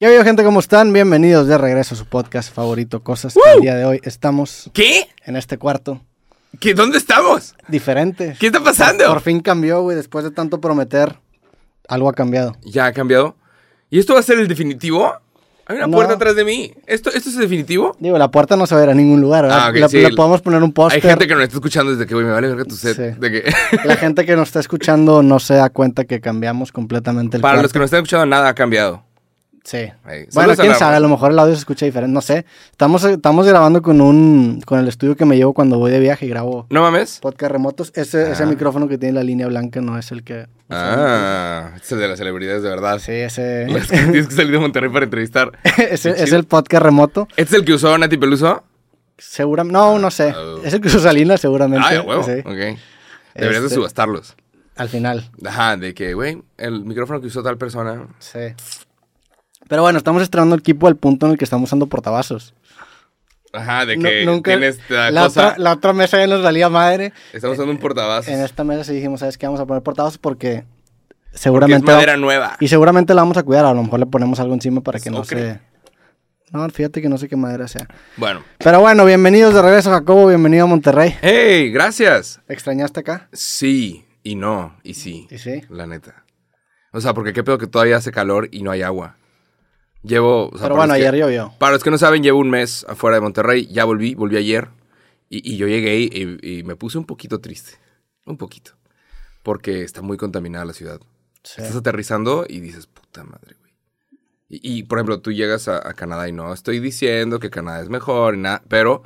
[0.00, 0.44] ¿Qué ha gente?
[0.44, 0.92] ¿Cómo están?
[0.92, 3.34] Bienvenidos de regreso a su podcast favorito, Cosas.
[3.56, 5.08] El día de hoy estamos ¿Qué?
[5.24, 6.00] en este cuarto
[6.60, 6.72] ¿Qué?
[6.72, 7.56] ¿Dónde estamos?
[7.66, 8.36] diferente.
[8.38, 9.04] ¿Qué está pasando?
[9.08, 9.96] Por fin cambió, güey.
[9.96, 11.16] Después de tanto prometer,
[11.88, 12.56] algo ha cambiado.
[12.62, 13.34] ¿Ya ha cambiado?
[13.90, 15.12] ¿Y esto va a ser el definitivo?
[15.66, 15.96] Hay una No.
[15.96, 16.72] puerta atrás de mí.
[16.86, 17.96] ¿Esto, ¿Esto es el definitivo?
[17.98, 19.66] Digo, la puerta no se va a ir a ningún lugar, ¿verdad?
[19.66, 19.98] Ah, ok, le, sí.
[20.00, 21.02] le podemos poner un Hay póster.
[21.02, 22.94] gente que nos está escuchando desde que, güey, me vale verga tu set.
[22.96, 23.20] Sí.
[23.20, 23.52] De que...
[23.84, 27.54] La gente que nos está escuchando no se da cuenta que cambiamos completamente el Para
[27.54, 27.62] cuarto.
[27.64, 29.04] los que nos están escuchando, nada ha cambiado.
[29.68, 29.86] Sí.
[30.04, 30.24] Ahí.
[30.32, 32.46] Bueno, quién sabe, a lo mejor el audio se escucha diferente, no sé.
[32.70, 36.24] Estamos, estamos grabando con un con el estudio que me llevo cuando voy de viaje
[36.24, 37.18] y grabo ¿No mames?
[37.20, 37.92] podcast remotos.
[37.94, 38.46] Ese, ese Ah.
[38.46, 40.46] micrófono que tiene la línea blanca no es el que...
[40.70, 42.98] Ah, es el de las celebridades de verdad.
[42.98, 45.52] Sí, ese, que tienes que salir de Monterrey para entrevistar.
[45.78, 46.14] es chido.
[46.38, 47.28] el podcast remoto.
[47.36, 48.64] ¿Este es el que usó Nati Peluso?
[49.18, 50.32] Seguramente, no, no sé.
[50.34, 50.62] Oh.
[50.64, 51.86] Es el que usó Salinas seguramente.
[51.86, 52.22] Ah, huevo.
[52.24, 52.78] sí, Ok.
[53.34, 54.34] Deberías de Este- subastarlos.
[54.76, 58.06] al final, Ajá, de que, güey, el micrófono que usó tal persona.
[58.18, 58.38] sí.
[59.68, 62.54] Pero bueno, estamos estrenando el equipo al punto en el que estamos usando portavasos.
[63.52, 65.48] Ajá, de que nunca- tienes esta la, cosa.
[65.48, 67.12] otra, la otra mesa ya nos valía madre.
[67.32, 68.32] Estamos usando un portavasos.
[68.32, 69.46] En esta mesa sí dijimos, ¿sabes qué?
[69.46, 71.90] Vamos a poner portavasos porque Porque es seguramente...
[71.90, 72.56] madera nueva.
[72.60, 75.10] Y seguramente la vamos a cuidar, a lo mejor le ponemos algo encima para que
[75.10, 75.60] no se...
[76.50, 77.86] No, fíjate que no sé qué madera sea.
[78.16, 78.42] Bueno.
[78.56, 81.14] Pero bueno, bienvenidos de regreso, Jacobo, bienvenido a Monterrey.
[81.20, 81.70] ¡Hey!
[81.70, 82.40] Gracias.
[82.48, 83.28] ¿Extrañaste acá?
[83.34, 85.26] Sí, y no, y sí.
[85.30, 85.60] Y sí.
[85.68, 86.24] La neta.
[86.90, 89.17] O sea, porque qué pedo que todavía hace calor y no hay agua.
[90.02, 90.48] Llevo.
[90.48, 91.52] o sea, Pero bueno, los que- ayer llovió.
[91.58, 93.66] Para los que no saben, llevo un mes afuera de Monterrey.
[93.70, 94.68] Ya volví, volví ayer.
[95.28, 97.72] Y, y yo llegué y, y me puse un poquito triste.
[98.24, 98.72] Un poquito.
[99.42, 101.00] Porque está muy contaminada la ciudad.
[101.42, 101.60] Sí.
[101.60, 103.72] Estás aterrizando y dices, puta madre, güey.
[104.48, 107.82] Y, y, por ejemplo, tú llegas a, a Canadá y no estoy diciendo que Canadá
[107.82, 109.02] es mejor y nada, pero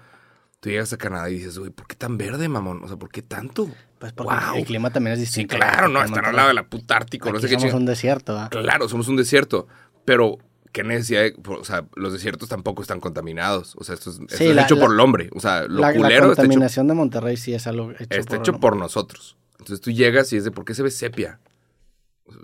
[0.60, 2.80] tú llegas a Canadá y dices, güey, ¿por qué tan verde, mamón?
[2.84, 3.68] O sea, ¿por qué tanto?
[3.98, 4.56] Pues porque Wow.
[4.56, 5.56] el clima también es Sí, distinto.
[5.56, 7.86] claro, no, estar al lado de la puta Ártico, no Aquí sé qué somos un
[7.86, 8.48] desierto, ¿va?
[8.50, 9.66] Claro, somos un desierto,
[10.04, 10.38] pero
[10.73, 14.45] qué necesidad de- o sea, los desiertos tampoco están contaminados, o sea, esto es, esto
[14.45, 16.95] hecho la- por el hombre, o sea, lo La, la culero está hecho, contaminación de
[16.95, 19.37] Monterrey sí es algo hecho, está por, hecho por nosotros.
[19.59, 21.38] Entonces tú llegas y es de, ¿por qué se ve sepia?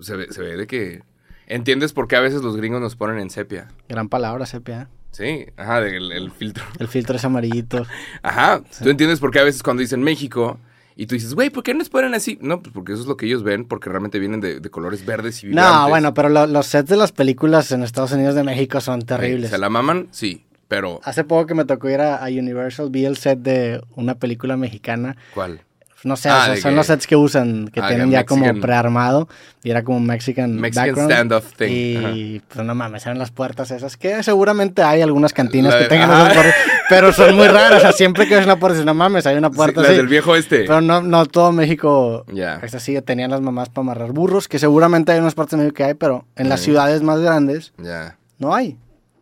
[0.02, 1.02] Se ve, se ve de que...
[1.46, 3.68] ¿Entiendes por qué a veces los gringos nos ponen en sepia?
[3.88, 4.88] Gran palabra, sepia.
[5.12, 6.62] Sí, ajá, del el filtro.
[6.78, 7.86] El filtro es amarillito.
[8.22, 10.60] Ajá, tú entiendes por qué a veces cuando dicen México
[10.98, 12.38] y tú dices, güey, ¿por qué nos ponen así?
[12.42, 15.06] No, pues porque eso es lo que ellos ven, porque realmente vienen de, de colores
[15.06, 15.72] verdes y vibrantes.
[15.82, 19.00] No, bueno, pero lo- los sets de las películas en Estados Unidos de México son
[19.02, 19.48] terribles.
[19.50, 20.08] ¿Se la maman?
[20.10, 23.80] Sí, pero Hace poco que me tocó ir a, a Universal, vi el set de
[23.96, 25.16] una película mexicana.
[25.34, 25.62] ¿cuál?
[26.04, 28.06] No sé, Ah, o sea, de son que- los sets que usan, que Ah, tienen
[28.06, 29.28] que ya como Mexican- prearmado.
[29.64, 31.10] Y era como Mexican, Mexican background.
[31.12, 33.96] standoff thing, Y pues no mames, eran las puertas esas.
[33.96, 36.22] Que seguramente hay algunas cantinas La que tengan Ajá.
[36.22, 36.54] esas puertas,
[36.88, 37.78] pero son muy raras.
[37.78, 39.96] O sea, siempre que ves una puerta, no mames, hay una puerta Sí, las así.
[39.96, 40.60] del viejo este.
[40.60, 42.60] Pero no, no todo México Ya.
[42.62, 43.00] es así.
[43.02, 45.94] Tenían las mamás para amarrar burros, que seguramente hay unas partes de México que hay,
[45.94, 46.66] pero en las Ujú.
[46.66, 48.16] ciudades más grandes Ya.
[48.38, 48.76] no hay.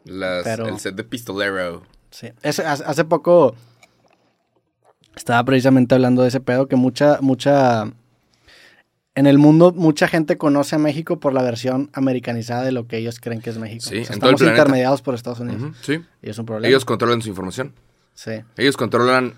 [0.04, 1.82] Las- Pero- El set de Pistolero.
[2.10, 2.28] Sí.
[2.44, 3.54] Hace hace poco
[5.16, 7.90] estaba precisamente hablando de ese pedo que mucha, mucha.
[9.14, 12.98] En el mundo, mucha gente conoce a México por la versión americanizada de lo que
[12.98, 13.82] ellos creen que es México.
[13.88, 15.74] Sí, O sea, en todo el estamos intermediados por Estados Unidos.
[15.80, 16.04] Sí.
[16.22, 16.68] Y es un problema.
[16.68, 17.72] Ellos controlan su información.
[18.14, 18.32] sí.
[18.58, 19.34] Ellos controlan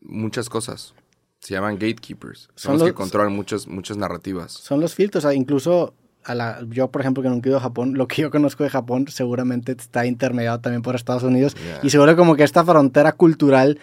[0.00, 0.94] muchas cosas.
[1.40, 2.50] Se llaman gatekeepers.
[2.54, 4.52] Son, Son los, que controlan muchas, muchas narrativas.
[4.52, 5.24] Son los filtros.
[5.24, 5.94] O sea, incluso
[6.24, 8.62] a la, yo, por ejemplo, que nunca he ido a Japón, lo que yo conozco
[8.62, 11.56] de Japón seguramente está intermediado también por Estados Unidos.
[11.82, 13.78] Y seguro como que esta frontera cultural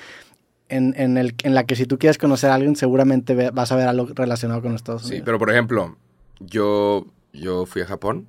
[0.70, 3.72] en, en, el, en la que si tú quieres conocer a alguien, seguramente ve- vas
[3.72, 5.18] a ver algo relacionado con Estados Unidos.
[5.20, 5.98] Sí, pero por ejemplo,
[6.40, 8.28] yo, yo fui a Japón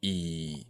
[0.00, 0.66] y,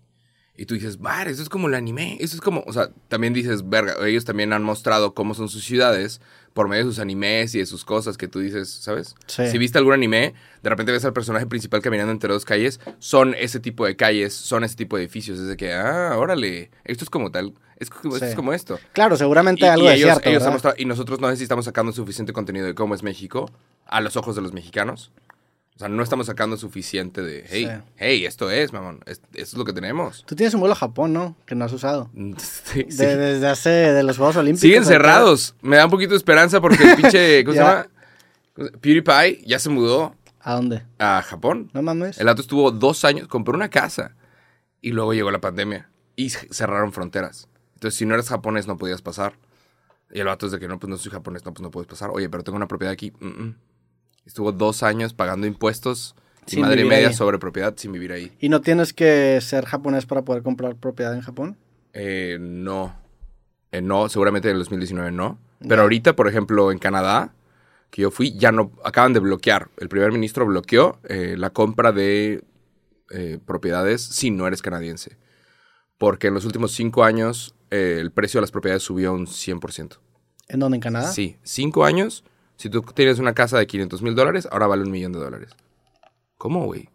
[0.57, 3.33] y tú dices, bar, eso es como el anime, eso es como, o sea, también
[3.35, 6.21] dices, verga, ellos también han mostrado cómo son sus ciudades
[6.53, 9.17] por medio de sus animes y de sus cosas que tú dices, ¿sabes?
[9.27, 9.49] Sí.
[9.49, 13.35] Si viste algún anime, de repente ves al personaje principal caminando entre dos calles, son
[13.35, 17.03] ese tipo de calles, son ese tipo de edificios, es de que, ah, órale, esto
[17.03, 18.31] es como tal, es como, esto Sí.
[18.31, 18.79] es como esto.
[18.93, 21.37] Claro, seguramente Y, algo y de ellos, cierto, ellos han mostrado- y nosotros no sé
[21.37, 23.51] si estamos sacando suficiente contenido de cómo es México
[23.87, 25.13] a los ojos de los mexicanos.
[25.77, 27.83] O sea, no estamos sacando suficiente de, hey, Sí.
[27.97, 30.25] hey, esto es, mamón, es- esto es lo que tenemos.
[30.25, 31.37] Tú tienes un vuelo a Japón, ¿no?
[31.47, 32.11] Que no has usado.
[32.39, 33.17] Sí, De-.
[33.17, 34.61] Desde hace, de los Juegos Olímpicos.
[34.61, 35.57] Siguen cerrados.
[35.63, 37.87] Me da un poquito de esperanza porque el pinche, ¿cómo se llama?
[38.81, 40.85] PewDiePie ya se mudó ¿A dónde?
[40.99, 41.71] a Japón.
[41.73, 42.19] No mames.
[42.19, 44.15] El auto estuvo dos años, compró una casa
[44.81, 47.49] y luego llegó la pandemia y cerraron fronteras.
[47.85, 49.35] Entonces, si no eres japonés, no podías pasar.
[50.11, 51.87] Y el vato es de que no, pues no soy japonés, no, pues no puedes
[51.87, 52.09] pasar.
[52.09, 53.13] Oye, pero tengo una propiedad aquí.
[53.21, 53.57] Mm, mm.
[54.25, 56.17] Estuvo dos años pagando impuestos
[56.47, 57.15] y madre y media ahí.
[57.15, 58.33] sobre propiedad sin vivir ahí.
[58.41, 61.59] ¿Y no tienes que ser japonés para poder comprar propiedad en Japón?
[61.93, 62.97] Eh, no.
[63.71, 65.39] Eh, no, seguramente en el 2019 no.
[65.69, 67.35] Pero ahorita, por ejemplo, en Canadá,
[67.91, 69.69] que yo fui, ya no, acaban de bloquear.
[69.77, 72.45] El primer ministro bloqueó eh, la compra de
[73.11, 75.19] eh, propiedades si no eres canadiense.
[75.99, 79.99] porque en los últimos cinco años eh, el precio de las propiedades subió un 100%.
[80.49, 80.77] ¿En dónde?
[80.77, 81.11] ¿En Canadá?
[81.11, 82.25] Sí, cinco años.
[82.57, 85.51] Si tú tienes una casa de 500 mil dólares, ahora vale un millón de dólares.
[86.39, 86.89] ¿Cómo, güey?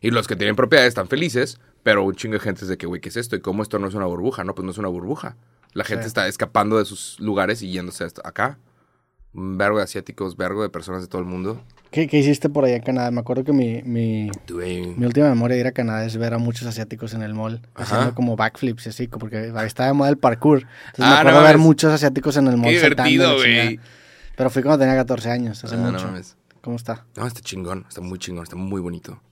[0.00, 2.86] Y los que tienen propiedades están felices, pero un chingo de gente es de que,
[2.86, 3.34] güey, ¿qué es esto?
[3.36, 4.44] ¿Y cómo esto no es una burbuja?
[4.44, 5.36] No, pues no es una burbuja.
[5.72, 6.08] La gente Sí.
[6.08, 8.58] está escapando de sus lugares y yéndose hasta acá.
[9.34, 11.60] Un vergo de asiáticos, vergo de personas de todo el mundo.
[11.90, 13.10] ¿Qué, qué hiciste por allá en Canadá?
[13.10, 16.38] Me acuerdo que mi, mi, mi última memoria de ir a Canadá es ver a
[16.38, 17.82] muchos asiáticos en el mall Ajá.
[17.96, 20.66] haciendo como backflips y así, porque estaba de moda el parkour.
[20.88, 22.66] Entonces Ah, me no acuerdo ver muchos asiáticos en el mall.
[22.70, 23.80] Qué divertido, güey.
[24.36, 26.06] Pero fui cuando tenía 14 años, hace Ah, no mucho.
[26.06, 26.36] mames.
[26.60, 27.06] ¿Cómo está?
[27.16, 29.22] No, está chingón, está muy chingón, está muy bonito.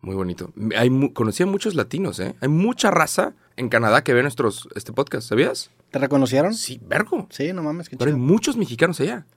[0.00, 0.52] Muy bonito.
[0.76, 2.34] Hay conocí a muchos latinos, ¿eh?
[2.40, 5.70] Hay mucha raza en Canadá que ve nuestros este podcast, ¿sabías?
[5.94, 6.54] ¿Te reconocieron?
[6.54, 7.28] Sí, vergo.
[7.30, 9.28] Sí, no mames, qué Pero hay muchos mexicanos allá.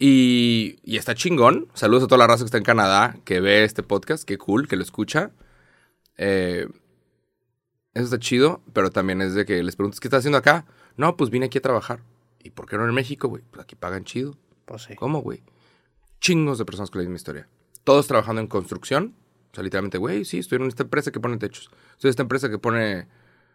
[0.00, 1.68] Y, y está chingón.
[1.74, 4.24] Saludos a toda la raza que está en Canadá, que ve este podcast.
[4.24, 5.30] Qué cool, que lo escucha.
[6.16, 6.66] Eh,
[7.94, 10.66] eso está chido, pero también es de que les preguntas, ¿qué estás haciendo acá?
[10.96, 12.00] No, pues vine aquí a trabajar.
[12.42, 13.44] ¿Y por qué no en México, güey?
[13.48, 14.36] Pues aquí pagan chido.
[14.64, 14.96] Pues sí.
[14.96, 15.44] ¿Cómo, güey?
[16.20, 17.48] Chingos de personas con la misma historia.
[17.84, 19.14] Todos trabajando en construcción.
[19.52, 21.70] O sea, literalmente, güey, sí, estoy en esta empresa que pone techos.
[21.92, 23.06] Estoy en esta empresa que pone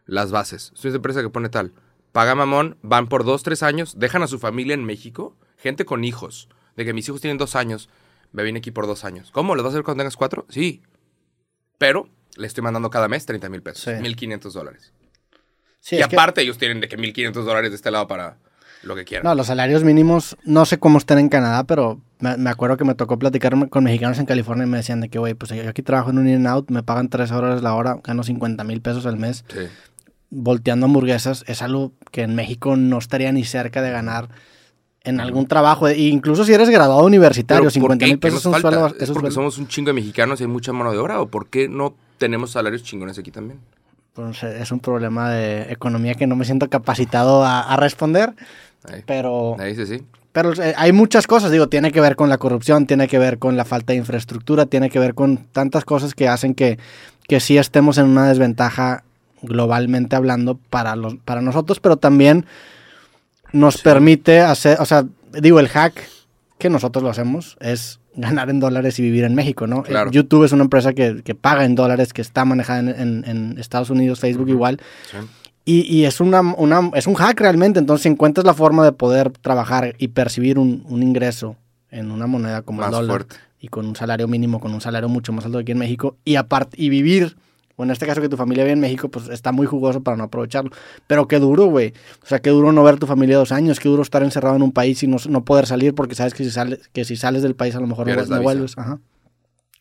[0.05, 0.71] las bases.
[0.73, 1.73] Estoy en esta empresa que pone tal.
[2.17, 5.35] Paga mamón, van por dos, tres años, dejan a su familia en México.
[5.55, 6.49] Gente con hijos.
[6.75, 7.89] De que mis hijos tienen dos años.
[8.31, 9.29] Me vine aquí por dos años.
[9.29, 9.53] ¿Cómo?
[9.53, 10.47] ¿Los vas a hacer cuando tengas cuatro?
[10.49, 10.81] Sí.
[11.77, 13.83] Pero le estoy mandando cada mes 30 mil pesos.
[13.83, 13.91] Sí.
[13.91, 14.93] 1.500 dólares.
[15.79, 18.37] Sí, y que- aparte ellos tienen de que 1.500 dólares de este lado para
[18.81, 19.23] lo que quieran.
[19.23, 22.83] No, los salarios mínimos, no sé cómo están en Canadá, pero me, me acuerdo que
[22.83, 25.69] me tocó platicar con mexicanos en California y me decían de que, güey, pues yo
[25.69, 29.05] aquí trabajo en un In-N-Out, me pagan 3 horas la hora, gano 50 mil pesos
[29.05, 29.67] al mes, Sí.
[30.29, 34.29] Volteando hamburguesas, es algo que en México no estaría ni cerca de ganar
[35.03, 38.11] en algún trabajo, e incluso si eres graduado universitario, Pero, ¿por 50 qué?
[38.11, 38.93] mil ¿Qué pesos un sueldo.
[38.99, 41.21] ¿Es porque somos un chingo de mexicanos y hay mucha mano de obra?
[41.21, 43.59] ¿O por qué no tenemos salarios chingones aquí también?
[44.13, 48.33] pues, es un problema de economía que no me siento capacitado a, a responder,
[48.91, 49.55] Ahí, pero...
[49.59, 50.03] ahí dice sí.
[50.33, 53.37] Pero eh, hay muchas cosas, digo, tiene que ver con la corrupción, tiene que ver
[53.39, 56.79] con la falta de infraestructura, tiene que ver con tantas cosas que hacen que,
[57.27, 59.03] que sí estemos en una desventaja
[59.41, 62.45] globalmente hablando para, los, para nosotros, pero también
[63.53, 63.81] nos Sí.
[63.83, 65.05] permite hacer, o sea,
[65.41, 65.93] digo, el hack
[66.57, 69.83] que nosotros lo hacemos es ganar en dólares y vivir en México, ¿no?
[69.83, 70.09] Claro.
[70.09, 73.23] Eh, YouTube es una empresa que, que paga en dólares, que está manejada en, en-
[73.27, 74.79] en Estados Unidos, Facebook igual,
[75.11, 75.17] Sí.
[75.65, 77.79] y, y es, una, una- es un hack realmente.
[77.79, 81.55] Entonces, si encuentras la forma de poder trabajar y percibir un, un ingreso
[81.91, 83.35] en una moneda como el dólar fuerte.
[83.61, 86.17] y con un salario mínimo, con un salario mucho más alto que aquí en México,
[86.25, 87.37] y aparte y vivir,
[87.77, 90.17] o en este caso que tu familia vive en México, pues está muy jugoso para
[90.17, 90.71] no aprovecharlo.
[91.07, 91.93] Pero qué duro, güey.
[92.23, 94.63] O sea, qué duro no ver tu familia dos años, qué duro estar encerrado en
[94.63, 97.43] un país y no, no poder salir porque sabes que si, sales que si sales
[97.43, 98.77] del país a lo mejor no, vuelves.
[98.77, 98.99] Ajá.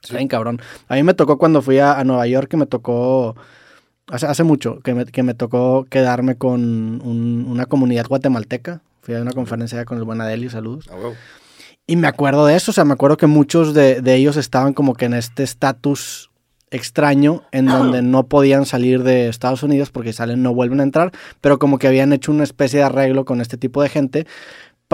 [0.02, 0.08] Sí.
[0.12, 0.60] Está bien cabrón.
[0.88, 3.34] A mí me tocó cuando fui a, a Nueva York, que me tocó,
[4.08, 6.60] hace, hace mucho, que me, que me tocó quedarme con
[7.02, 8.82] un- una comunidad guatemalteca.
[9.00, 10.86] Fui a una conferencia con el buen Adelio, saludos.
[11.86, 14.74] Y me acuerdo de eso, o sea, me acuerdo que muchos de, de ellos estaban
[14.74, 16.30] como que en este estatus
[16.70, 21.12] extraño en donde no podían salir de Estados Unidos porque salen no vuelven a entrar,
[21.40, 24.26] pero como que habían hecho una especie de arreglo con este tipo de gente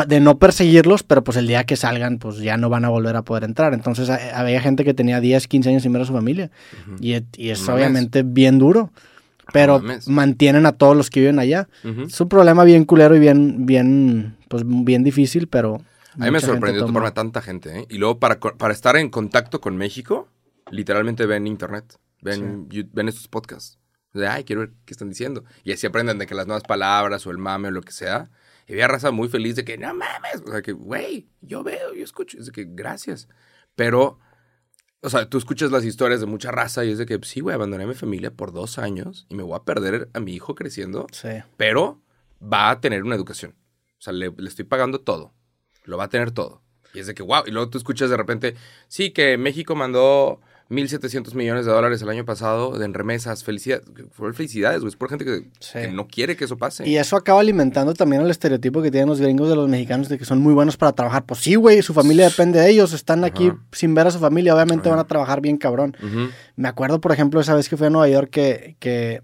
[0.06, 3.14] de no perseguirlos, pero pues el día que salgan pues ya no van a volver
[3.16, 3.74] a poder entrar.
[3.74, 6.50] Entonces a- había gente que tenía 10, 15 años sin ver a su familia
[6.86, 6.96] Ujú.
[7.00, 8.90] y, e- y es No obviamente bien duro,
[9.52, 11.68] pero mantienen a todos los que viven allá.
[11.84, 12.02] Ujú.
[12.02, 15.80] Es un problema bien culero y bien, bien, pues bien difícil, pero...
[16.18, 17.86] A mí me sorprendió toma- toparme a tanta gente, ¿eh?
[17.90, 20.28] Y luego para, para estar en contacto con México,
[20.70, 23.78] literalmente ven internet, ven, you- ven estos podcasts.
[24.14, 25.42] O sea, ay, quiero ver qué están diciendo.
[25.64, 28.30] Y así aprenden de que las nuevas palabras o el mame o lo que sea.
[28.66, 30.42] Y había raza muy feliz de que, no mames.
[30.46, 32.38] O sea, que, güey, yo veo, yo escucho.
[32.38, 33.28] Es de que, gracias.
[33.74, 34.18] Pero,
[35.00, 37.54] o sea, tú escuchas las historias de mucha raza y es de que, sí, güey,
[37.54, 40.54] abandoné a mi familia por dos años y me voy a perder a mi hijo
[40.54, 41.28] creciendo Sí.
[41.56, 42.02] pero
[42.40, 43.54] va a tener una educación.
[43.98, 45.32] O sea, le, le estoy pagando todo.
[45.84, 46.62] Lo va a tener todo.
[46.92, 47.44] Y es de que, wow.
[47.46, 48.56] Y luego tú escuchas de repente,
[48.88, 50.40] sí, que México mandó
[50.72, 53.44] 1.700 millones de dólares el año pasado en remesas.
[53.44, 53.84] Felicidades.
[54.34, 54.88] Felicidades, güey.
[54.88, 55.72] Es por gente que, Sí.
[55.74, 56.88] que no quiere que eso pase.
[56.88, 60.18] Y eso acaba alimentando también el estereotipo que tienen los gringos de los mexicanos de
[60.18, 61.24] que son muy buenos para trabajar.
[61.26, 62.92] Pues sí, güey, su familia depende de ellos.
[62.92, 63.58] Están aquí Ajá.
[63.72, 64.54] sin ver a su familia.
[64.54, 64.96] Obviamente Ajá.
[64.96, 65.96] van a trabajar bien cabrón.
[66.56, 69.22] Me acuerdo, por ejemplo, esa vez que fui a Nueva York que, que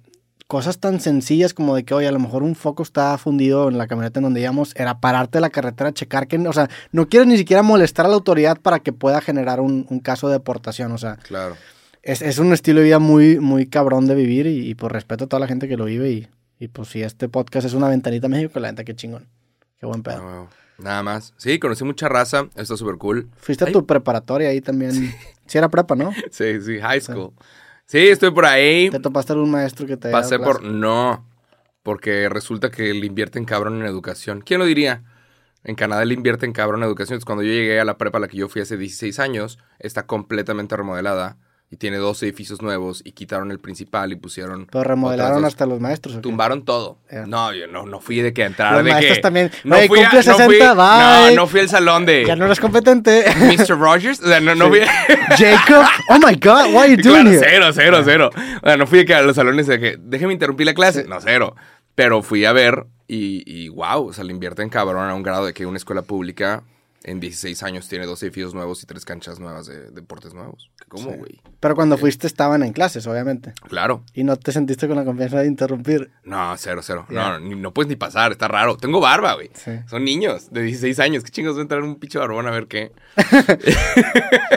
[0.49, 3.78] cosas tan sencillas como de que, oye, a lo mejor un foco está fundido en
[3.78, 7.09] la camioneta en donde íbamos, era pararte de la carretera, checar que, o sea, no
[7.09, 10.33] quieres ni siquiera molestar a la autoridad para que pueda generar un, un caso de
[10.35, 10.90] deportación.
[10.93, 11.55] O sea, Claro.
[12.02, 15.25] es, es un estilo de vida muy, muy cabrón de vivir y, y por respeto
[15.25, 16.28] a toda la gente que lo vive y,
[16.59, 19.28] y pues si este podcast es una ventanita a México, la gente qué chingón.
[19.78, 20.17] Qué buen pedo.
[20.26, 20.49] Ah, wow.
[20.78, 21.35] Nada más.
[21.37, 22.49] Sí, conocí mucha raza.
[22.57, 23.28] Está súper cool.
[23.37, 24.93] Fuiste a tu preparatoria ahí también.
[25.47, 25.59] Sí.
[25.59, 26.12] era prepa, ¿no?
[26.31, 27.33] Sí, sí, high school.
[27.37, 27.45] Sí,
[27.92, 28.90] estoy por ahí.
[28.90, 30.62] ¿Te topaste algún maestro que te Pasé por...
[30.62, 31.26] No,
[31.83, 34.42] porque resulta que le invierten cabrón en educación.
[34.42, 35.04] ¿Quién lo diría?
[35.64, 37.14] En Canadá le invierten cabrón en educación.
[37.14, 39.59] Entonces, cuando yo llegué a la prepa a la que yo fui hace 16 años,
[39.78, 41.38] está completamente remodelada
[41.71, 44.67] y tiene dos edificios nuevos y quitaron el principal y pusieron...
[44.73, 46.19] Pero remodelaron hasta los maestros.
[46.23, 46.97] Tumbaron todo.
[47.27, 49.23] No, yo no, no fui de que entrar Los de maestros que...
[49.23, 49.51] también.
[49.65, 51.37] No fui, a- no fui- 60, no, bye.
[51.37, 53.25] no fui al salón de Ya no eres competente.
[53.37, 53.79] Mr.
[53.79, 54.21] Rogers.
[54.21, 54.81] O sea, no, no fui...
[55.37, 57.47] Jacob, oh my god, what are you doing Claro, here?
[57.51, 58.31] cero, cero, cero.
[58.63, 61.05] O sea, no fui de que a los salones de que déjeme interrumpir la clase.
[61.05, 61.55] No, cero.
[61.95, 65.45] Pero fui a ver y, y wow, o sea, le invierten cabrón a un grado
[65.45, 66.63] de que una escuela pública
[67.11, 70.71] en 16 años tiene dos edificios nuevos y tres canchas nuevas de deportes nuevos.
[70.88, 71.17] ¿Cómo, Sí.
[71.19, 71.41] güey?
[71.61, 73.53] Pero cuando fuiste estaban en clases, obviamente.
[73.69, 74.03] Claro.
[74.15, 76.11] Y no te sentiste con la confianza de interrumpir.
[76.25, 77.07] No, cero, cero.
[77.11, 78.77] No, ni- no puedes ni pasar, está raro.
[78.77, 79.50] Tengo barba, güey.
[79.55, 79.73] Sí.
[79.88, 81.25] Son niños de 16 años.
[81.25, 82.93] ¿Qué chingos va a entrar un pinche barbón a ver qué?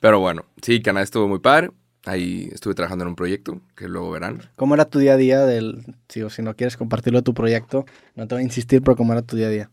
[0.00, 1.70] Pero bueno, sí, Canadá estuvo muy padre.
[2.04, 4.42] Ahí estuve trabajando en un proyecto que luego verán.
[4.56, 5.84] ¿Cómo era tu día a día del...
[6.08, 7.84] Si, o si no quieres compartirlo de tu proyecto,
[8.16, 9.70] no te voy a insistir, pero ¿cómo era tu día a día?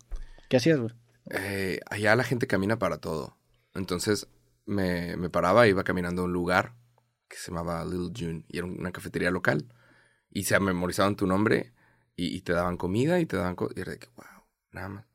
[0.48, 0.94] ¿Qué hacías, güey?
[1.30, 3.38] Eh, allá la gente camina para todo.
[3.76, 4.28] Entonces
[4.66, 6.76] me, me paraba, iba caminando a un lugar
[7.28, 9.66] que se llamaba Little June y era una cafetería local.
[10.32, 11.74] Y se memorizaban tu nombre
[12.16, 13.56] y, y te daban comida y te daban...
[13.56, 14.26] co- y era de que, wow,
[14.72, 15.06] nada más.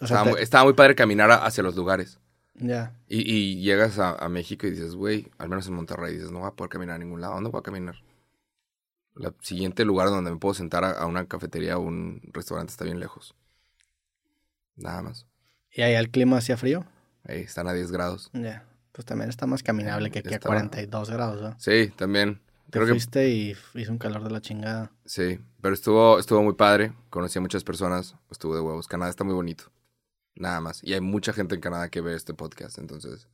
[0.00, 2.18] O sea, Estaba, te- muy, estaba muy padre caminar a- hacia los lugares.
[2.54, 2.94] Ya.
[3.08, 6.40] Y, y llegas a, a México y dices, güey, al menos en Monterrey, dices, no
[6.40, 7.34] voy a poder caminar a ningún lado.
[7.34, 7.96] ¿Dónde voy a caminar?
[9.16, 12.84] El siguiente lugar donde me puedo sentar a, a una cafetería o un restaurante está
[12.84, 13.34] bien lejos.
[14.76, 15.26] Nada más.
[15.76, 16.84] ¿Y ahí el clima hacía frío?
[17.28, 18.30] Ahí están a 10 grados.
[18.32, 18.64] Ya.
[18.92, 21.54] Pues también está más caminable que aquí a Estaba- 42 grados, ¿no?
[21.58, 22.40] Sí, también.
[22.70, 24.90] Te Creo que fuiste y hizo un calor de la chingada.
[25.04, 26.92] sí, pero estuvo, estuvo muy padre.
[27.10, 28.16] Conocí a muchas personas.
[28.30, 28.88] Estuvo de huevos.
[28.88, 29.64] Canadá está muy bonito.
[30.34, 30.82] Nada más.
[30.82, 32.78] Y hay mucha gente en Canadá que ve este podcast.
[32.78, 33.28] Entonces,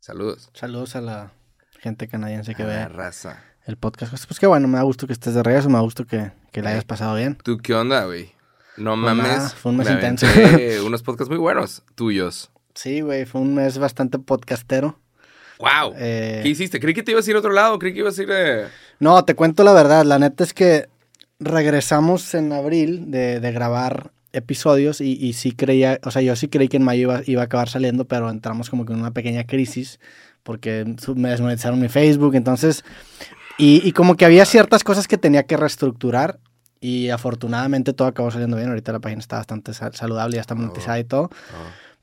[0.00, 0.50] saludos.
[0.54, 1.32] Saludos a la
[1.80, 3.42] gente canadiense que A la ve raza.
[3.66, 4.12] el podcast.
[4.26, 6.60] Pues qué bueno, me da gusto que estés de regreso, me da gusto que, que
[6.62, 7.36] la hayas pasado bien.
[7.42, 8.32] ¿Tú qué onda, güey?
[8.76, 9.54] No Pues mames.
[9.54, 10.26] fue un mes me intenso.
[10.86, 12.50] unos podcasts muy buenos tuyos.
[12.74, 14.98] Sí, güey, fue un mes bastante podcastero.
[15.58, 15.94] ¡Wow!
[15.96, 16.80] Eh, ¿Qué hiciste?
[16.80, 17.78] Creí que te ibas a ir a otro lado.
[17.78, 18.66] Creí que ibas a ir de...
[18.98, 20.04] No, te cuento la verdad.
[20.06, 20.88] La neta es que
[21.38, 26.48] regresamos en abril de, de grabar episodios y, y sí creía, o sea, yo sí
[26.48, 29.10] creí que en mayo iba, iba a acabar saliendo, pero entramos como que en una
[29.10, 29.98] pequeña crisis
[30.44, 30.84] porque
[31.16, 32.84] me desmonetizaron mi Facebook, entonces,
[33.58, 36.38] y, y como que había ciertas cosas que tenía que reestructurar
[36.80, 38.68] y afortunadamente todo acabó saliendo bien.
[38.70, 41.30] Ahorita la página está bastante sa- saludable, ya está monetizada y todo.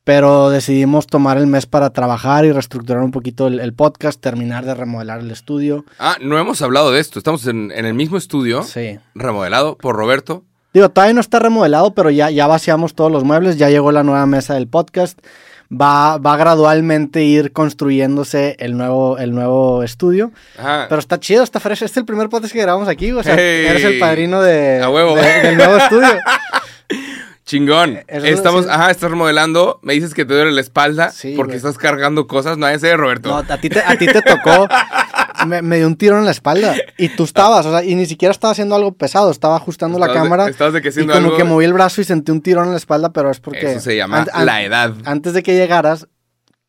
[0.04, 4.64] Pero decidimos tomar el mes para trabajar y reestructurar un poquito el, el podcast, terminar
[4.64, 5.84] de remodelar el estudio.
[6.00, 7.20] Ah, no hemos hablado de esto.
[7.20, 9.00] Estamos en, en el mismo estudio, Sí.
[9.16, 10.44] remodelado por Roberto.
[10.74, 14.04] Digo, todavía no está remodelado, pero ya, ya vaciamos todos los muebles, ya llegó la
[14.04, 15.20] nueva mesa del podcast.
[15.70, 20.32] Va, va gradualmente ir construyéndose el nuevo, el nuevo estudio.
[20.58, 20.86] Ajá.
[20.88, 21.84] Pero está chido, está fresh.
[21.84, 23.12] Este es el primer podcast que grabamos aquí.
[23.12, 23.66] O sea, Hey.
[23.68, 25.16] eres el padrino de, A huevo.
[25.16, 26.08] de- del nuevo estudio.
[27.46, 28.00] Chingón.
[28.08, 28.72] Eso Estamos, sí.
[28.72, 29.80] ajá, estás remodelando.
[29.82, 31.58] Me dices que te duele la espalda Sí, porque güey.
[31.58, 32.58] estás cargando cosas.
[32.58, 33.30] No, ese es Roberto.
[33.30, 34.68] No, a ti te, a ti te tocó.
[35.48, 36.76] Me, me dio un tiro en la espalda.
[36.98, 39.32] Y tú estabas, o sea, y ni siquiera estaba haciendo algo pesado.
[39.32, 40.50] Estaba ajustando la Estabas de- cámara.
[40.50, 42.72] estabas de que y como algo- que moví el brazo y sentí un tirón en
[42.72, 43.72] la espalda, pero es porque.
[43.72, 44.94] Eso se llama an- an- la edad.
[45.06, 46.08] Antes de que llegaras,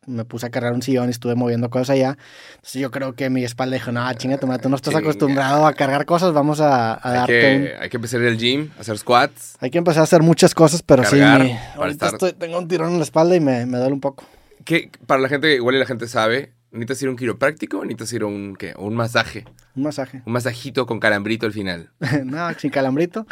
[0.07, 2.17] me puse a cargar un sillón y estuve moviendo cosas allá.
[2.55, 4.99] Entonces yo creo que mi espalda dijo, no, chinga, tú no estás Chinga.
[4.99, 7.83] acostumbrado a cargar cosas, vamos a, a hay, darte que, un...
[7.83, 9.55] hay que empezar al gym, hacer squats.
[9.59, 12.67] Hay que empezar a hacer muchas cosas, pero Cargar sí, ahorita estar- estoy- tengo un
[12.67, 14.23] tirón en la espalda y me, me duele un poco.
[14.65, 18.13] Que para la gente, igual y la gente sabe, necesitas ir a un quiropráctico, necesitas
[18.13, 18.73] ir a un, ¿qué?
[18.77, 19.45] un masaje.
[19.75, 20.21] Un masaje.
[20.25, 21.91] Un masajito con calambrito al final.
[22.25, 23.25] no, sin calambrito.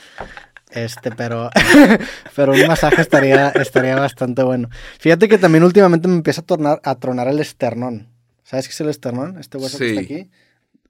[0.72, 1.50] Este, pero,
[2.36, 4.70] pero un masaje estaría, estaría bastante bueno.
[5.00, 8.08] Fíjate que también últimamente me empieza a, tornar, a tronar el esternón.
[8.44, 9.38] ¿Sabes qué es el esternón?
[9.40, 10.30] Este hueso que está aquí.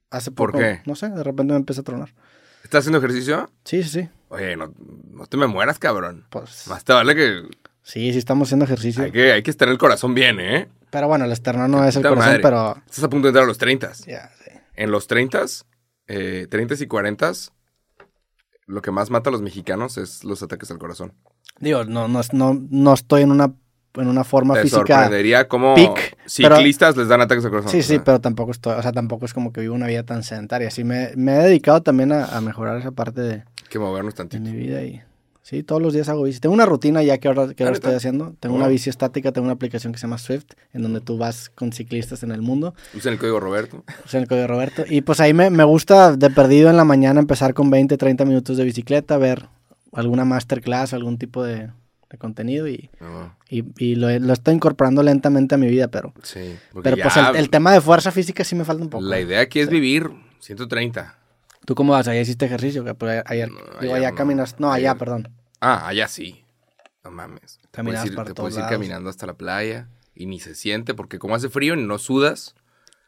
[0.10, 0.82] Hace ¿Por poco, qué?
[0.86, 2.14] no sé, de repente me empieza a tronar.
[2.64, 3.50] ¿Estás haciendo ejercicio?
[3.66, 4.10] Sí, sí, sí.
[4.30, 4.74] Oye, no,
[5.12, 6.26] no te me mueras, cabrón.
[6.30, 7.44] Pues, Más te vale que
[7.82, 9.04] sí, sí estamos haciendo ejercicio.
[9.04, 10.70] hay que, hay que estar el corazón bien, ¿eh?
[10.90, 12.40] Pero bueno, el esternón no es el corazón, madre.
[12.42, 12.78] pero...
[12.86, 13.92] Estás a punto de entrar a los 30.
[14.08, 14.52] Ya, sí.
[14.76, 15.44] En los 30,
[16.08, 17.32] eh, 30 y 40,
[18.68, 21.14] lo que más mata a los mexicanos es los ataques al corazón.
[21.60, 23.54] Digo, no, no, no, no estoy en una,
[23.96, 24.78] en una forma Te física...
[24.80, 27.72] sorprendería cómo peak, pero- ciclistas les dan ataques al corazón.
[27.72, 29.88] Sí, o sí, sea, pero tampoco estoy, o sea, tampoco es como que vivo una
[29.88, 30.70] vida tan sedentaria.
[30.72, 34.14] Sí, me, me he dedicado también a, a mejorar esa parte de, Hay que movernos
[34.14, 34.44] de tantito.
[34.44, 35.02] mi vida y
[35.48, 36.40] sí, todos los días hago bici.
[36.40, 38.36] Tengo una rutina ya que ahora, que ahora ¿Ah, estoy haciendo.
[38.40, 38.58] Tengo Oh.
[38.58, 41.72] una bici estática, tengo una aplicación que se llama Swift, en donde tú vas con
[41.72, 42.76] ciclistas en el mundo.
[42.94, 43.84] Usen el código Roberto.
[44.08, 44.84] Sea, el código Roberto.
[44.88, 48.26] Y pues ahí me, me gusta de perdido en la mañana empezar con 20, 30
[48.26, 49.48] minutos de bicicleta, ver
[49.94, 51.70] alguna masterclass, algún tipo de,
[52.10, 56.14] de contenido y, No, y, y lo, lo estoy incorporando lentamente a mi vida, pero,
[56.24, 56.56] sí.
[56.84, 59.04] pero pues el, el tema de fuerza física sí me falta un poco.
[59.04, 61.16] La idea aquí es vivir 130.
[61.68, 62.08] ¿Tú cómo vas?
[62.08, 62.86] ¿Allá hiciste ejercicio?
[62.86, 64.16] Que pues ayer, No, digo, ayer allá no.
[64.16, 64.56] caminas.
[64.58, 65.28] No, allá, perdón.
[65.60, 66.46] Ah, allá sí.
[67.04, 67.60] No mames.
[67.60, 70.40] Te Caminabas puedes ir, para te todos puedes ir caminando hasta la playa y ni
[70.40, 72.56] se siente porque como hace frío no sudas.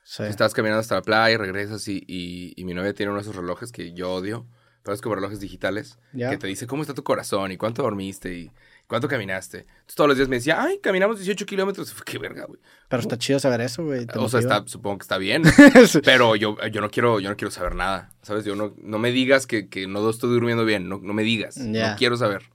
[0.03, 0.23] Sí.
[0.23, 3.23] Estás caminando hasta la playa y regresas y, y, y mi novia tiene uno de
[3.23, 4.45] esos relojes que yo odio,
[4.83, 6.29] pero es como relojes digitales, Ya.
[6.29, 8.51] que te dice cómo está tu corazón y cuánto dormiste y
[8.89, 9.59] cuánto caminaste.
[9.59, 11.93] Entonces todos los días me decía, ay, caminamos 18 kilómetros.
[12.03, 12.59] Qué verga, güey.
[12.89, 14.07] Pero está chido saber eso, güey.
[14.15, 15.43] O sea, está, supongo que está bien,
[16.03, 18.43] pero yo, yo no quiero, yo no quiero saber nada, ¿sabes?
[18.43, 21.57] Yo no, no me digas que, que no estoy durmiendo bien, no, no me digas,
[21.57, 22.49] no quiero saber,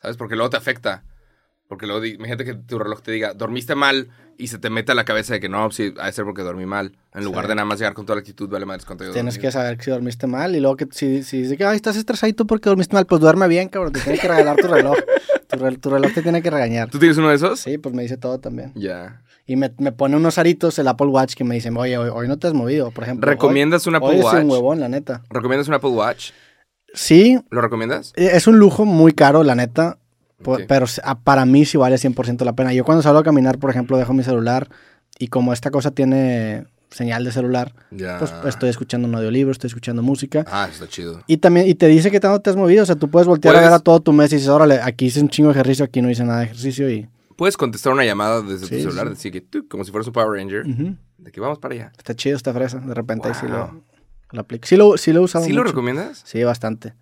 [0.00, 0.16] ¿sabes?
[0.16, 1.04] Porque luego te afecta.
[1.66, 4.94] Porque luego, imagínate que tu reloj te diga, dormiste mal y se te mete a
[4.94, 6.96] la cabeza de que no, sí, ha de ser porque dormí mal.
[7.14, 7.48] En lugar Sí.
[7.50, 9.90] de nada más llegar con toda la actitud, vale madres yo Tienes que saber si
[9.90, 13.06] dormiste mal y luego que si, si dice que Ay, estás estresadito porque dormiste mal,
[13.06, 13.92] pues duerme bien, cabrón.
[13.92, 14.96] Te tiene que regalar tu reloj.
[15.52, 16.88] Tu, rel- tu reloj te tiene que regañar.
[16.88, 17.60] ¿Tú tienes uno de esos?
[17.60, 18.72] Sí, pues me dice todo también.
[18.74, 19.20] Ya.
[19.44, 22.26] Y me, me pone unos aritos el Apple Watch que me dicen, oye, hoy, hoy
[22.26, 23.28] no te has movido, por ejemplo.
[23.28, 24.44] ¿Recomiendas un Apple hoy es un Watch?
[24.46, 25.22] huevón, la neta.
[25.28, 26.30] ¿Recomiendas un Apple Watch?
[26.94, 28.14] Sí, ¿Lo recomiendas?
[28.16, 29.98] eh, es un lujo muy caro, la neta.
[30.44, 30.62] Ok.
[30.68, 32.72] Pero ah, para mí sí vale 100% la pena.
[32.72, 34.68] Yo cuando salgo a caminar, por ejemplo, dejo mi celular
[35.18, 40.02] y como esta cosa tiene señal de celular, pues estoy escuchando un audiolibro, estoy escuchando
[40.02, 40.44] música.
[40.46, 41.22] Ah, está chido.
[41.26, 43.56] Y también, y te dice que tanto te has movido, o sea, tú puedes voltear
[43.56, 45.84] a ver a todo tu mes y dices, órale, aquí hice un chingo de ejercicio,
[45.84, 47.08] aquí no hice nada de ejercicio y...
[47.36, 49.14] Puedes contestar una llamada desde Sí, tu celular, sí.
[49.14, 50.64] decir que tú, como si fueras un Power Ranger,
[51.18, 51.92] de que vamos para allá.
[51.96, 53.82] Está chido esta fresa, de repente ahí sí lo,
[54.30, 54.66] lo aplico.
[54.66, 56.22] Sí lo, sí lo he usado ¿Sí lo recomiendas?
[56.24, 56.94] Sí, bastante.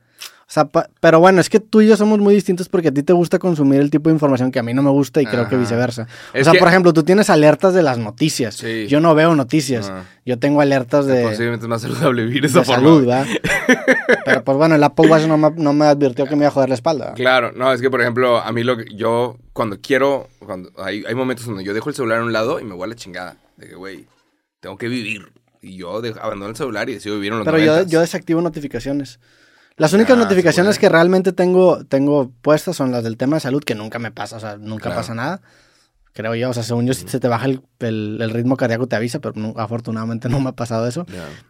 [0.51, 2.93] O sea, pa- pero bueno, es que tú y yo somos muy distintos porque a
[2.93, 5.27] ti te gusta consumir el tipo de información que a mí no me gusta y
[5.27, 6.09] creo que viceversa.
[6.35, 8.57] O sea, que- por ejemplo, tú tienes alertas de las noticias.
[8.57, 8.89] Sí.
[8.89, 9.93] Yo no veo noticias.
[10.27, 12.83] Yo tengo alertas de, Posiblemente es más saludable vivir de de esa forma.
[12.83, 13.27] salud, ¿verdad?
[14.25, 16.51] pero pues bueno, el Apple Watch no me, no me advirtió que me iba a
[16.51, 17.15] joder la espalda.
[17.15, 21.05] Claro, no, es que por ejemplo, a mí lo que yo cuando quiero, cuando hay,
[21.07, 22.97] hay momentos donde yo dejo el celular a un lado y me voy a la
[22.97, 23.37] chingada.
[23.57, 24.07] De que, güey,
[24.61, 25.29] tengo que vivir.
[25.63, 27.87] Y yo de- abandono el celular y decido vivir en los Pero yo, 90s.
[27.87, 29.21] yo desactivo notificaciones.
[29.81, 33.63] Las únicas Ah, notificaciones que realmente tengo, tengo puestas son las del tema de salud,
[33.65, 34.97] que nunca me pasa, o sea, nunca Claro.
[35.01, 35.41] pasa nada.
[36.13, 38.87] Creo yo, o sea, según yo, si se te baja el, el- el ritmo cardíaco
[38.89, 41.07] te avisa, pero no- afortunadamente no me ha pasado eso.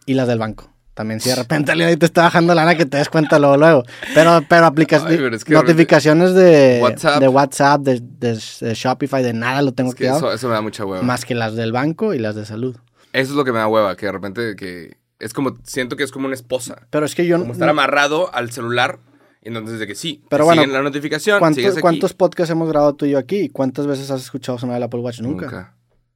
[0.07, 0.71] Y las del banco.
[0.95, 3.83] También si de repente alguien te está bajando lana que te des cuenta luego, luego.
[4.15, 7.21] Pero, pero aplicaciones, Ay, pero es que notificaciones de WhatsApp.
[7.21, 10.55] de, WhatsApp de, de- de Shopify, de nada lo tengo Es que eso, eso me
[10.55, 11.03] da mucha hueva.
[11.03, 12.77] Más que las del banco y las de salud.
[13.13, 16.05] Eso es lo que me da hueva, que de repente que es como, siento que
[16.05, 16.87] es como una esposa.
[16.91, 18.99] Pero es que yo Como estar amarrado al celular.
[19.43, 21.81] Y entonces de que sí, Pero bueno, siguen la notificación, ¿Cuántos, sigues aquí.
[21.81, 23.37] ¿Cuántos podcasts hemos grabado tú y yo aquí?
[23.37, 25.21] ¿Y cuántas veces has escuchado sonar el Apple Watch?
[25.21, 25.75] Nunca.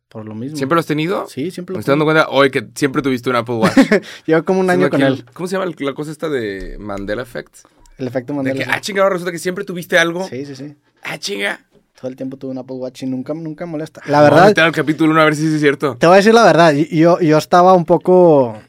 [0.09, 0.57] Por lo mismo.
[0.57, 1.27] ¿Siempre lo has tenido?
[1.27, 3.77] Sí, siempre Me lo estoy dando cuenta hoy que siempre tuviste un Apple Watch.
[4.27, 5.25] Llevo como un año con él.
[5.33, 7.57] ¿Cómo se llama la cosa esta de Mandela Effect?
[7.97, 8.65] El efecto De Mandela.
[8.65, 10.29] que, ah, chingado, resulta que siempre tuviste algo.
[10.29, 10.77] sí, sí, sí.
[11.03, 11.67] Ah, chinga.
[11.99, 14.03] Todo el tiempo tuve un Apple Watch y nunca, nunca molesta.
[14.07, 15.97] La Vamos a verdad, al capítulo 1 a ver si es cierto.
[15.97, 16.75] te voy a decir la verdad.
[16.75, 18.61] Yo, yo estaba un poco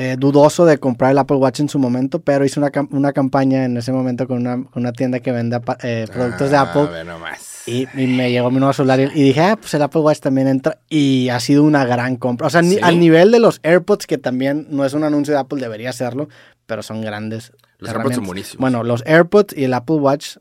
[0.00, 3.64] eh, dudoso de comprar el Apple Watch en su momento, pero hice una, una campaña
[3.64, 7.04] en ese momento con una, con una tienda que vende eh, productos de Ah, Apple.
[7.04, 7.62] nomás.
[7.66, 10.20] Y, y me llegó mi nuevo celular y, y dije, ah, pues el Apple Watch
[10.20, 10.78] también entra.
[10.88, 12.46] Y ha sido una gran compra.
[12.46, 15.60] O sea, al nivel de los AirPods, que también no es un anuncio de Apple,
[15.60, 16.28] debería serlo,
[16.66, 17.52] pero son grandes.
[17.78, 18.58] Los AirPods son buenísimos.
[18.60, 20.38] Bueno, los AirPods y el Apple Watch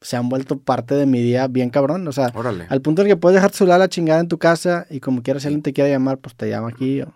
[0.00, 2.08] se han vuelto parte de mi día bien cabrón.
[2.08, 2.66] O sea, Órale.
[2.70, 5.00] al punto en que puedes dejar tu celular a la chingada en tu casa y
[5.00, 7.02] como quieras, si alguien te quiere llamar, pues te llama aquí.
[7.02, 7.12] o-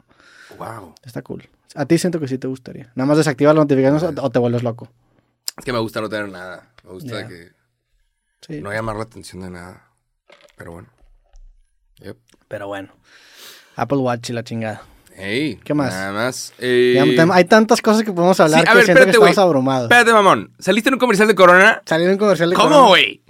[0.59, 0.95] Wow.
[1.05, 1.49] Está cool.
[1.75, 2.91] A ti siento que sí te gustaría.
[2.95, 4.89] Nada más desactivar las notificaciones o- te vuelves loco.
[5.59, 6.71] Es que me gusta no tener nada.
[6.85, 7.29] Me gusta Ya.
[7.29, 7.49] que
[8.47, 8.61] Sí.
[8.61, 9.85] no llamar la atención de nada.
[10.57, 10.89] Pero bueno.
[12.01, 12.17] Yep.
[12.49, 12.89] Pero bueno.
[13.77, 14.83] Apple Watch y la chingada.
[15.21, 15.93] Hey, ¿Qué más?
[15.93, 16.53] Nada más.
[16.59, 19.31] Eh, Ya, Hay tantas cosas que podemos hablar Sí, a que ver, siento espérate, que
[19.31, 19.83] estamos abrumados.
[19.85, 20.53] Espérate, mamón.
[20.61, 21.83] ¿Saliste en un comercial de Corona?
[21.87, 22.89] Salir en comercial de ¿Cómo, Corona.
[22.89, 23.23] güey?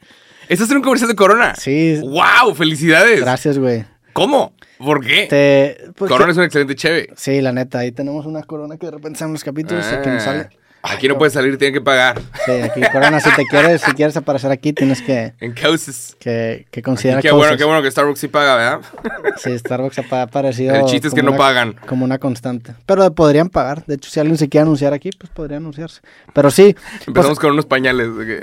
[0.51, 1.55] ¿Estás en un comercial de Corona?
[1.57, 2.55] Sí, ¡Wow!
[2.55, 3.20] ¡Felicidades!
[3.20, 3.87] gracias, güey.
[4.12, 4.53] ¿Cómo?
[4.78, 5.26] ¿Por qué?
[5.28, 7.08] Te- pues, Corona que- es un excelente cheve.
[7.16, 10.22] Sí, la neta, ahí tenemos una corona que de repente salen los capítulos aquí nos
[10.22, 10.48] Ah, sale.
[10.82, 12.20] Aquí no puedes salir, tienen que pagar.
[12.46, 16.16] Sí, aquí corona, si te quieres, si quieres aparecer aquí, tienes que, En cauces.
[16.20, 18.80] que, que considerar qué bueno, qué bueno que Starbucks sí paga, ¿verdad?
[19.36, 20.74] Sí, Starbucks ha aparecido.
[20.74, 21.74] El chiste es que no una- pagan.
[21.86, 22.74] Como una constante.
[22.86, 23.84] Pero podrían pagar.
[23.86, 26.00] De hecho, si alguien se quiere anunciar aquí, pues podría anunciarse.
[26.34, 26.74] Pero sí,
[27.06, 28.08] Empezamos con unos pañales.
[28.18, 28.42] que-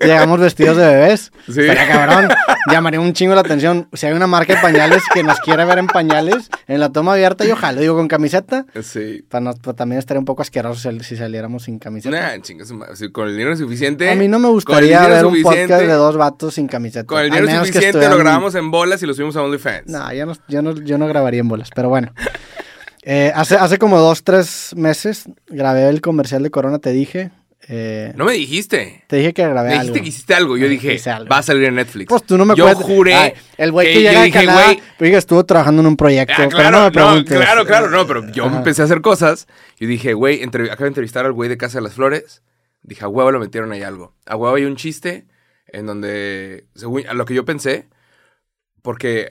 [0.06, 1.32] llegamos vestidos de bebés.
[1.46, 1.60] Sí.
[1.60, 2.28] Estaría cabrón.
[2.70, 3.88] Llamaría un chingo la atención.
[3.92, 7.14] Si hay una marca de pañales que nos quiere ver en pañales, en la toma
[7.14, 8.66] abierta, yo ojalá, digo con camiseta.
[8.82, 9.24] sí.
[9.28, 11.16] Para no- pues también estaría un poco asqueroso si, si
[11.58, 12.36] sin camiseta.
[12.36, 12.42] Nah,
[13.12, 14.10] con el dinero suficiente.
[14.10, 17.06] A mí no me gustaría ver un podcast de dos vatos sin camiseta.
[17.06, 19.86] Con el dinero suficiente lo grabamos en bolas y lo subimos a OnlyFans.
[19.86, 22.12] No, yo no, yo no, yo no grabaría en bolas, pero bueno.
[23.04, 27.32] Eh, hace, hace como dos, tres meses grabé el comercial de Corona, te dije.
[27.68, 29.04] Eh, No me dijiste.
[29.06, 29.82] Te dije que grabé Me algo.
[29.84, 30.56] dijiste que hiciste algo.
[30.56, 31.28] Yo dije, algo.
[31.28, 32.08] va a salir en Netflix.
[32.08, 33.14] Pues tú no me Yo puedes- juré.
[33.14, 36.34] Ay, el güey que, llega a dije, Canadá, güey, oiga, estuvo trabajando en un proyecto.
[36.34, 37.36] Ah, pero claro, no me no, preguntes.
[37.38, 38.56] claro, claro, no, pero yo Ajá.
[38.58, 39.46] empecé a hacer cosas
[39.78, 42.42] y dije, güey, entre- acabo de entrevistar al güey de Casa de las Flores.
[42.82, 44.16] Dije, a huevo lo metieron ahí algo.
[44.26, 45.26] A huevo hay un chiste
[45.68, 47.88] en donde, según a lo que yo pensé,
[48.82, 49.28] porque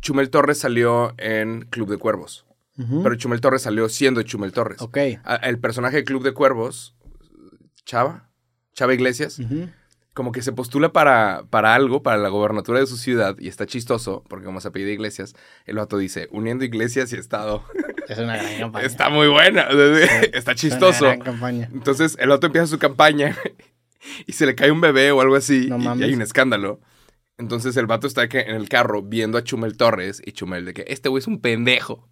[0.00, 2.44] Chumel Torres salió en Club de Cuervos.
[2.76, 4.82] Pero Chumel Torres salió siendo Chumel Torres.
[4.82, 4.96] Ok.
[5.42, 6.96] El personaje de Club de Cuervos,
[7.84, 8.28] Chava,
[8.74, 9.40] Chava Iglesias,
[10.14, 13.66] como que se postula para, para algo, para la gobernatura de su ciudad, y está
[13.66, 17.64] chistoso, porque como se apellida Iglesias, el vato dice, uniendo Iglesias y Estado.
[18.08, 18.86] Es una gran campaña.
[18.86, 19.62] está muy buena,
[20.32, 21.04] está Es chistoso.
[21.06, 21.68] una gran campaña.
[21.72, 23.36] Entonces el vato empieza su campaña
[24.26, 26.80] y se le cae un bebé o algo así, No y- y, hay un escándalo.
[27.38, 30.84] Entonces el vato está en el carro viendo a Chumel Torres y Chumel de que
[30.88, 32.06] este güey es un pendejo.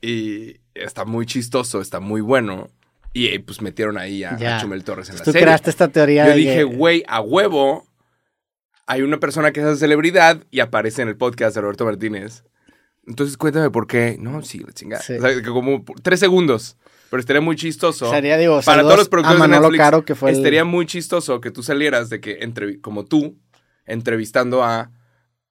[0.00, 2.68] Y está muy chistoso, está muy bueno.
[3.14, 4.58] Y eh, pues metieron ahí a.
[4.60, 5.46] Chumel Torres en la Tú serie.
[5.46, 7.86] creaste esta teoría Yo de dije, que- güey, a huevo.
[8.86, 12.44] Hay una persona que es esa celebridad y aparece en el podcast de Roberto Martínez.
[13.06, 14.16] Entonces cuéntame por qué.
[14.20, 15.02] No, sí, la chingada.
[15.02, 15.14] Sí.
[15.14, 16.76] O sea, que como tres segundos.
[17.08, 18.10] Pero estaría muy chistoso.
[18.10, 20.84] Sería, digo, para todos los productores a de Netflix, Caro, que fue el- estaría muy
[20.84, 23.38] chistoso que tú salieras de que, entre, como tú,
[23.86, 24.90] entrevistando a,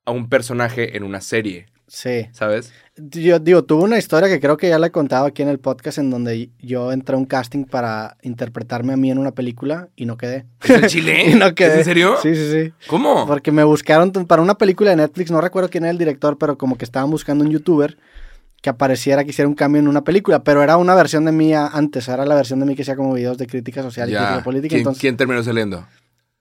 [0.05, 2.27] a un personaje en una serie, Sí.
[2.33, 2.73] ¿sabes?
[2.95, 5.57] Yo digo, tuve una historia que creo que ya la he contado aquí en el
[5.59, 9.89] podcast en donde yo entré a un casting para interpretarme a mí en una película
[9.95, 10.45] y no quedé.
[10.63, 11.31] ¿Es el chile?
[11.31, 11.71] y no quedé.
[11.73, 12.15] ¿Es en serio?
[12.21, 12.73] Sí, sí, sí.
[12.87, 13.25] ¿Cómo?
[13.25, 16.55] Porque me buscaron para una película de Netflix, no recuerdo quién era el director, pero
[16.55, 17.97] como que estaban buscando un youtuber
[18.61, 21.51] que apareciera, que hiciera un cambio en una película, pero era una versión de mí
[21.53, 24.19] antes, era la versión de mí que hacía como videos de crítica social y Ya.
[24.19, 25.85] crítica política, ¿Quién, entonces quién terminó saliendo?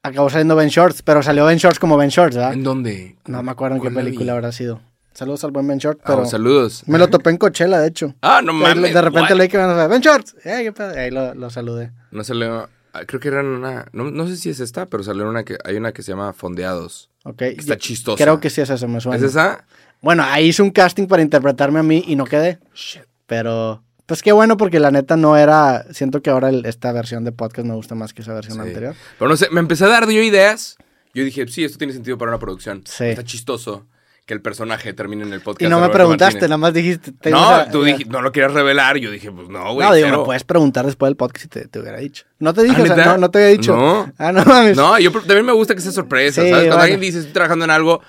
[0.03, 2.53] acabó saliendo Ben Shorts, pero salió Ben Shorts como Ben Shorts, ¿verdad?
[2.53, 3.17] ¿En dónde?
[3.27, 4.81] No me acuerdo en qué película habrá sido.
[5.15, 6.83] Saludos al buen Ben Shorts, Ah, pero saludos.
[6.87, 8.15] me lo topé en Coachella, de hecho.
[8.23, 8.95] Ah, no mames.
[8.95, 10.73] de repente que me Ben Shorts, ¡eh!
[10.97, 11.93] Ahí lo, lo saludé.
[12.11, 12.69] No salió.
[12.93, 13.87] ah, Creo que eran una.
[13.93, 15.59] No, no sé si es esta, pero salió una que.
[15.65, 17.11] Hay una que se llama Fondeados.
[17.25, 17.37] Ok.
[17.39, 18.23] que Está chistosa.
[18.23, 19.17] Creo que sí es esa, me suena.
[19.19, 19.65] ¿Es esa?
[20.01, 22.59] Bueno, ahí hice un casting para interpretarme a mí y no quedé.
[22.75, 23.03] Shit.
[23.27, 25.85] Pero, pues qué bueno, porque la neta no era.
[25.93, 28.67] Siento que ahora el- esta versión de podcast me gusta más que esa versión Sí.
[28.69, 28.95] anterior.
[29.19, 30.77] Pero no sé, me empecé a dar yo ideas.
[31.15, 32.83] Yo dije, sí, esto tiene sentido para una producción.
[32.87, 33.05] Sí.
[33.05, 33.87] Está chistoso
[34.25, 35.63] que el personaje termine en el podcast.
[35.63, 36.49] Y no me preguntaste, Martínez.
[36.51, 37.11] nada más dijiste.
[37.13, 38.97] te No, a- tú dijiste, no lo querías revelar.
[38.99, 39.87] Yo dije, pues no, güey.
[39.89, 42.25] No, digo, me puedes preguntar después del podcast si te, te hubiera dicho.
[42.39, 43.77] No te dije, ¿Ah, o sea, no, no te había dicho.
[43.77, 44.13] No.
[44.19, 44.77] Ah, no mames.
[44.77, 46.67] No, yo también me gusta que sea sorpresa, Sí, ¿sabes?
[46.69, 48.01] Cuando alguien dice, estoy trabajando en algo,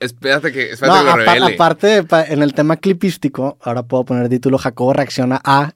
[0.00, 1.54] espérate que, No, espérate que lo revele.
[1.54, 5.72] aparte, pa- en el tema clipístico, ahora puedo poner título Jacobo reacciona a.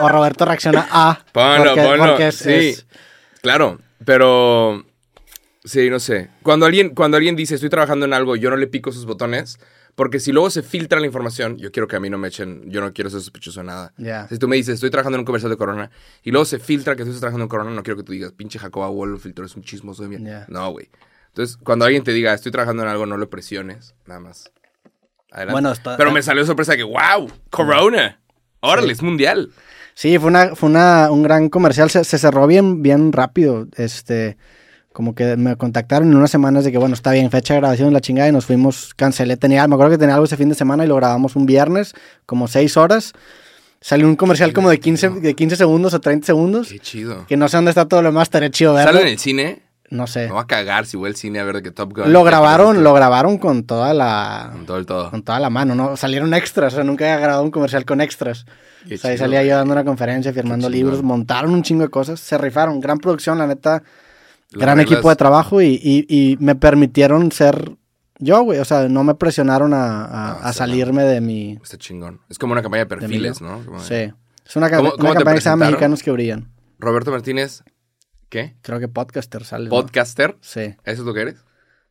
[0.00, 1.20] o Roberto reacciona a.
[1.32, 2.06] Ponlo, porque, ponlo.
[2.06, 2.86] porque es- sí, es-
[3.40, 4.84] claro, pero
[5.66, 6.30] sí, no sé.
[6.42, 9.58] Cuando alguien, cuando alguien dice estoy trabajando en algo, yo no le pico sus botones,
[9.94, 12.70] porque si luego se filtra la información, yo quiero que a mí no me echen,
[12.70, 13.92] yo no quiero ser sospechoso de nada.
[13.98, 14.26] Ya.
[14.28, 15.90] Si tú me dices estoy trabajando en un comercial de Corona
[16.22, 18.32] y luego se filtra que tú estás trabajando en Corona, no quiero que tú digas
[18.32, 20.46] pinche Jacoba Wall filtró, es un chismoso de mierda.
[20.48, 20.88] No, güey.
[21.28, 24.50] Entonces, cuando alguien te diga estoy trabajando en algo, no lo presiones, nada más.
[25.30, 25.52] Adelante.
[25.52, 28.20] Bueno, está- Pero me salió sorpresa de que, wow, Corona.
[28.60, 28.92] Órale, Sí.
[28.92, 29.50] es mundial.
[29.94, 31.90] Sí, fue una, fue una, un gran comercial.
[31.90, 33.66] Se, se cerró bien, bien rápido.
[33.76, 34.36] Este,
[34.96, 37.92] como que me contactaron en unas semanas de que, bueno, está bien, fecha de grabación,
[37.92, 39.36] la chingada, y nos fuimos, cancelé.
[39.36, 41.92] Tenía, me acuerdo que tenía algo ese fin de semana y lo grabamos un viernes,
[42.24, 43.12] como seis horas.
[43.82, 46.68] Salió un comercial como de 15, de 15 segundos o 30 segundos.
[46.68, 47.26] Qué chido.
[47.26, 48.92] Que no sé dónde está todo lo demás, estaría chido verlo.
[48.92, 49.62] ¿Sale en el cine?
[49.90, 50.28] No sé.
[50.28, 52.10] Me voy a cagar si voy al cine a ver de que Top Gun.
[52.10, 55.10] Lo grabaron, lo grabaron con toda la Con todo el todo.
[55.10, 55.98] con toda la mano, ¿no?
[55.98, 58.46] Salieron extras, o sea, nunca había grabado un comercial con extras.
[58.88, 61.82] Qué o sea, ahí chido, salía yo dando una conferencia, firmando libros, montaron un chingo
[61.82, 63.82] de cosas, se rifaron, gran producción, la neta,
[64.52, 67.76] gran reglas- equipo de trabajo y, y- y me permitieron ser
[68.18, 71.58] yo, güey, o sea, no me presionaron a, a- Ah, a salirme de mi...
[71.62, 72.20] Está chingón.
[72.30, 73.42] Es como una campaña de perfiles.
[73.42, 73.62] ¿no?
[73.64, 74.14] Como de- Sí,
[74.46, 75.66] es una, ¿Cómo- una cómo campaña que se llama?
[75.66, 76.50] Mexicanos que Brillan.
[76.78, 77.62] Roberto Martínez,
[78.30, 78.56] ¿qué?
[78.62, 79.64] Creo que podcaster sale.
[79.66, 79.70] ¿no?
[79.70, 80.36] ¿Podcaster?
[80.40, 80.60] Sí.
[80.60, 81.36] ¿Eso es lo que eres?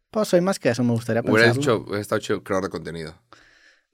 [0.10, 1.60] Pues soy más que eso, me gustaría Hubiera pensarlo.
[1.62, 3.16] dicho, hubiera estado chido creador de contenido.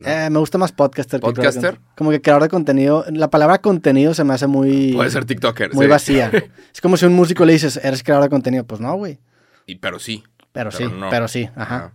[0.01, 0.07] ¿No?
[0.09, 1.61] Eh, me gusta más podcaster que ¿Podcaster?
[1.75, 1.93] contenido.
[1.95, 3.05] Como que creador de contenido.
[3.11, 4.93] La palabra contenido se me hace muy.
[4.93, 5.73] Puede ser TikToker.
[5.73, 5.89] Muy sí.
[5.89, 6.31] vacía.
[6.73, 8.65] es como si a un músico le dices, eres creador de contenido.
[8.65, 9.19] Pues no, güey.
[9.65, 10.23] Y, pero sí.
[10.51, 11.09] Pero, Pero sí, no.
[11.09, 11.93] pero sí, ajá.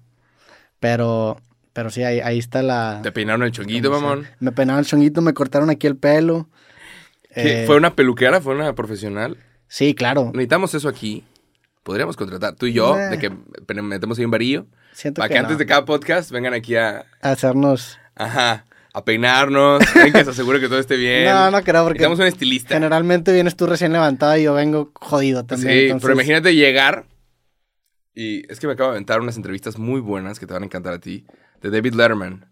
[0.80, 1.36] Pero,
[1.72, 3.00] pero sí, ahí, ahí está la.
[3.02, 4.26] Te peinaron el chonguito, ¿cómo se- mamón.
[4.40, 6.48] Me peinaron el chonguito, me cortaron aquí el pelo.
[7.30, 8.40] Eh, ¿Fue una peluquera?
[8.40, 9.36] ¿Fue una profesional?
[9.68, 10.26] Sí, claro.
[10.32, 11.24] Necesitamos eso aquí.
[11.82, 13.10] Podríamos contratar tú y yo, Eh.
[13.10, 13.30] de que
[13.82, 14.66] metemos ahí un varillo.
[14.96, 17.98] Siento Para que, que antes de cada podcast vengan aquí a, hacernos.
[18.14, 21.26] ajá, a peinarnos, ven que se asegure que todo esté bien.
[21.26, 22.74] No, no creo, porque Necesitamos un estilista.
[22.74, 25.70] generalmente vienes tú recién levantada y yo vengo jodido también.
[25.70, 27.04] sí, entonces- pero imagínate llegar
[28.14, 30.66] y es que me acabo de aventar unas entrevistas muy buenas que te van a
[30.66, 31.26] encantar a ti
[31.60, 32.46] de David Letterman.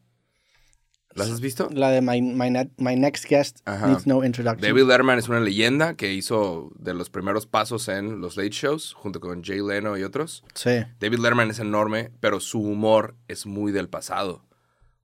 [1.15, 1.69] ¿Las has visto?
[1.73, 3.87] La de My, my, Ne- My Next Guest Ajá.
[3.87, 4.61] Needs No Introduction.
[4.61, 8.95] David Letterman es una leyenda que hizo de los primeros pasos en los late shows,
[8.95, 10.43] junto con Jay Leno y otros.
[10.55, 10.81] Sí.
[11.01, 14.45] David Letterman es enorme, pero su humor es muy del pasado.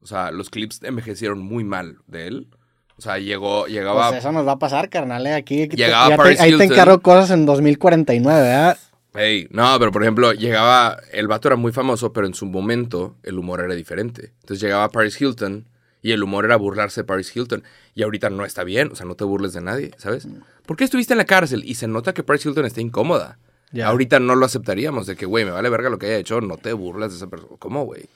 [0.02, 2.48] O sea, los clips envejecieron muy mal de él.
[2.96, 4.08] O sea, llegó, llegaba...
[4.08, 5.26] Pues eso nos va a pasar, carnal.
[5.26, 5.34] eh.
[5.34, 8.78] Aquí, te- Llegaba ya te- Paris ahí te encargo cosas en 2049, ¿verdad?
[9.14, 13.16] Hey, no, pero por ejemplo, llegaba, el vato era muy famoso, pero en su momento
[13.22, 14.32] el humor era diferente.
[14.40, 15.66] Entonces llegaba Paris Hilton
[16.02, 17.62] y el humor era burlarse de Paris Hilton.
[17.94, 20.26] Y ahorita no está bien, o sea, no te burles de nadie, ¿sabes?
[20.66, 21.62] ¿Por qué estuviste en la cárcel?
[21.64, 23.38] Y se nota que Paris Hilton está incómoda.
[23.72, 23.86] Ya.
[23.88, 26.56] Ahorita no lo aceptaríamos, de que, güey, me vale verga lo que haya hecho, no
[26.56, 27.54] te burlas de esa persona.
[27.58, 28.06] ¿Cómo, güey?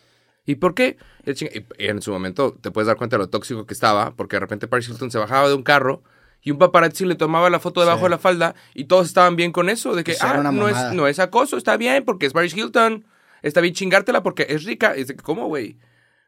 [0.46, 0.98] ¿Y por qué?
[1.26, 4.40] Y en su momento te puedes dar cuenta de lo tóxico que estaba, porque de
[4.40, 6.02] repente Paris Hilton se bajaba de un carro
[6.42, 8.04] y un paparazzi le tomaba la foto debajo Sí.
[8.04, 11.06] de la falda y todos estaban bien con eso, de que, ah, no es, no
[11.06, 13.04] es acoso, está bien, porque es Paris Hilton.
[13.42, 14.94] Está bien chingártela porque es rica.
[14.96, 15.76] Y dice, ¿cómo, güey?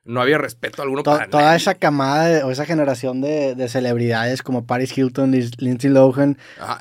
[0.06, 1.56] No había respeto alguno To- para toda nadie.
[1.56, 6.38] esa camada de- o esa generación de, de celebridades como Paris Hilton, Lindsay Lohan,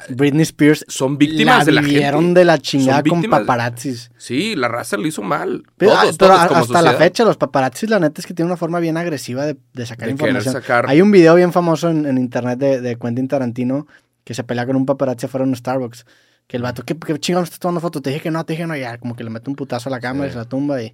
[0.09, 2.39] Britney Spears, son víctimas la de la vivieron gente.
[2.39, 4.11] de la chingada con de- paparazzis.
[4.17, 5.63] Sí, la raza lo hizo mal.
[5.77, 8.51] Pero, Todos, ah, pero todos hasta la fecha los paparazzis la neta es que tienen
[8.51, 10.53] una forma bien agresiva de, de sacar información.
[10.53, 13.87] sacar- Hay un video bien famoso en, en internet de, Quentin Tarantino
[14.23, 16.05] que se pelea con un paparazzi afuera de un Starbucks.
[16.47, 18.03] Que el vato, ¿qué, qué chingón estás tomando fotos?
[18.03, 19.89] Te dije que no, te dije que no, ya, como que le mete un putazo
[19.89, 20.93] a la cámara y se la tumba y...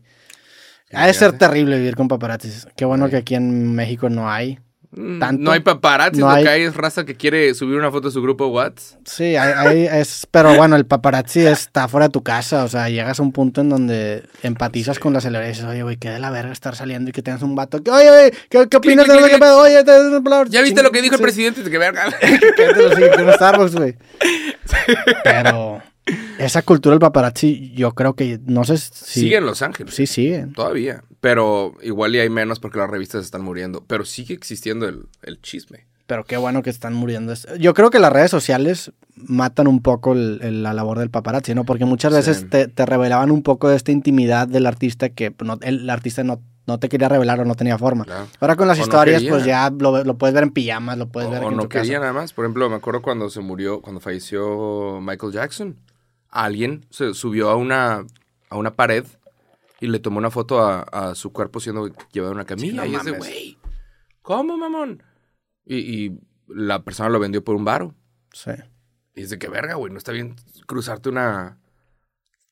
[0.93, 2.67] Ha de ser terrible vivir con paparazzis.
[2.75, 3.11] Qué bueno Sí.
[3.11, 4.59] que aquí en México no hay.
[4.93, 5.43] Mm, tanto.
[5.43, 8.09] No hay paparazzi, No lo hay- que hay es raza que quiere subir una foto
[8.09, 8.99] de su grupo WhatsApp.
[9.05, 12.89] Sí, hay, hay- es, pero bueno, el paparazzi está fuera de tu casa, o sea,
[12.89, 16.09] llegas a un punto en donde empatizas con la celebridad y dices, oye, güey, qué
[16.09, 18.75] de la verga estar saliendo y que tengas un vato que, oye, güey, ¿qué, qué
[18.77, 19.59] opinas de lo que pedo?
[19.61, 19.91] Oye, te.
[20.49, 21.63] ¿Ya viste lo que dijo el presidente?
[21.63, 22.03] Que verga.
[22.19, 23.95] que no Starbucks, güey.
[25.23, 25.81] Pero
[26.39, 29.21] esa cultura del paparazzi, yo creo que, no sé si...
[29.21, 29.93] Sigue en Los Ángeles.
[29.93, 30.53] Sí, siguen.
[30.53, 31.03] Todavía.
[31.19, 33.83] Pero igual y hay menos porque las revistas están muriendo.
[33.87, 35.85] Pero sigue existiendo el, el chisme.
[36.07, 37.33] Pero qué bueno que están muriendo.
[37.59, 41.53] Yo creo que las redes sociales matan un poco el- el- la labor del paparazzi,
[41.55, 41.63] ¿no?
[41.63, 42.45] Porque muchas veces Sí.
[42.45, 46.41] te, te revelaban un poco de esta intimidad del artista que no- el, artista no,
[46.67, 48.03] no te quería revelar o no tenía forma.
[48.03, 48.27] Claro.
[48.41, 51.07] Ahora con las O no historias, pues ya lo, lo puedes ver en pijamas, lo
[51.07, 51.83] puedes ver o en no tu casa.
[51.83, 52.33] quería nada más.
[52.33, 55.75] Por ejemplo, me acuerdo cuando se murió, cuando falleció Michael Jackson.
[56.31, 58.05] Alguien se subió a una,
[58.49, 59.05] a una pared
[59.79, 62.83] y le tomó una foto a, a su cuerpo siendo llevado en una camilla.
[62.83, 63.57] no y es de, güey,
[64.21, 65.03] ¿cómo, mamón?
[65.65, 67.93] Y, y la persona lo vendió por un varo.
[68.31, 68.51] Sí.
[69.15, 70.35] Y es de que verga, güey, no está bien
[70.67, 71.59] cruzarte una,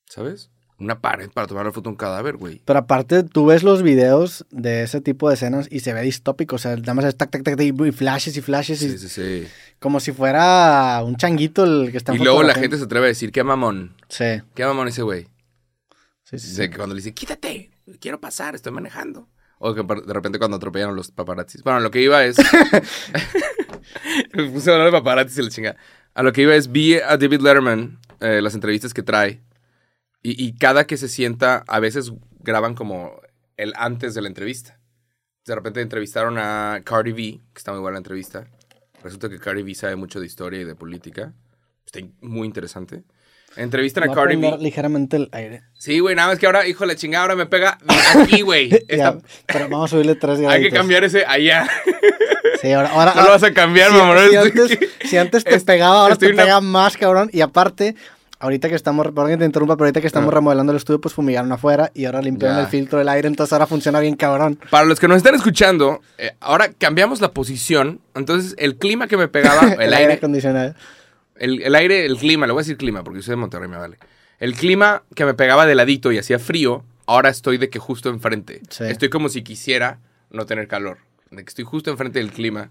[0.05, 0.51] ¿sabes?
[0.79, 2.61] Una pared para tomar la foto de un cadáver, güey.
[2.63, 6.55] Pero aparte, tú ves los videos de ese tipo de escenas y se ve distópico.
[6.55, 8.81] O sea, nada más es tac, tac, tac, tac, y flashes y flashes.
[8.81, 9.47] y Sí, sí, sí.
[9.79, 13.09] Como si fuera un changuito el que está Y luego la gente se atreve a
[13.09, 15.27] decir, qué mamón, Sí, qué mamón ese güey.
[16.23, 16.69] sí, sí.
[16.69, 19.27] que cuando le dice, quítate, quiero pasar, estoy manejando.
[19.57, 21.63] O que de repente cuando atropellan a los paparazzis.
[21.63, 22.37] Bueno, lo que iba es.
[24.33, 25.75] Me puse a hablar de paparazzis y la chinga.
[26.13, 29.41] A lo que iba es, vi a David Letterman, eh, las entrevistas que trae.
[30.21, 33.19] Y, y cada que se sienta, a veces graban como
[33.57, 34.79] el antes de la entrevista.
[35.45, 37.21] De repente entrevistaron a Cardi B,
[37.53, 38.47] que está muy buena la entrevista.
[39.03, 41.33] Resulta que Cardi B sabe mucho de historia y de política.
[41.85, 43.03] Está muy interesante.
[43.55, 44.57] Entrevistan a Voy a Cardi B.
[44.59, 45.63] ligeramente el aire.
[45.73, 47.79] Sí, güey, nada más que ahora, hijo de la chingada, ahora me pega
[48.15, 48.69] aquí, güey.
[48.87, 50.77] Esta- pero vamos a subirle tres Hay que graditos.
[50.77, 51.67] cambiar ese allá.
[52.61, 54.17] Sí, ahora, ahora, No lo vas a cambiar, si, mamón.
[54.29, 57.29] si antes, si antes te pegaba, ahora te una- pega más, cabrón.
[57.33, 57.95] Y aparte,
[58.39, 60.35] ahorita que estamos, perdón que te interrumpa, pero ahorita que estamos Ah.
[60.35, 62.63] remodelando el estudio, pues fumigaron afuera y ahora limpiaron Ya.
[62.63, 64.59] el filtro del aire, entonces ahora funciona bien, cabrón.
[64.69, 67.99] Para los que nos están escuchando, eh, ahora cambiamos la posición.
[68.15, 70.73] Entonces, el clima que me pegaba, el, aire, acondicionado.
[71.35, 73.77] el, el aire, el clima, le voy a decir clima porque soy de Monterrey, me
[73.77, 73.97] vale.
[74.39, 78.09] El clima que me pegaba de ladito y hacía frío, ahora estoy de que justo
[78.09, 78.61] enfrente.
[78.69, 78.85] Sí.
[78.85, 79.99] Estoy como si quisiera
[80.31, 80.99] no tener calor.
[81.29, 82.69] De que estoy justo enfrente del clima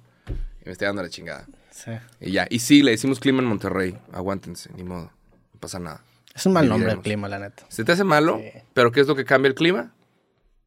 [0.63, 1.47] y me estoy dando la chingada.
[1.71, 1.91] Sí.
[2.21, 2.47] Y ya.
[2.49, 3.99] Y sí, le decimos clima en Monterrey.
[4.13, 5.13] Aguántense, ni modo.
[5.59, 6.01] No pasa nada.
[6.37, 7.65] Es un mal nombre el clima, la neta.
[7.69, 8.39] ¿Se te hace malo?
[8.41, 8.61] Sí.
[8.75, 9.91] ¿Pero qué es lo que cambia el clima?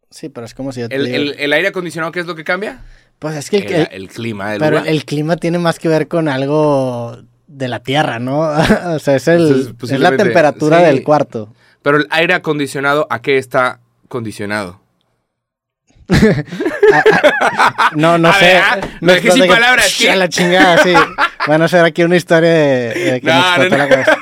[0.10, 2.26] Sí, pero es como si yo te ¿El, digo- el- el aire acondicionado qué es
[2.26, 2.82] lo que cambia?
[3.20, 4.88] Pues es que el, El, el- clima pero lugar.
[4.90, 8.40] el clima tiene más que ver con algo de la tierra, ¿no?
[8.94, 10.86] o sea, es, el, Entonces, es la temperatura sí.
[10.88, 11.54] del cuarto.
[11.82, 14.82] Pero el aire acondicionado, ¿a qué está condicionado?
[17.96, 18.46] No, no A sé.
[18.46, 19.98] ver, ah, No dejé sin palabras.
[20.10, 20.94] A la chingada, sí.
[21.48, 23.78] Van a hacer aquí una historia de, de que No, me no, explotó no.
[23.78, 24.18] la cabeza.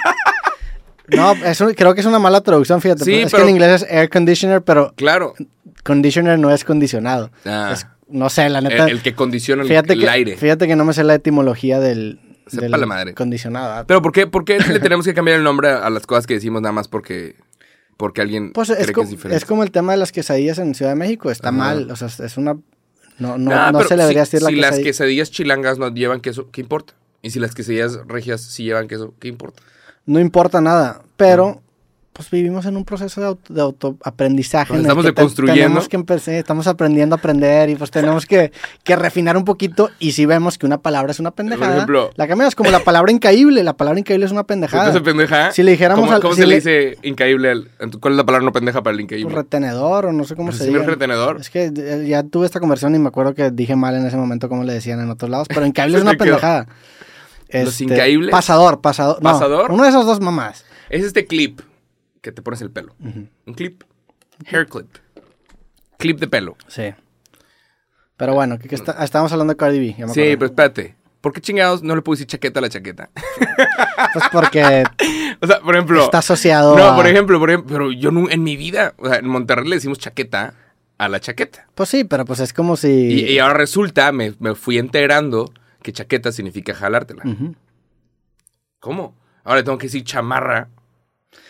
[1.16, 3.04] No, es un- creo que es una mala traducción, fíjate.
[3.06, 5.34] Sí, es pero- que en inglés es air conditioner, pero Claro.
[5.84, 7.32] conditioner no es condicionado.
[7.46, 8.86] Ah, Es- no sé, la neta.
[8.88, 10.38] el que condiciona el, fíjate, el que, aire.
[10.38, 13.14] fíjate que no me sé la etimología del, Sepa del la madre.
[13.14, 13.74] condicionado.
[13.74, 13.84] ¿ah?
[13.88, 16.34] Pero ¿por qué, por qué le tenemos que cambiar el nombre a las cosas que
[16.36, 17.36] decimos nada más porque,
[17.98, 19.38] porque alguien Pues cree es, que es diferente?
[19.38, 21.30] es como el tema de las quesadillas en Ciudad de México.
[21.32, 21.58] Está Ajá.
[21.58, 21.92] mal.
[21.92, 22.54] O sea, es una.
[23.20, 24.86] No, no, Nah, no se le debería si, decir la si las quesadilla.
[24.90, 26.94] quesadillas chilangas no llevan queso, ¿qué importa?
[27.22, 29.62] Y si las quesadillas regias sí llevan queso, ¿qué importa?
[30.10, 31.62] No importa nada, pero
[32.14, 34.74] pues vivimos en un proceso de, auto, de autoaprendizaje.
[34.74, 35.62] En el estamos que te- deconstruyendo.
[35.62, 38.52] Tenemos que empezar, estamos aprendiendo a aprender y pues tenemos que,
[38.84, 42.28] que refinar un poquito y si vemos que una palabra es una pendejada, ejemplo- la
[42.28, 44.88] cambiamos como la palabra incaíble, la palabra increíble es una pendejada.
[44.88, 45.52] ¿Entonces pendeja?
[45.54, 47.52] Si le dijéramos ¿Cómo, al- cómo si se le le- dice increíble?
[47.52, 47.70] al-
[48.02, 49.36] ¿Cuál es la palabra no pendeja para el Pues, increíble?
[49.36, 51.38] retenedor o no sé cómo ¿Pero se retenedor?
[51.40, 54.18] Es que eh, ya tuve esta conversión y me acuerdo que dije mal en ese
[54.18, 56.36] momento como le decían en otros lados, pero increíble es una quedó.
[57.50, 58.32] Este, ¿Los incaíbles?
[58.32, 59.18] Pasador, pasador.
[59.24, 59.72] No, ¿Pasador?
[59.72, 60.66] Uno de esas dos mamás.
[60.90, 61.60] Es este clip
[62.22, 62.96] que te pones el pelo.
[63.00, 63.84] Un clip.
[64.46, 64.88] Hair clip.
[65.98, 66.56] Clip de pelo.
[66.68, 66.94] Sí.
[68.18, 69.96] Pero bueno, que, que está- estábamos hablando de Cardi B.
[70.14, 70.96] Sí, pero espérate.
[71.22, 73.10] ¿Por qué chingados no le puedo decir chaqueta a la chaqueta?
[74.14, 74.64] Pues porque
[75.42, 76.02] o sea, por ejemplo.
[76.04, 79.08] está asociado No, a- por ejemplo, por ejemplo, pero yo nu- en mi vida, o
[79.10, 80.54] sea, en Monterrey le decimos chaqueta
[80.98, 81.68] a la chaqueta.
[81.76, 82.88] Pues sí, pero pues es como si...
[82.88, 87.24] Y, y ahora resulta, me, me fui enterando que chaqueta significa jalártela.
[88.80, 89.16] ¿Cómo?
[89.44, 90.70] Ahora tengo que decir chamarra.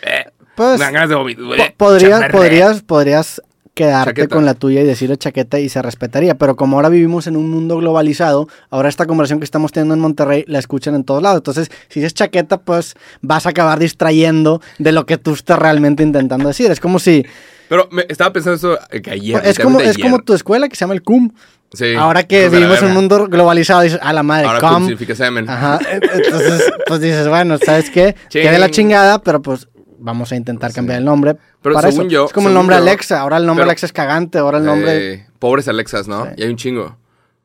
[0.02, 3.42] Eh, Pues, ganas de po- Eh, podrías, podrías, podrías
[3.74, 4.36] quedarte Chaqueta.
[4.36, 6.36] con la tuya y decirle chaqueta y se respetaría.
[6.36, 10.02] Pero como ahora vivimos en un mundo globalizado, ahora esta conversación que estamos teniendo en
[10.02, 11.38] Monterrey la escuchan en todos lados.
[11.38, 16.04] Entonces, si dices chaqueta, pues vas a acabar distrayendo de lo que tú estás realmente
[16.04, 16.70] intentando decir.
[16.72, 17.26] Es como si...
[17.70, 19.42] Pero me, estaba pensando eso eh, que ayer.
[19.46, 21.32] es, como, es como tu escuela que se llama el CUM.
[21.74, 21.94] Sí.
[21.94, 24.80] Ahora que la vivimos en un mundo globalizado, dices, a la madre, Ahora cum.
[24.88, 25.48] significa semen.
[25.50, 25.80] Ajá.
[25.92, 28.16] Entonces, pues dices, bueno, ¿sabes qué?
[28.30, 28.42] Ching.
[28.42, 29.68] Quede la chingada, pero pues
[30.00, 31.36] vamos a intentar cambiar el nombre.
[31.62, 32.12] Pero para según eso.
[32.12, 33.20] yo- es como el nombre yo- Alexa.
[33.22, 34.40] Ahora el nombre pero- Alexa es cagante.
[34.40, 35.14] Ahora el nombre.
[35.14, 36.26] Eh, pobres Alexas, ¿no?
[36.26, 36.32] Sí.
[36.38, 36.98] Y hay un chingo.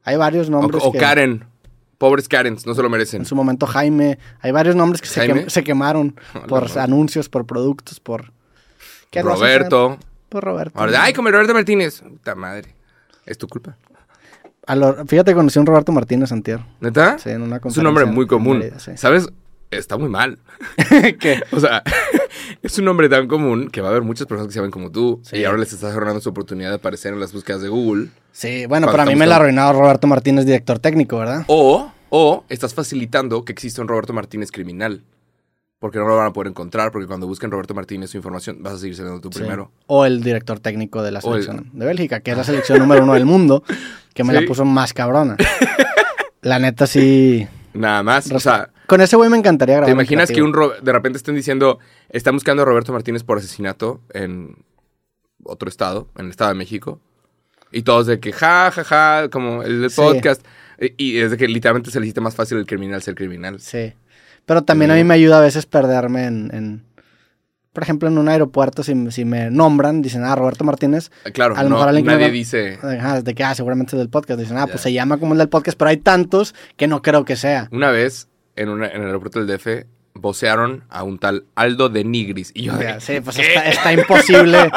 [0.05, 0.83] Hay varios nombres.
[0.85, 1.45] o que- Karen.
[1.99, 3.21] Pobres Karens, no se lo merecen.
[3.23, 4.19] En su momento Jaime.
[4.41, 5.45] Hay varios nombres que se, ¿Jaime?
[5.47, 6.17] quem- se quemaron
[6.49, 8.33] por anuncios, por productos, por.
[9.11, 9.23] ¿Qué?
[9.23, 9.99] Roberto.
[10.29, 10.79] Por Roberto.
[10.99, 12.01] Ay, como Roberto Martínez.
[12.01, 12.75] Puta madre.
[13.27, 13.77] Es tu culpa.
[14.67, 16.61] A lo- Fíjate, conocí a un Roberto Martínez Antier.
[16.81, 17.19] ¿Neta?
[17.19, 18.63] Sí, en una es un nombre muy común.
[18.79, 18.93] Sí.
[18.97, 19.29] ¿Sabes?
[19.71, 20.39] Está muy mal.
[21.21, 21.41] ¿Qué?
[21.51, 21.83] O sea,
[22.63, 24.91] es un nombre tan común que va a haber muchas personas que se llaman como
[24.91, 25.21] tú.
[25.25, 25.39] Sí.
[25.39, 28.09] Y ahora les estás arruinando su oportunidad de aparecer en las búsquedas de Google.
[28.33, 31.45] Sí, bueno, Cuando pero a mí me la ha arruinado Roberto Martínez, director técnico, ¿verdad?
[31.49, 35.03] O, o estás facilitando que exista un Roberto Martínez criminal.
[35.79, 38.75] Porque no lo van a poder encontrar, porque cuando busquen Roberto Martínez su información, vas
[38.75, 39.41] a seguir saliendo tú Sí.
[39.41, 39.71] primero.
[39.87, 43.03] O el director técnico de la el- selección de Bélgica, que es la selección número
[43.05, 43.63] uno del mundo,
[44.15, 44.41] que me Sí.
[44.41, 45.37] la puso más cabrona.
[46.43, 47.47] La neta sí.
[47.73, 48.31] Nada más.
[48.31, 49.87] O sea, Con ese güey me encantaría grabar.
[49.89, 51.79] ¿te imaginas que un de repente estén diciendo,
[52.11, 54.55] están buscando a Roberto Martínez por asesinato en
[55.43, 57.01] otro estado, en el estado de México?
[57.73, 59.97] Y todos de que, ja, ja, ja, como el Sí.
[59.97, 60.45] podcast.
[60.79, 63.59] Y, y es de que literalmente se le hiciste más fácil el criminal ser criminal.
[63.61, 63.95] Sí.
[64.47, 66.51] Pero también a mí me ayuda a veces perderme en.
[66.55, 66.95] en-
[67.73, 71.11] por ejemplo, en un aeropuerto, si, si me nombran, dicen, ah, Roberto Martínez.
[71.25, 72.79] Eh, Claro, A lo no, mejor alguien nadie me- dice...
[72.81, 74.39] Ajá, de que, ah, seguramente es del podcast.
[74.39, 74.67] Dicen, ah, Ya.
[74.69, 77.69] pues se llama como el del podcast, pero hay tantos que no creo que sea.
[77.73, 82.05] Una vez, en, una- en el aeropuerto del DF, vocearon a un tal Aldo de
[82.05, 82.53] Nigris.
[82.55, 83.49] Y yo Ya, sí, pues ¿qué?
[83.49, 84.71] está, está imposible.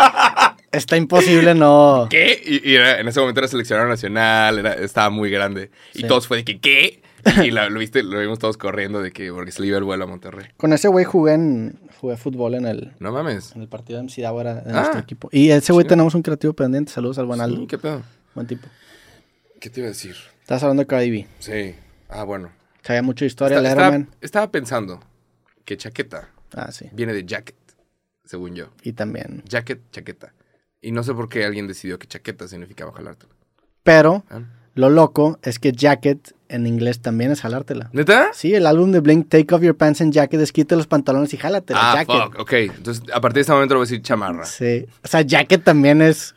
[0.71, 2.07] está imposible no.
[2.09, 2.41] ¿Qué?
[2.43, 5.69] Y, y era- en ese momento era seleccionador nacional, era- estaba muy grande.
[5.93, 6.07] Y Sí.
[6.07, 7.03] todos fue de que, ¿qué?
[7.43, 9.83] Y la- lo viste, lo vimos todos corriendo de que, porque se le iba el
[9.83, 10.47] vuelo a Monterrey.
[10.57, 13.55] Con ese güey jugué, en, jugué fútbol en el, No mames.
[13.55, 14.73] en el partido de MC Dávora de Ah.
[14.81, 15.29] nuestro equipo.
[15.31, 16.91] Y ese güey tenemos un creativo pendiente.
[16.91, 17.57] Saludos al buen Aldo.
[17.57, 18.01] Sí, ¿qué pedo?
[18.35, 18.67] Buen tipo.
[19.59, 20.15] ¿Qué te iba a decir?
[20.41, 21.25] Estás hablando de Cardi.
[21.39, 21.75] Sí.
[22.09, 22.51] Ah, bueno.
[22.83, 24.99] Sabía mucho de historia, Está- estaba, estaba pensando
[25.65, 26.85] que chaqueta Ah, sí.
[26.93, 27.55] viene de jacket,
[28.23, 28.69] según yo.
[28.83, 29.43] Y también.
[29.45, 30.33] Jacket, chaqueta.
[30.79, 33.33] Y no sé por qué alguien decidió que chaqueta significaba jalártela.
[33.83, 34.41] Pero ¿Ah?
[34.75, 37.89] lo loco es que jacket en inglés también es jalártela.
[37.93, 38.29] ¿Neta?
[38.33, 41.33] Sí, el álbum de Blink, Take Off Your Pants and Jacket, es quita los pantalones
[41.33, 41.79] y jálatela.
[41.81, 42.15] Ah, jacket.
[42.23, 42.39] fuck.
[42.39, 44.45] Ok, entonces a partir de este momento le voy a decir chamarra.
[44.45, 44.85] Sí.
[45.03, 46.33] O sea, jacket también es.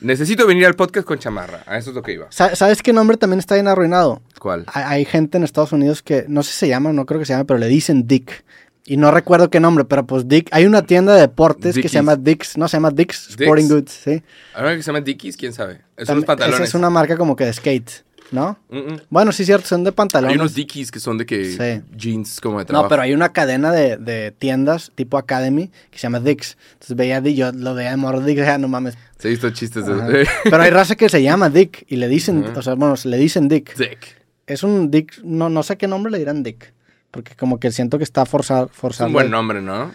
[0.00, 1.62] Necesito venir al podcast con chamarra.
[1.66, 2.26] A eso es lo que iba.
[2.30, 4.20] Sa- ¿Sabes qué nombre también está bien arruinado?
[4.38, 4.64] ¿Cuál?
[4.66, 7.24] Hay, hay gente en Estados Unidos que no sé si se llama, no creo que
[7.24, 8.44] se llame, pero le dicen Dick.
[8.88, 10.48] Y no recuerdo qué nombre, pero pues Dick.
[10.52, 13.74] Hay una tienda de deportes que se llama Dick's, no, se llama Dick's Sporting Dick's.
[13.74, 14.22] Goods, sí.
[14.54, 15.80] Ahora que se llama Dickies, ¿quién sabe?
[15.96, 16.60] Es unos pantalones.
[16.60, 17.90] Esa es una marca como que de skate,
[18.32, 18.58] ¿no?
[18.70, 19.00] Mm, mm.
[19.10, 20.36] Bueno, sí, cierto, son de Hay pantalones.
[20.36, 21.82] unos Dickies que son de que Sí.
[21.96, 22.84] jeans como de trabajo.
[22.84, 26.56] No, pero hay una cadena de, de tiendas tipo Academy que se llama Dick's.
[26.74, 28.96] Entonces veía Dick, yo lo veía de morro Dick, ya no mames.
[29.18, 30.26] Se he visto chistes de...
[30.44, 33.48] Pero hay raza que se llama Dick y le dicen, o sea, bueno, le dicen
[33.48, 33.76] Dick.
[33.76, 34.22] Dick.
[34.46, 36.72] Es un Dick, no, no sé qué nombre le dirán Dick.
[37.10, 38.70] Porque como que siento que está forzado.
[38.90, 39.90] Es un buen nombre, ¿no?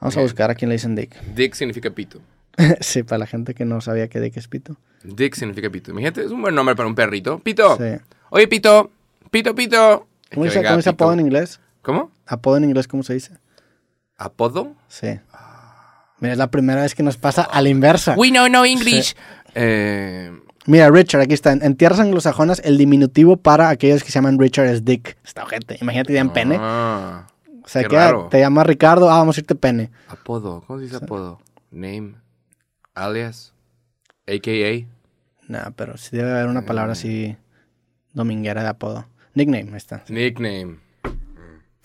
[0.00, 1.14] Vamos a buscar a quién le dicen Dick.
[1.34, 2.20] Dick significa pito.
[2.80, 4.76] sí, para la gente que no sabía que Dick es pito.
[5.02, 5.90] Dick significa pito.
[5.90, 7.38] Imagínate, es un buen nombre para un perrito.
[7.38, 7.76] Pito.
[7.76, 8.00] Sí.
[8.30, 8.90] Oye, pito.
[9.30, 10.06] Pito, pito.
[10.32, 11.60] ¿Cómo Que dice, venga cómo apodo en inglés?
[11.82, 12.10] ¿Cómo?
[12.26, 13.32] Apodo en inglés, ¿cómo se dice?
[14.16, 14.74] ¿Apodo?
[14.88, 15.20] Sí.
[16.18, 18.14] Mira, es la primera vez que nos pasa a la inversa.
[18.16, 19.14] We know no English.
[19.54, 20.32] Eh,
[20.66, 21.52] Mira, Richard, aquí está.
[21.52, 25.16] En, en tierras anglosajonas, el diminutivo para aquellos que se llaman Richard es Dick.
[25.24, 25.78] Está ojete.
[25.80, 26.56] Imagínate digan pene.
[26.58, 27.26] Ah,
[27.62, 28.28] O sea, qué que raro.
[28.30, 29.90] te llama Ricardo, ah, vamos a irte pene.
[30.08, 30.64] apodo.
[30.66, 31.38] ¿Cómo se dice apodo?
[31.70, 32.14] Name.
[32.96, 33.52] Alias.
[34.26, 34.86] AKA.
[35.48, 37.36] Nah, pero sí debe haber una palabra así
[38.12, 39.06] dominguera de apodo.
[39.34, 40.02] Nickname, ahí está.
[40.08, 40.78] Nickname.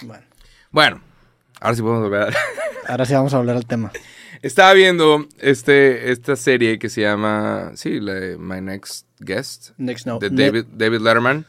[0.03, 0.25] Bueno,
[0.71, 1.01] Bueno,
[1.59, 2.33] ahora sí podemos volver
[2.87, 3.91] ahora sí vamos a volver al tema.
[4.41, 10.17] Estaba viendo este, esta serie que se llama, sí, la My Next Guest, Next no.
[10.17, 11.45] de Ne- David, David Letterman.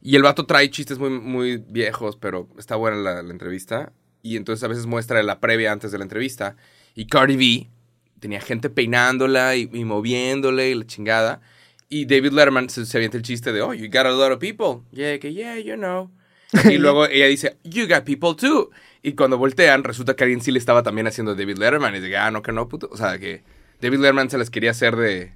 [0.00, 3.92] Y el vato trae chistes muy, muy viejos, pero está buena la, la entrevista.
[4.22, 6.56] Y entonces a veces muestra la previa antes de la entrevista.
[6.94, 7.68] Y Cardi B
[8.20, 11.40] tenía gente peinándola y, y moviéndole y la chingada.
[11.88, 14.38] Y David Letterman se, se avienta el chiste de, oh, you got a lot of
[14.38, 14.82] people.
[14.92, 16.10] Yeah, que yeah, you know.
[16.64, 18.70] Y luego ella dice, you got people too.
[19.02, 21.94] Y cuando voltean, resulta que alguien sí le estaba también haciendo David Letterman.
[21.96, 22.88] Y dice, ah, no, que no, puto.
[22.92, 23.42] O sea, que
[23.80, 25.32] David Letterman se las quería hacer de,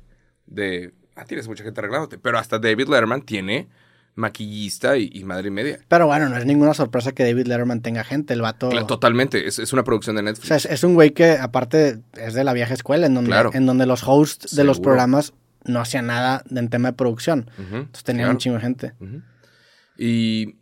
[0.46, 2.18] de, ah, tienes mucha gente arreglándote.
[2.18, 3.68] Pero hasta David Letterman tiene
[4.16, 5.78] maquillista y, y madre y media.
[5.88, 8.32] Pero bueno, no es ninguna sorpresa que David Letterman tenga gente.
[8.34, 8.68] El vato.
[8.70, 10.46] Claro, Totalmente, es, es una producción de O Netflix.
[10.48, 13.50] sea, es, es un güey que aparte es de la vieja escuela, en donde, Claro.
[13.54, 15.32] en donde los hosts de los programas
[15.64, 17.50] no hacían nada en tema de producción.
[17.58, 18.32] Entonces tenían claro.
[18.32, 18.92] un chingo de gente.
[19.98, 20.56] Y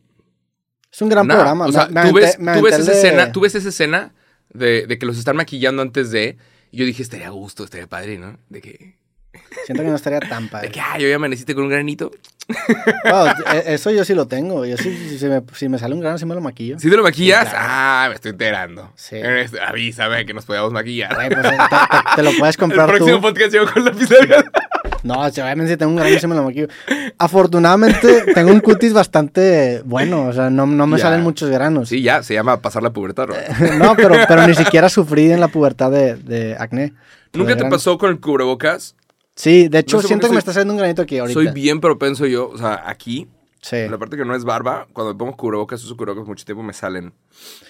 [0.90, 1.66] Es un gran programa.
[1.66, 3.68] O sea, Me- tú, ves, me tú ves aventé esa de- escena, tú ves esa
[3.70, 4.14] escena
[4.50, 6.36] de, de que los están maquillando antes de.
[6.70, 8.38] Y yo dije, estaría a gusto, estaría padre, ¿no?
[8.48, 8.96] De que.
[9.66, 10.70] Siento que no estaría tan De padre.
[10.70, 12.10] que, ah, yo ya amaneciste con un granito.
[13.54, 14.64] E- eso yo sí lo tengo.
[14.66, 16.78] Yo sí, si, si me, si me sale un grano, sí me lo maquillo.
[16.78, 17.44] ¿Sí te lo maquillas?
[17.44, 17.66] Sí, claro.
[17.68, 18.92] Ah, me estoy enterando.
[18.96, 19.16] Sí.
[19.66, 21.14] Avísame que nos podíamos maquillar.
[21.14, 23.22] Güey, pues, te, te- te lo puedes El comprar próximo tú.
[23.22, 24.44] podcast yo con la pizarra.
[25.04, 26.68] No, si obviamente si tengo un grano, sí me lo maquillo.
[27.18, 30.26] Afortunadamente, tengo un cutis bastante bueno.
[30.26, 31.04] O sea, no, no me Ya.
[31.04, 31.88] salen muchos granos.
[31.88, 33.34] Sí, ya, se llama pasar la pubertad, ¿no?
[33.84, 36.92] no, pero, pero ni siquiera sufrí en la pubertad de, de acné.
[37.32, 37.78] ¿Nunca De te granos.
[37.78, 38.94] pasó con el cubrebocas?
[39.34, 41.18] Sí, de hecho, No sé por siento que me soy- está saliendo un granito aquí
[41.18, 41.34] ahorita.
[41.34, 43.28] Soy bien propenso yo, o sea, aquí,
[43.62, 43.76] Sí.
[43.76, 46.62] en la parte que no es barba, cuando me pongo cubrebocas, uso cubrebocas mucho tiempo,
[46.64, 47.12] me salen.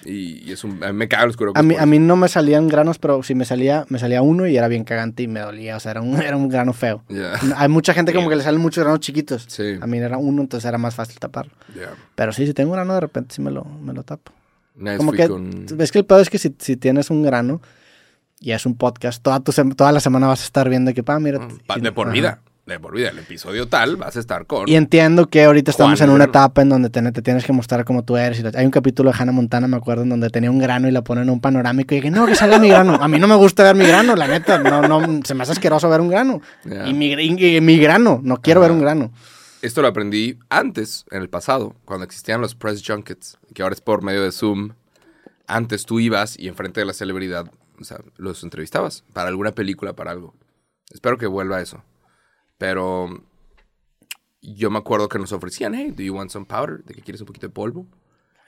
[0.07, 1.61] Y, y es un, a mí me cagan los cubrebocas.
[1.61, 4.47] A mí, a mí no me salían granos, pero si me salía, me salía uno
[4.47, 5.77] y era bien cagante y me dolía.
[5.77, 7.05] O sea, era un, era un grano feo.
[7.57, 9.45] Hay mucha gente como que le salen muchos granos chiquitos.
[9.49, 9.77] Sí.
[9.81, 11.53] A mí era uno, entonces era más fácil taparlo.
[12.15, 14.33] Pero sí, si tengo un grano, de repente sí me lo, me lo tapo.
[14.75, 15.67] Vez Como que, con...
[15.75, 17.61] ves que el pedo es que si, si tienes un grano
[18.43, 21.19] y es un podcast, toda, tu toda la semana vas a estar viendo que, pa,
[21.21, 21.39] mira.
[21.39, 22.13] Mm, pa- y- De por ajá.
[22.15, 22.41] vida.
[22.67, 23.09] De por vida.
[23.09, 24.69] El episodio tal vas a estar con...
[24.69, 27.53] Y entiendo que ahorita estamos Juan en una etapa en donde te, te tienes que
[27.53, 28.45] mostrar como tú eres.
[28.55, 31.03] hay un capítulo de Hannah Montana, me acuerdo, en donde tenía un grano y la
[31.03, 32.95] ponen en un panorámico y dije, no, que salga mi grano.
[33.01, 34.59] A mí no me gusta ver mi grano, la neta.
[34.59, 36.41] No, no, se me hace asqueroso ver un grano.
[36.87, 38.69] Y, mi, y- y mi grano, no quiero Ajá.
[38.69, 39.13] ver un grano.
[39.61, 43.81] Esto lo aprendí antes, en el pasado, cuando existían los press junkets, que ahora es
[43.81, 44.71] por medio de Zoom.
[45.49, 47.51] Antes tú ibas y enfrente de la celebridad,
[47.81, 50.35] o sea, los entrevistabas para alguna película, para algo.
[50.91, 51.83] Espero que vuelva eso.
[52.59, 53.23] Pero
[54.41, 56.83] yo me acuerdo que nos ofrecían, hey, do you want some powder?
[56.85, 57.87] ¿De que quieres un poquito de polvo?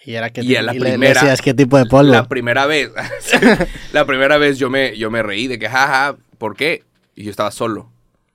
[0.05, 2.13] Y era que Y a la y primera- decías qué tipo de polvo.
[2.13, 2.91] La primera vez,
[3.93, 6.85] la primera vez yo me, yo me reí de que, jaja, ¿por qué?
[7.15, 7.91] Y yo estaba solo.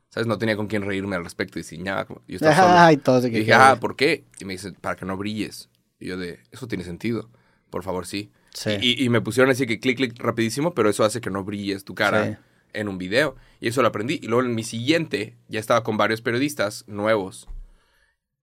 [0.10, 0.26] ¿Sabes?
[0.26, 1.64] No tenía con quién reírme al respecto y
[2.08, 2.70] como- Yo estaba solo.
[2.72, 4.24] Ay, todos de Y dije, ah, ¿por qué?
[4.40, 5.70] Y me dice, para que no brilles.
[6.00, 7.30] Y yo de, eso tiene sentido.
[7.70, 8.32] Por favor, sí.
[8.54, 8.72] Sí.
[8.82, 11.84] Y, y me pusieron así que clic, clic rapidísimo, pero eso hace que no brilles
[11.86, 12.38] tu cara Sí.
[12.74, 13.36] en un video.
[13.60, 14.20] Y eso lo aprendí.
[14.22, 17.48] Y luego en mi siguiente ya estaba con varios periodistas nuevos.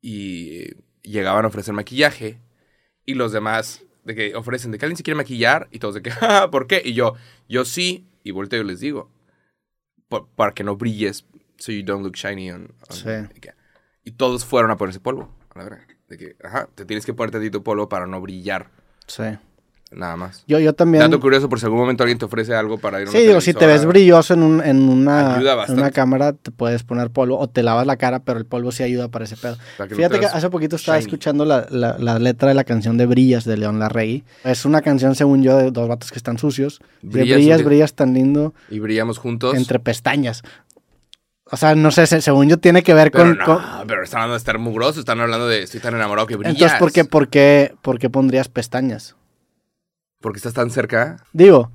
[0.01, 0.71] Y
[1.03, 2.41] llegaban a ofrecer maquillaje.
[3.05, 5.69] Y los demás de que ofrecen de que alguien se quiere maquillar.
[5.71, 6.83] Y todos de que, "Ah, ¿por qué?
[6.85, 7.15] Y yo,
[7.49, 8.07] yo sí.
[8.23, 9.11] Y volteo y les digo,
[10.09, 11.25] "Por- para que no brilles,
[11.59, 12.75] so you don't look shiny on...
[12.89, 13.11] on- Sí.
[14.05, 15.35] Y todos fueron a ponerse polvo.
[15.55, 15.87] A la verga.
[16.09, 18.71] De que, ajá, te tienes que poner tantito polvo para no brillar.
[19.09, 19.25] Sí.
[19.97, 20.45] Nada más.
[20.47, 21.01] Yo, yo también.
[21.03, 23.27] Dato curioso, por si algún momento alguien te ofrece algo para ir a una Sí,
[23.27, 27.09] digo, si te ves brilloso en, un, en, una, en una cámara, te puedes poner
[27.11, 29.57] polvo o te lavas la cara, pero el polvo sí ayuda para ese pedo.
[29.79, 31.07] Para que no Fíjate te que hace poquito estaba shiny.
[31.07, 34.23] escuchando la, la- la letra de la canción de Brillas de León Larregui.
[34.45, 36.79] Es una canción, según yo, de dos vatos que están sucios.
[37.01, 39.55] De Brillas, brillas, brillas tan lindo Y brillamos juntos.
[39.57, 40.43] entre pestañas.
[41.51, 43.39] O sea, no sé, se- según yo tiene que ver Pero con...
[43.39, 46.37] no, con- pero están hablando de estar mugroso, están hablando de estoy tan enamorado que
[46.37, 46.55] brillas.
[46.57, 49.17] Entonces, ¿por qué, por, qué, ¿por qué pondrías pestañas?
[50.27, 51.19] Porque estás tan cerca.
[51.33, 51.71] Digo,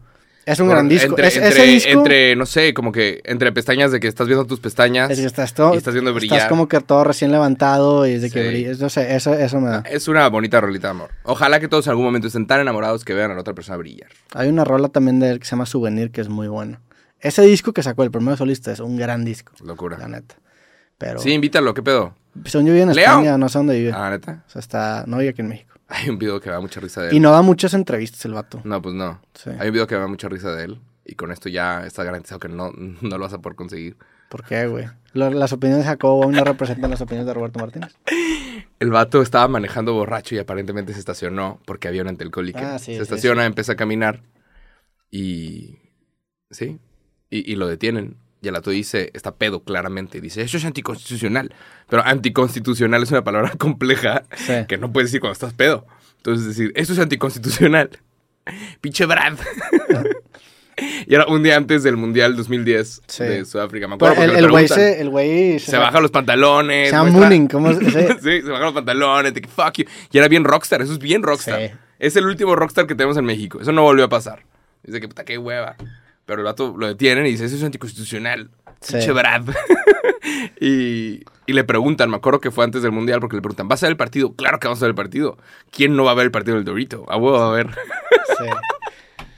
[0.45, 1.07] es un Por- gran disco.
[1.11, 1.89] Entre, Es- entre, ese disco...
[1.99, 5.09] entre, no sé, como que entre pestañas de que estás viendo tus pestañas.
[5.09, 6.35] es que estás, todo, y estás viendo brillar.
[6.39, 8.79] estás como que todo recién levantado y es de que brillas.
[8.81, 9.83] No sé, eso, eso me da.
[9.89, 11.11] Es una bonita rolita de amor.
[11.23, 13.77] Ojalá que todos en algún momento estén tan enamorados que vean a la otra persona
[13.77, 14.09] brillar.
[14.33, 16.81] Hay una rola también de él que se llama Souvenir, que es muy buena.
[17.21, 20.05] Ese disco que sacó el primero solista es un gran disco, la Locura.
[20.09, 20.35] neta.
[20.97, 22.15] Pero Sí, invítalo, ¿qué pedo?
[22.43, 22.89] según yo vive en.
[22.91, 23.93] España, no sé dónde vive.
[23.95, 24.43] Ah, neta.
[24.45, 25.70] O sea, está, no vive aquí en México.
[25.91, 27.15] Hay un video que me da mucha risa de él.
[27.15, 28.61] Y no da muchas entrevistas el vato.
[28.63, 29.21] No, pues no.
[29.33, 29.49] Sí.
[29.59, 30.81] Hay un video que me da mucha risa de él.
[31.05, 33.97] Y con esto ya está garantizado que no, no lo vas a poder conseguir.
[34.29, 34.85] ¿Por qué, güey?
[35.13, 37.93] Las opiniones de Jacobo Wong no representan las opiniones de Roberto Martínez.
[38.79, 42.75] El vato estaba manejando borracho y aparentemente se estacionó porque había una antialcohólica.
[42.75, 44.21] Ah, sí, se sí, estaciona, empieza a caminar
[45.09, 45.79] y...
[46.49, 46.79] Sí.
[47.29, 48.15] Y, y lo detienen.
[48.41, 50.19] Y el vato dice, está pedo claramente.
[50.19, 51.53] Dice, eso es anticonstitucional.
[51.89, 54.53] Pero anticonstitucional es una palabra compleja Sí.
[54.67, 55.85] que no puedes decir cuando estás pedo.
[56.17, 57.89] Entonces decir, eso es anticonstitucional.
[58.81, 59.33] Pinche Brad.
[61.07, 63.23] y era un día antes del Mundial 2010 Sí.
[63.23, 63.87] de Sudáfrica.
[63.87, 66.89] Me acuerdo Pero el, güey se, el güey Se baja los pantalones.
[66.89, 68.07] Se llama Mooning, ¿cómo se- sí.
[68.21, 69.85] sí, se baja los pantalones, de que fuck you.
[70.11, 71.59] Y era bien rockstar, eso es bien rockstar.
[71.69, 71.75] Sí.
[71.99, 73.59] Es el último rockstar que tenemos en México.
[73.61, 74.43] Eso no volvió a pasar.
[74.83, 75.75] Dice que puta, qué hueva.
[76.25, 78.49] Pero el vato lo detienen y dice, eso es anticonstitucional.
[78.81, 78.97] Sí.
[79.11, 79.43] Brad.
[80.59, 83.83] y, y le preguntan, me acuerdo que fue antes del Mundial, porque le preguntan, ¿vas
[83.83, 84.33] a ver el partido?
[84.33, 85.37] Claro que vamos a ver el partido.
[85.71, 87.05] ¿Quién no va a ver el partido del Dorito?
[87.09, 87.69] A huevo va a ver.
[88.37, 88.45] Sí.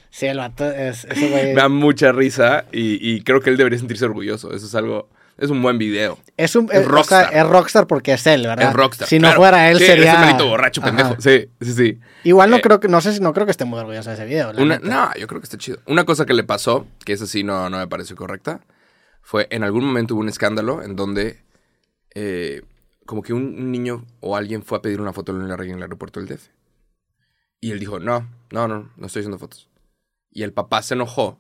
[0.10, 1.46] Sí, el vato es, ese güey.
[1.54, 4.54] Me da mucha risa y, y creo que él debería sentirse orgulloso.
[4.54, 6.18] Eso es algo, es un buen video.
[6.38, 7.26] Es un es es, rockstar.
[7.28, 8.70] O sea, es rockstar porque es él, ¿verdad?
[8.70, 9.08] Es rockstar.
[9.08, 9.34] Si claro.
[9.36, 10.30] no fuera él Sí, sería.
[10.36, 10.90] Es un borracho, Ajá.
[10.90, 11.16] pendejo.
[11.22, 12.00] Sí, sí, sí.
[12.24, 14.16] Igual no Eh, creo que, no sé si no creo que esté muy orgulloso de
[14.16, 14.54] ese video.
[14.54, 15.80] la Una- no, yo creo que está chido.
[15.88, 18.62] Una cosa que le pasó, que esa sí no, no me pareció correcta,
[19.22, 21.42] fue en algún momento hubo un escándalo en donde
[22.16, 22.62] eh,
[23.06, 25.70] como que un, un niño o alguien fue a pedir una foto de Luna Rey
[25.70, 26.50] en el aeropuerto del DF.
[27.60, 29.70] Y él dijo, no, no, no, no estoy haciendo fotos.
[30.32, 31.40] Y el papá se enojó,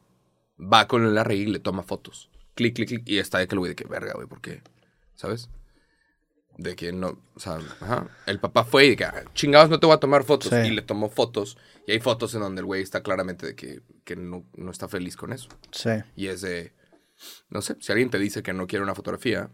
[0.60, 2.30] va con Luna Rey y le toma fotos.
[2.56, 3.04] Clic, clic, clic.
[3.06, 4.62] Y está de que el güey de que verga, güey, ¿por qué?
[5.16, 5.50] ¿Sabes?
[6.58, 8.08] De que no, o sea, ajá.
[8.28, 10.50] El papá fue y de que, "Ah, chingados, no te voy a tomar fotos.
[10.52, 10.68] Sí.
[10.68, 11.58] Y le tomó fotos.
[11.88, 14.88] Y hay fotos en donde el güey está claramente de que, que no, no está
[14.88, 15.50] feliz con eso.
[15.72, 15.90] Sí.
[16.16, 16.72] Y es de,
[17.50, 19.50] no sé, si alguien te dice que no quiere una fotografía,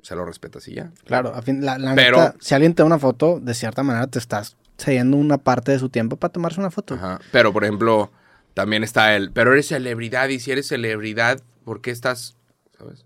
[0.00, 0.92] se lo respetas y ya.
[1.06, 3.82] Claro, a fin, la, la Pero- neta, si alguien te da una foto, de cierta
[3.82, 6.94] manera te estás cediendo una parte de su tiempo para tomarse una foto.
[6.94, 7.20] Ajá.
[7.32, 8.12] Pero, por ejemplo,
[8.54, 12.36] también está el, pero eres celebridad y si eres celebridad, ¿por qué estás,
[12.84, 13.04] sabes?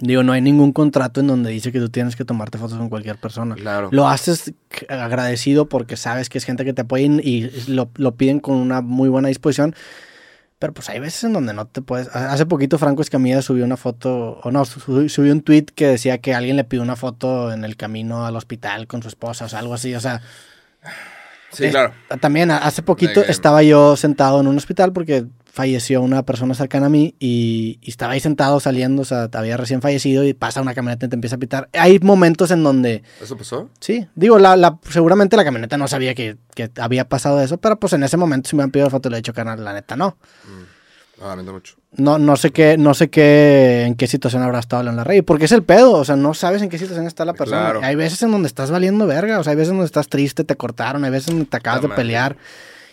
[0.00, 2.88] Digo, no hay ningún contrato en donde dice que tú tienes que tomarte fotos con
[2.88, 3.56] cualquier persona.
[3.56, 3.88] Claro.
[3.90, 4.52] Lo haces
[4.88, 8.80] agradecido porque sabes que es gente que te apoya y lo, lo piden con una
[8.80, 9.74] muy buena disposición.
[10.60, 12.08] Pero pues hay veces en donde no te puedes...
[12.14, 16.18] Hace poquito Franco Escamilla subió una foto, o no, su- subió un tweet que decía
[16.18, 19.48] que alguien le pidió una foto en el camino al hospital con su esposa, o
[19.48, 20.20] sea, algo así, o sea...
[21.50, 21.94] Sí, claro.
[22.20, 25.26] También hace poquito estaba yo sentado en un hospital porque
[25.58, 29.56] falleció una persona cercana a mí y, y estaba ahí sentado saliendo, o sea, había
[29.56, 31.68] recién fallecido y pasa una camioneta y te empieza a pitar.
[31.72, 33.68] Hay momentos en donde, ¿Eso pasó?
[33.80, 37.78] sí, digo, la, la- seguramente la camioneta no sabía que, que había pasado eso, pero
[37.80, 39.96] pues en ese momento si me han pedido foto le he dicho, carnal, la neta
[39.96, 40.16] no.
[41.20, 41.74] Ah, lamento mucho.
[41.96, 45.46] No, no sé qué, no sé qué, en qué situación habrá estado León Larrey, porque
[45.46, 47.60] es el pedo, o sea, no sabes en qué situación está la persona.
[47.62, 47.80] Claro.
[47.82, 50.44] Hay veces en donde estás valiendo verga, o sea, hay veces en donde estás triste,
[50.44, 52.02] te cortaron, hay veces en donde te acabas La de madre.
[52.02, 52.36] pelear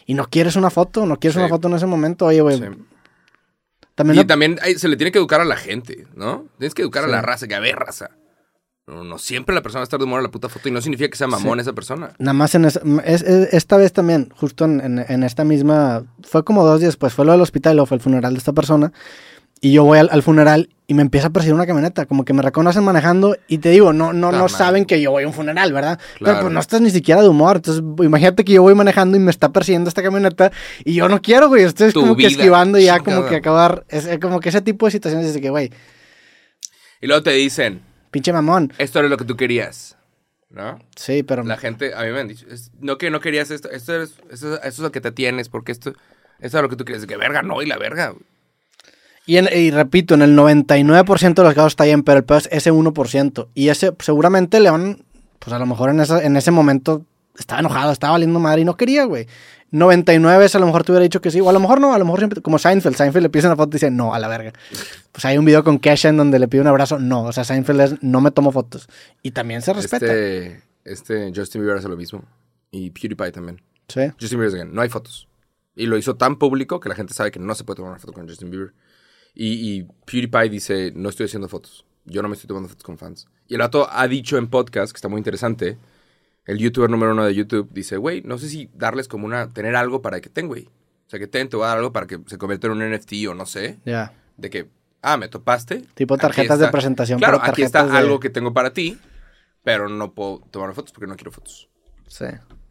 [0.06, 1.39] y no quieres una foto, no quieres Sí.
[1.39, 2.58] una foto en ese momento, oye, güey.
[2.60, 2.66] Sí.
[3.95, 6.45] También Y no- también hay- se le tiene que educar a la gente, ¿no?
[6.60, 7.10] Tienes que educar Sí.
[7.10, 8.10] a la raza, que a ver, raza.
[8.88, 10.72] No, no siempre la persona va a estar de humor a la puta foto y
[10.72, 12.12] no significa que sea mamón esa persona.
[12.20, 16.03] Nada más en esa- es- es- esta vez también, justo en, en- en esta misma,
[16.22, 18.38] fue como dos días después, fue lo del hospital y luego fue el funeral de
[18.38, 18.91] esta persona.
[19.62, 22.34] Y yo voy al, al funeral y me empieza a perseguir una camioneta, como que
[22.34, 25.34] me reconocen manejando y te digo, no, no, no saben que yo voy a un
[25.34, 25.97] funeral, ¿verdad?
[26.16, 26.41] Pero Claro.
[26.41, 27.56] pues no estás ni siquiera de humor.
[27.56, 30.51] Entonces, imagínate que yo voy manejando y me está persiguiendo esta camioneta
[30.84, 31.64] y yo no quiero, güey.
[31.64, 33.86] Estoy Tu como que vida, esquivando y ya como que acabar.
[33.89, 35.72] Es, como que ese tipo de situaciones dice que, güey,
[37.01, 37.82] Y luego te dicen,
[38.12, 38.72] pinche mamón.
[38.78, 39.97] esto era lo que tú querías,
[40.49, 40.80] ¿no?
[40.95, 43.72] Sí, pero La gente, a mí me han dicho, es- no que no querías esto,
[43.72, 45.93] esto es, esto, esto es lo que te tienes, porque esto,
[46.39, 47.01] esto es lo que tú querías.
[47.01, 48.14] De que verga, no, y la verga.
[49.26, 52.41] Y, en- y repito, en el 99% de los casos está bien, pero el peor
[52.41, 53.47] es ese 1%.
[53.55, 55.03] Y ese, seguramente León,
[55.39, 57.05] pues a lo mejor en, esa, en ese momento
[57.38, 59.28] estaba enojado, estaba valiendo madre y no quería, güey.
[59.71, 61.93] 99 veces a lo mejor te hubiera dicho que sí, o a lo mejor no,
[61.93, 64.19] a lo mejor siempre, como Seinfeld, Seinfeld le pide una foto y dice no, a
[64.19, 64.53] la verga.
[65.11, 67.43] Pues hay un video con Kesha en donde le pide un abrazo, no, o sea,
[67.43, 68.88] Seinfeld es no me tomo fotos.
[69.21, 70.05] Y también se respeta.
[70.05, 72.23] Este, este Justin Bieber hace lo mismo.
[72.71, 73.61] Y PewDiePie también.
[73.89, 74.01] Sí.
[74.21, 75.28] Justin Bieber que no hay fotos.
[75.76, 77.99] Y lo hizo tan público que la gente sabe que no se puede tomar una
[77.99, 78.71] foto con Justin Bieber.
[79.36, 81.86] Y, y PewDiePie dice, no estoy haciendo fotos.
[82.05, 83.27] Yo no me estoy tomando fotos con fans.
[83.47, 85.77] Y el rato ha dicho en podcast, que está muy interesante,
[86.45, 89.75] el youtuber número uno de YouTube dice, güey, no sé si darles como una, tener
[89.75, 90.65] algo para que ten, güey.
[91.07, 92.91] O sea, que ten, te voy a dar algo para que se convierta en un
[92.93, 93.79] NFT o no sé.
[93.86, 94.13] Ya.
[94.38, 94.69] De que,
[95.01, 95.83] ah, me topaste.
[95.93, 98.97] Tipo tarjetas de presentación, Claro, pero aquí está de- algo que tengo para ti,
[99.63, 101.67] pero no puedo tomar fotos porque no quiero fotos.
[102.07, 102.25] Sí.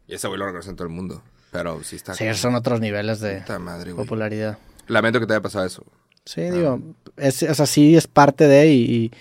[0.07, 1.21] Y ese güey lo reconoce en todo el mundo.
[1.51, 2.13] Pero sí está.
[2.13, 4.57] Sí, son otros niveles de madre, popularidad.
[4.87, 5.85] Lamento que te haya pasado eso.
[6.25, 6.81] Sí, digo,
[7.17, 9.11] es, o sea, sí es parte de y, y,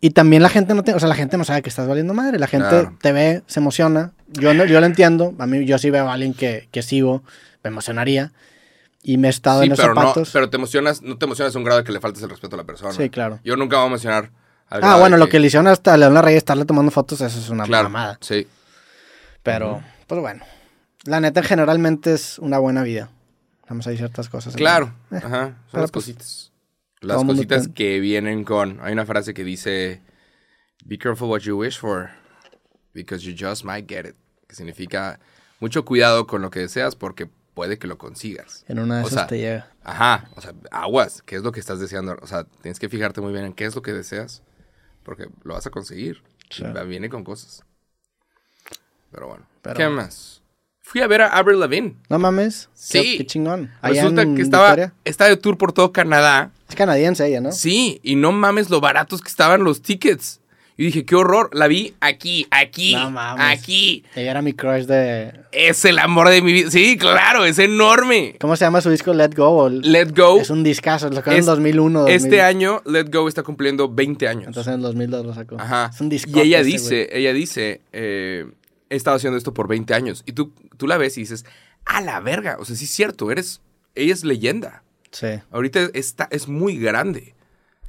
[0.00, 2.12] y también la gente no te, o sea, la gente no sabe que estás valiendo
[2.14, 4.12] madre, la gente te ve, se emociona.
[4.28, 7.22] Yo no, yo lo entiendo, a mí yo sí veo a alguien que, que sigo,
[7.62, 8.32] me emocionaría
[9.02, 10.30] y me he estado Sí, en pero, no, zapatos.
[10.32, 12.56] pero te emocionas, no te emocionas a un grado de que le faltes el respeto
[12.56, 12.92] a la persona.
[12.92, 13.38] Sí, claro.
[13.44, 14.30] Yo nunca voy a emocionar
[14.68, 17.38] al Ah, bueno, lo que le hicieron hasta a León Reyes estarle tomando fotos, eso
[17.38, 18.18] es una Claro, mamada.
[18.20, 18.46] sí.
[19.42, 20.42] Pero, pues bueno.
[21.04, 23.10] La neta, generalmente es una buena vida.
[23.74, 24.54] Vamos a decir ciertas cosas.
[24.54, 25.46] Claro, Eh, ajá.
[25.46, 26.52] Son pero las pues, cositas.
[27.00, 28.78] Las cositas que vienen con.
[28.80, 30.00] Hay una frase que dice:
[30.84, 32.10] Be careful what you wish for,
[32.94, 34.14] because you just might get it.
[34.48, 35.18] Que significa
[35.60, 38.64] mucho cuidado con lo que deseas porque puede que lo consigas.
[38.68, 39.70] En una de O esas sea, te llega.
[39.82, 42.16] Ajá, o sea, aguas, ¿qué es lo que estás deseando?
[42.22, 44.42] O sea, tienes que fijarte muy bien en qué es lo que deseas,
[45.02, 46.22] porque lo vas a conseguir.
[46.50, 46.64] Sí.
[46.86, 47.64] Viene con cosas.
[49.10, 50.42] Pero bueno, Pero- ¿qué más?
[50.86, 51.94] Fui a ver a Avril Lavigne.
[52.10, 52.68] No mames.
[52.74, 53.16] Sí.
[53.18, 53.70] Qué, chingón.
[53.82, 54.92] Resulta que estaba, Victoria.
[55.06, 56.50] está de tour por todo Canadá.
[56.68, 57.52] Es canadiense ella, ¿no?
[57.52, 60.40] Sí, y no mames lo baratos que estaban los tickets.
[60.76, 63.58] Y dije, qué horror, la vi aquí, aquí, No mames.
[63.60, 64.04] aquí.
[64.14, 65.32] Ella era mi crush de...
[65.52, 66.70] Es el amor de mi vida.
[66.70, 68.34] Sí, claro, es enorme.
[68.40, 69.14] ¿Cómo se llama su disco?
[69.14, 69.46] Let Go.
[69.50, 70.38] o- Let Go.
[70.40, 71.08] Es un discazo.
[71.08, 72.00] Lo sacó en Es- 2001.
[72.00, 72.14] 2000.
[72.16, 74.48] Este año, Let Go está cumpliendo 20 años.
[74.48, 75.56] Entonces en el 2002 lo sacó.
[75.60, 75.90] Ajá.
[75.94, 76.30] Es un disco.
[76.34, 78.44] Y ella dice, ella dice, eh,
[78.90, 80.22] he estado haciendo esto por 20 años.
[80.26, 81.44] Y tú, tú la ves y dices,
[81.84, 82.56] a la verga.
[82.58, 83.60] O sea, sí es cierto, eres,
[83.94, 84.82] ella es leyenda.
[85.10, 85.28] Sí.
[85.50, 87.34] Ahorita está, es muy grande.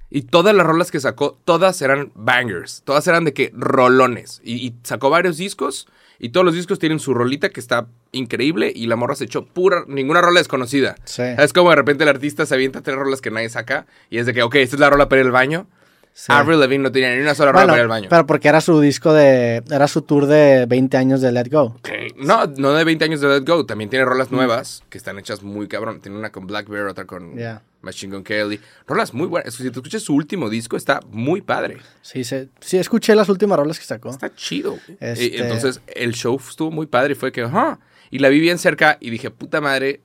[0.09, 2.83] Y todas las rolas que sacó, todas eran bangers.
[2.85, 4.41] Todas eran de que rolones.
[4.43, 5.87] Y, y sacó varios discos.
[6.19, 8.71] Y todos los discos tienen su rolita que está increíble.
[8.73, 10.95] Y la morra se echó pura, ninguna rola desconocida.
[11.05, 11.23] Sí.
[11.23, 13.87] Es como de repente el artista se avienta tres rolas que nadie saca.
[14.09, 15.67] Y es de que, ok, esta es la rola para al baño.
[16.16, 16.32] Sí.
[16.32, 18.07] Avril Lavigne no tenía ni una sola rola Bueno, para ir al baño.
[18.09, 19.61] pero porque era su disco de...
[19.70, 21.76] Era su tour de 20 años de Let Go.
[22.16, 23.66] No, no de 20 años de Let Go.
[23.66, 25.99] También tiene rolas nuevas que están hechas muy cabrón.
[25.99, 27.61] Tiene una con Black Bear, otra con Ya.
[27.82, 28.59] Machine Gun Kelly.
[28.88, 29.53] Rolas muy buenas.
[29.53, 31.78] Si te escuchas su último disco, está muy padre.
[32.01, 34.09] Sí, se, sí, escuché las últimas rolas que sacó.
[34.09, 34.78] Está chido.
[34.99, 37.80] Este- entonces el show estuvo muy padre y fue que, ajá.
[38.09, 40.01] Y la vi bien cerca y dije, puta madre.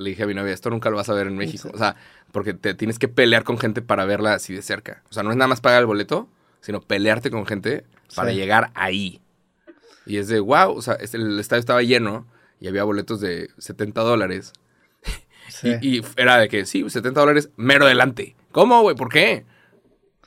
[0.00, 1.70] Le dije a mi novia, esto nunca lo vas a ver en México.
[1.74, 1.94] O sea,
[2.32, 5.02] porque te tienes que pelear con gente para verla así de cerca.
[5.10, 6.28] O sea, no es nada más pagar el boleto,
[6.60, 7.84] sino pelearte con gente
[8.14, 9.20] para llegar ahí.
[10.06, 12.26] Y es de, wow, o sea, el estadio estaba lleno
[12.60, 14.52] y había boletos de 70 dólares.
[15.50, 15.74] Sí.
[15.82, 18.36] Y, y era de que, sí, 70 dólares, mero adelante.
[18.52, 18.94] ¿Cómo, güey?
[18.94, 19.44] ¿Por qué?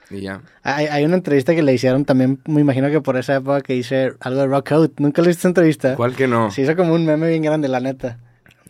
[0.10, 0.42] Y ya.
[0.64, 3.76] Hay, hay una entrevista que le hicieron también, me imagino que por esa época que
[3.76, 5.00] hice algo de Rock Out.
[5.00, 5.96] ¿Nunca le esa entrevista?
[5.96, 6.52] ¿Cuál que no?
[6.52, 8.20] Se hizo como un meme bien grande, la neta.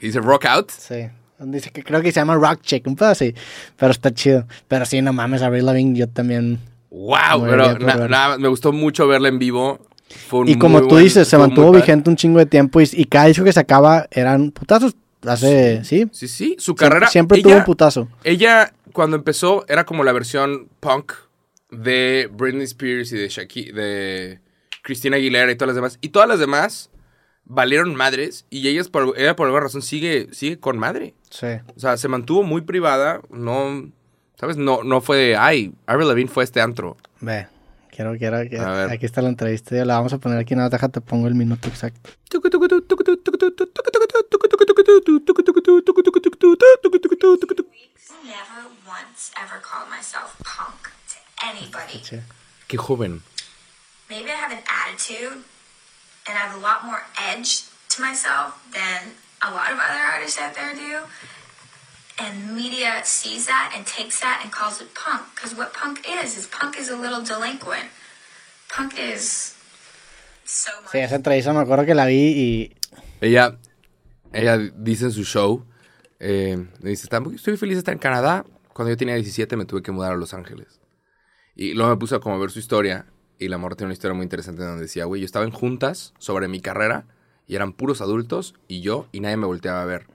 [0.08, 0.72] Dice Rock Out.
[0.72, 1.08] Sí.
[1.39, 3.34] Dice que creo que se llama Rock Chick, un pedo así.
[3.78, 4.45] Pero está chido.
[4.68, 6.60] Pero sí, no mames, Avril Lavigne, yo también.
[6.89, 9.80] Wow, pero na- nada, me gustó mucho verla en vivo.
[10.28, 12.80] Fue un Y como muy tú buen- dices, se mantuvo vigente un chingo de tiempo
[12.82, 14.95] y, y cada disco que sacaba eran putazos.
[15.26, 16.06] Hace, sí.
[16.12, 17.08] Sí, sí, su carrera.
[17.08, 18.08] Siempre ella, tuvo un putazo.
[18.26, 21.14] Ella, cuando empezó, era como la versión punk
[21.72, 24.39] de Britney Spears y de Shaki, de
[24.84, 25.97] Christina Aguilera y todas las demás.
[26.01, 26.89] Y todas las demás
[27.46, 31.14] valieron madres y ellas por, ella por alguna razón sigue, sigue con madre.
[31.30, 31.48] Sí.
[31.76, 33.89] O sea, se mantuvo muy privada, no,
[34.39, 34.58] ¿sabes?
[34.58, 36.98] No, no fue de, ay, Avril Lavigne fue este antro.
[37.22, 37.48] Ve.
[37.89, 38.66] Quiero, quiero, quiero.
[38.66, 38.91] A ver.
[38.91, 39.76] Aquí está la entrevista.
[39.76, 40.56] Ya la vamos a poner aquí.
[40.56, 42.10] Nada, déjate, pongo el minuto exacto.
[48.24, 52.00] never once ever called myself punk to anybody.
[52.04, 52.20] Sí.
[52.68, 53.22] Qué joven.
[54.10, 55.44] Maybe I have an attitude
[56.28, 59.12] and I have a lot more edge to myself than
[59.42, 61.00] a lot of other artists out there do.
[62.20, 65.24] And media sees that and takes that and calls it punk.
[65.36, 67.90] Because what punk is, is punk is a little delinquent.
[68.70, 69.56] Punk is
[70.46, 70.92] so much.
[70.92, 72.76] Sí, esa entrevista me acuerdo que la vi y.
[73.20, 73.58] Ella,
[74.32, 75.66] ella dice en su show,
[76.20, 78.46] eh, dice, "Está muy- estoy feliz de estar en Canadá.
[78.74, 80.80] Cuando yo tenía 17 me tuve que mudar a Los Ángeles.
[81.56, 83.06] Y luego me puse a como a ver su historia.
[83.44, 86.14] Y la morra tiene una historia muy interesante donde decía, güey, yo estaba en juntas
[86.18, 87.06] sobre mi carrera
[87.46, 90.08] y eran puros adultos y yo y nadie me volteaba a ver.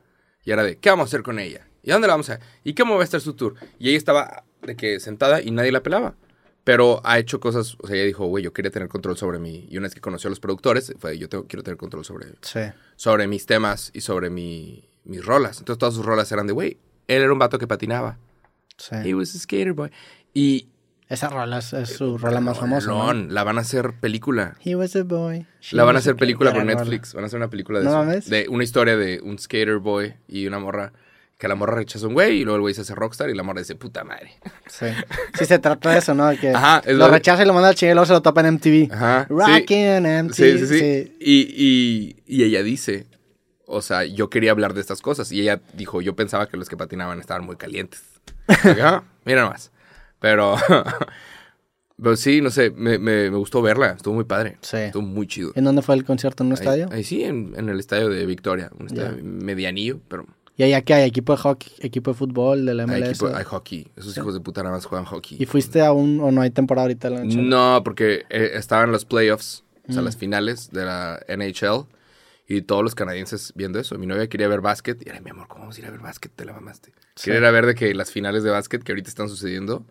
[0.44, 1.66] Y era de, ¿qué vamos a hacer con ella?
[1.82, 2.40] ¿Y dónde la vamos a?
[2.64, 3.54] ¿Y cómo va a estar su tour?
[3.78, 6.14] Y ella estaba de que sentada y nadie la pelaba.
[6.64, 9.66] Pero ha hecho cosas, o sea, ella dijo, güey, yo quería tener control sobre mí.
[9.70, 12.28] Y una vez que conoció a los productores, fue, yo tengo, quiero tener control sobre,
[12.42, 12.60] Sí.
[12.96, 15.58] sobre mis temas y sobre mi, mis rolas.
[15.58, 18.18] Entonces todas sus rolas eran de, güey, él era un vato que patinaba.
[18.90, 19.14] He Sí.
[19.14, 19.90] was a skater boy.
[20.32, 20.68] Y...
[21.08, 22.88] Esa rola es, es su rola más famosa.
[22.88, 23.12] ¿no?
[23.14, 24.56] La van a hacer película.
[24.64, 25.46] He was a boy.
[25.60, 26.74] she La van a hacer película por rola.
[26.74, 27.14] Netflix.
[27.14, 27.98] Van a hacer una película de No eso.
[27.98, 28.28] mames.
[28.28, 30.92] De una historia de un skater boy y una morra.
[31.38, 33.34] Que la morra rechaza a un güey y luego el güey se hace rockstar y
[33.34, 34.32] la morra dice, puta madre.
[34.66, 34.86] Sí.
[35.38, 36.28] Sí, se trata de eso, ¿no?
[36.36, 38.40] Que Ajá, es lo rechaza y lo manda al chingue y luego se lo topa
[38.40, 38.92] en MTV.
[38.92, 39.24] Ajá.
[39.28, 39.34] sí.
[39.34, 40.34] Rockin' MTV.
[40.34, 41.16] Sí, sí, sí.
[41.20, 43.06] Y, y, y ella dice,
[43.66, 45.30] o sea, yo quería hablar de estas cosas.
[45.30, 48.02] Y ella dijo, yo pensaba que los que patinaban estaban muy calientes.
[48.48, 49.70] Dije, "Ah, mira nomás.
[50.20, 50.56] Pero,
[52.02, 53.90] pero sí, no sé, me, me, me gustó verla.
[53.92, 54.58] Estuvo muy padre.
[54.60, 54.76] Sí.
[54.76, 55.52] Estuvo muy chido.
[55.54, 56.42] ¿En dónde fue el concierto?
[56.44, 56.88] ¿En un Ahí- estadio?
[56.92, 58.70] Ahí, sí, en, en el estadio de Victoria.
[58.78, 59.22] Un estadio Ya.
[59.22, 61.08] medianillo, pero ¿Y allá qué hay?
[61.08, 61.72] ¿Equipo de hockey?
[61.78, 62.66] ¿Equipo de fútbol?
[62.66, 63.10] ¿De la Hay, MLS?
[63.20, 63.86] equipo- hay hockey.
[63.96, 65.38] Esos hijos de puta nada más juegan hockey.
[65.40, 66.18] ¿Y fuiste a un...
[66.20, 67.48] o no hay temporada ahorita en la NHL?
[67.48, 70.04] No, porque eh, estaban los playoffs, o sea, Mm.
[70.04, 71.86] las finales de la NHL.
[72.48, 73.96] Y todos los canadienses viendo eso.
[73.98, 75.00] Mi novia quería ver básquet.
[75.06, 76.32] Y era, mi amor, ¿cómo vamos a ir a ver básquet?
[76.34, 76.92] Te la mamaste.
[77.22, 79.84] Quería ir a ver de que las finales de básquet que ahorita están sucediendo.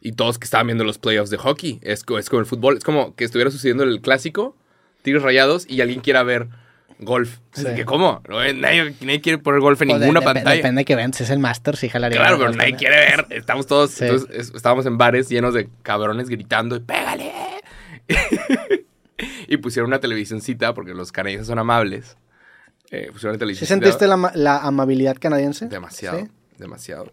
[0.00, 1.78] Y todos que estaban viendo los playoffs de hockey.
[1.82, 2.76] Es, es como el fútbol.
[2.78, 4.56] Es como que estuviera sucediendo el clásico,
[5.02, 6.48] Tigres Rayados, y alguien quiera ver
[6.98, 7.38] golf.
[7.52, 7.64] Sí.
[7.76, 8.22] Que, ¿Cómo?
[8.28, 10.56] No, eh, nadie, nadie quiere poner golf en de- ninguna pantalla.
[10.56, 11.12] Depende que vean.
[11.12, 12.18] Si es el Master, sí jalaría.
[12.18, 13.26] Claro, pero nadie quiere ver.
[13.30, 14.04] Estamos todos, Sí.
[14.04, 17.32] entonces, es- estábamos en bares llenos de cabrones gritando y pégale.
[19.48, 22.16] y pusieron una televisioncita porque los canadienses son amables.
[22.90, 23.68] Eh, pusieron una ¿Sí televisión.
[23.68, 25.66] sentiste la, la amabilidad canadiense?
[25.66, 26.28] Demasiado, ¿Sí?
[26.58, 27.10] demasiado.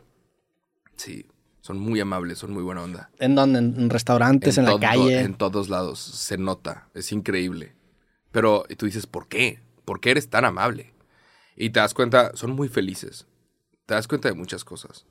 [0.95, 1.25] Sí,
[1.67, 3.11] son muy amables, son muy buena onda.
[3.19, 3.59] ¿En dónde?
[3.59, 4.57] ¿En, restaurantes?
[4.57, 5.19] ¿En, todo- la calle?
[5.19, 7.75] En todos lados, se nota, es increíble.
[8.31, 9.59] Pero y tú dices, ¿por qué?
[9.83, 10.93] ¿Por qué eres tan amable?
[11.57, 13.27] Y te das cuenta, son muy felices.
[13.85, 15.05] Te das cuenta de muchas cosas.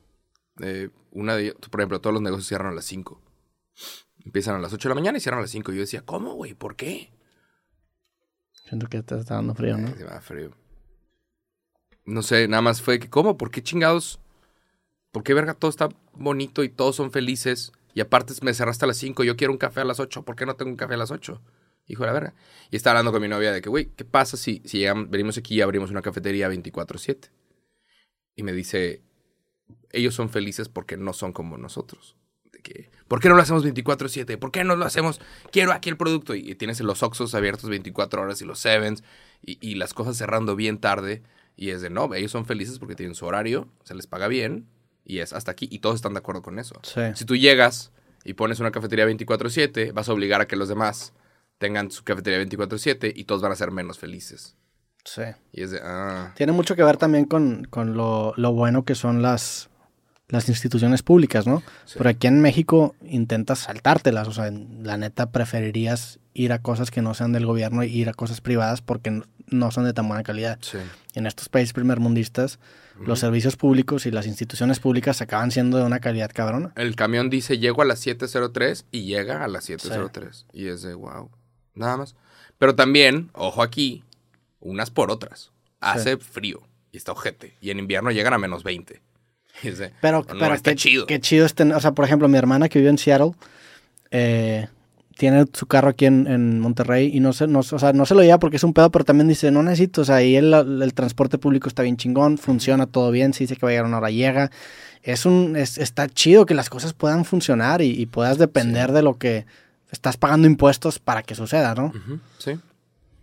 [0.59, 3.21] Eh, una de ellas, por ejemplo, todos los negocios cierran a las 5.
[4.25, 5.71] Empiezan a las 8 de la mañana y cierran a las 5.
[5.71, 6.55] Y yo decía, ¿cómo, güey?
[6.55, 7.11] ¿Por qué?
[8.67, 9.89] Siento que te está dando frío, ¿no?
[9.89, 10.51] Eh, se me da frío.
[12.05, 13.37] No sé, nada más fue que, ¿cómo?
[13.37, 14.19] ¿Por qué chingados?
[15.17, 17.71] ¿Por qué, verga, todo está bonito y todos son felices?
[17.95, 20.35] Y aparte me cerraste a las 5, yo quiero un café a las 8, ¿por
[20.35, 21.41] qué no tengo un café a las 8?
[21.87, 22.35] Hijo de la verga.
[22.69, 25.55] Y estaba hablando con mi novia de que, güey, ¿qué pasa si, si venimos aquí
[25.55, 27.31] y abrimos una cafetería 24-7?
[28.35, 29.01] Y me dice,
[29.89, 32.15] ellos son felices porque no son como nosotros.
[32.51, 34.37] De ¿Por qué no lo hacemos 24-7?
[34.37, 35.19] ¿Por qué no lo hacemos?
[35.51, 36.35] Quiero aquí el producto.
[36.35, 39.03] Y, y tienes los Oxxos abiertos 24 horas y los Sevens
[39.41, 41.23] y, y las cosas cerrando bien tarde.
[41.55, 44.67] Y es de, no, ellos son felices porque tienen su horario, se les paga bien
[45.07, 45.67] y es hasta aquí.
[45.71, 46.79] Y todos están de acuerdo con eso.
[46.83, 47.01] Sí.
[47.15, 47.91] Si tú llegas
[48.23, 51.13] y pones una cafetería 24-7, vas a obligar a que los demás
[51.57, 54.55] tengan su cafetería 24-7 y todos van a ser menos felices.
[55.05, 55.23] Sí.
[55.53, 58.93] Y es de, ah, Tiene mucho que ver también con, con lo, lo bueno que
[58.93, 59.69] son las,
[60.29, 61.63] las instituciones públicas, ¿no?
[61.85, 61.95] Sí.
[61.97, 66.91] Pero aquí en México intentas saltártelas, o sea, en- la neta preferirías ir a cosas
[66.91, 70.07] que no sean del gobierno y ir a cosas privadas porque no son de tan
[70.07, 70.59] buena calidad.
[70.61, 70.77] sí.
[71.13, 72.59] En estos países primermundistas,
[72.99, 76.73] los servicios públicos y las instituciones públicas acaban siendo de una calidad cabrona.
[76.75, 80.45] El camión dice llego a las 7.03 y llega a las 7.03.
[80.53, 81.31] Y es de wow.
[81.73, 82.15] Nada más.
[82.59, 84.03] Pero también, ojo aquí,
[84.59, 85.51] unas por otras.
[85.79, 86.61] Hace frío
[86.91, 87.55] y está ojete.
[87.61, 89.01] Y en invierno llegan a menos 20.
[90.01, 91.05] Pero, no, pero está qué, chido.
[91.05, 93.31] qué chido es tener, o sea, por ejemplo, mi hermana que vive en Seattle,
[94.11, 94.67] eh,
[95.17, 98.13] tiene su carro aquí en, en Monterrey y no se, no, o sea, no se
[98.13, 100.53] lo lleva porque es un pedo, pero también dice, no necesito, o sea, ahí el,
[100.53, 103.85] el transporte público está bien chingón, funciona todo bien, si dice que va a llegar
[103.85, 104.51] una hora, llega.
[105.01, 109.01] Es un, es- está chido que las cosas puedan funcionar y, y puedas depender de
[109.01, 109.45] lo que
[109.91, 111.91] estás pagando impuestos para que suceda, ¿no?
[112.37, 112.51] Sí.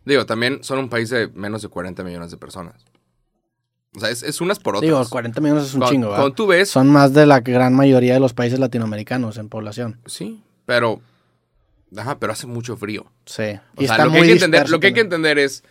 [0.04, 2.74] Digo, también son un país de menos de 40 millones de personas.
[3.96, 4.88] O sea, es, es unas por otras.
[4.88, 6.16] Digo, 40 millones es un chingo, ¿verdad?
[6.22, 10.00] Cuando tú ves, Son más de la gran mayoría de los países latinoamericanos en población.
[10.06, 11.00] sí, pero...
[11.96, 13.06] Ajá, pero hace mucho frío.
[13.24, 13.42] Sí.
[13.76, 15.38] O Y sea, está lo que, muy hay que entender, lo que hay que entender
[15.38, 15.62] es,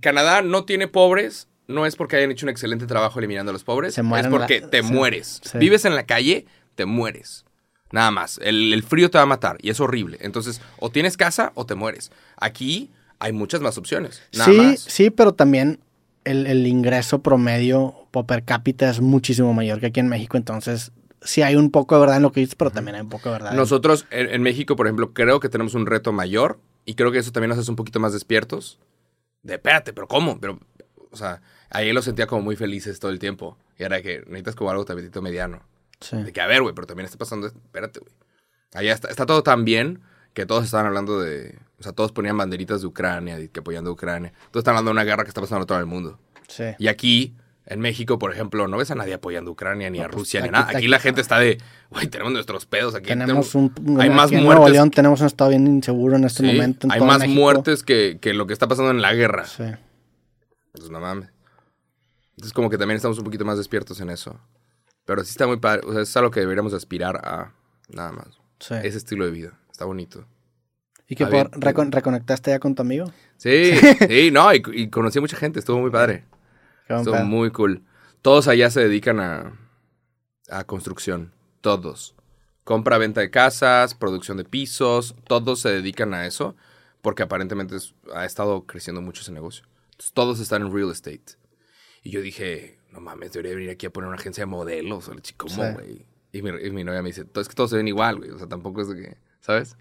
[0.00, 3.62] Canadá no tiene pobres, no es porque hayan hecho un excelente trabajo eliminando a los
[3.64, 5.40] pobres, Se es porque la- te sí, mueres.
[5.44, 5.58] sí.
[5.58, 6.46] Vives en la calle,
[6.76, 7.44] te mueres.
[7.92, 8.38] Nada más.
[8.42, 10.16] El, el frío te va a matar y es horrible.
[10.22, 12.10] Entonces, o tienes casa o te mueres.
[12.36, 14.22] Aquí hay muchas más opciones.
[14.32, 14.80] Nada sí, más.
[14.80, 15.80] sí, pero también
[16.24, 17.94] el, el ingreso promedio
[18.26, 20.92] per cápita es muchísimo mayor que aquí en México, entonces
[21.22, 23.28] sí hay un poco de verdad en lo que dices, pero también hay un poco
[23.28, 23.52] de verdad.
[23.52, 27.18] Nosotros en, en México, por ejemplo, creo que tenemos un reto mayor y creo que
[27.18, 28.78] eso también nos hace un poquito más despiertos.
[29.42, 30.40] De, espérate, pero ¿cómo?
[30.40, 30.58] Pero,
[31.10, 31.40] o sea,
[31.70, 33.56] ahí los sentía como muy felices todo el tiempo.
[33.78, 35.62] Y era que necesitas como algo tabletito mediano.
[36.00, 36.16] Sí.
[36.16, 37.58] De que, a ver, güey, pero también está pasando, esto.
[37.62, 38.12] espérate, güey.
[38.74, 40.00] Allá está, está todo tan bien
[40.32, 43.92] que todos estaban hablando de, o sea, todos ponían banderitas de Ucrania, que apoyando a
[43.94, 44.32] Ucrania.
[44.50, 46.18] Todos están hablando de una guerra que está pasando en todo el mundo.
[46.46, 46.64] Sí.
[46.78, 47.34] Y aquí,
[47.66, 50.40] en México, por ejemplo, no ves a nadie apoyando a Ucrania, ni a pues, Rusia,
[50.40, 50.64] ni aquí- nada.
[50.68, 51.58] Aquí, aquí- la gente está de,
[51.90, 53.08] güey, tenemos nuestros pedos aquí.
[53.08, 54.68] Tenemos un, hay más en Nuevo.
[54.68, 56.86] León tenemos un estado bien inseguro en este Sí, momento.
[56.86, 57.40] en hay todo más México.
[57.40, 59.46] muertes que, que lo que está pasando en la guerra.
[59.46, 59.64] Sí.
[60.72, 61.30] Pues no mames.
[62.32, 64.38] Entonces como que también estamos un poquito más despiertos en eso.
[65.04, 65.82] Pero sí está muy padre.
[65.86, 67.52] O sea, es algo que deberíamos aspirar a
[67.88, 68.28] nada más.
[68.60, 68.74] sí.
[68.82, 69.58] Ese estilo de vida.
[69.70, 70.26] Está bonito.
[71.10, 73.12] ¿Y que a por, recon- reconectaste ya con tu amigo?
[73.36, 73.72] Sí,
[74.08, 75.58] sí, no, y, y conocí a mucha gente.
[75.58, 76.24] Estuvo muy padre.
[76.88, 77.82] Estuvo muy cool.
[78.22, 79.58] Todos allá se dedican a,
[80.48, 81.32] a construcción.
[81.60, 82.14] Todos.
[82.64, 85.14] Compra, venta de casas, producción de pisos.
[85.26, 86.56] Todos se dedican a eso.
[87.02, 89.64] Porque aparentemente es- ha estado creciendo mucho ese negocio.
[89.92, 91.36] Entonces, todos están en real estate.
[92.02, 95.08] Y yo dije, no mames, debería venir aquí a poner una agencia de modelos.
[95.08, 95.60] O ¿Cómo, Sí.
[95.74, 96.06] güey?
[96.32, 98.30] Y, mi, y mi novia me dice, es que todos se ven igual, güey.
[98.30, 99.76] O sea, tampoco es de que, ¿sabes?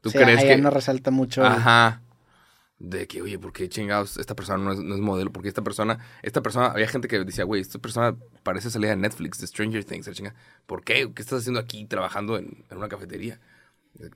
[0.00, 0.56] ¿Tú crees que...?
[0.56, 1.44] no resalta mucho.
[1.44, 2.02] Ajá.
[2.78, 5.30] de que, oye, ¿por qué chingados esta persona no es, no es modelo?
[5.30, 8.96] Porque esta persona, esta persona, había gente que decía, güey, esta persona parece salir de
[8.96, 10.34] Netflix, de Stranger Things, la chinga.
[10.66, 11.10] ¿Por qué?
[11.14, 13.38] ¿Qué estás haciendo aquí trabajando en, en una cafetería?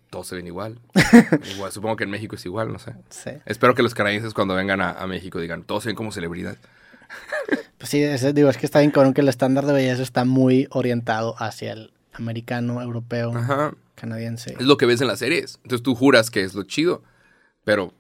[0.09, 0.81] Todos se ven igual.
[1.55, 1.73] igual.
[1.73, 2.95] Supongo que en México es igual, no sé.
[3.11, 3.31] Sí.
[3.45, 6.57] Espero que los canadienses cuando vengan a, a México digan, todos se ven como celebridad.
[7.77, 10.69] Pues sí, digo, es que está bien cabrón que el estándar de belleza está muy
[10.71, 13.75] orientado hacia el americano, europeo, Ajá.
[13.95, 14.55] canadiense.
[14.59, 15.59] Es lo que ves en las series.
[15.63, 17.03] Entonces tú juras que es lo chido,
[17.65, 17.93] pero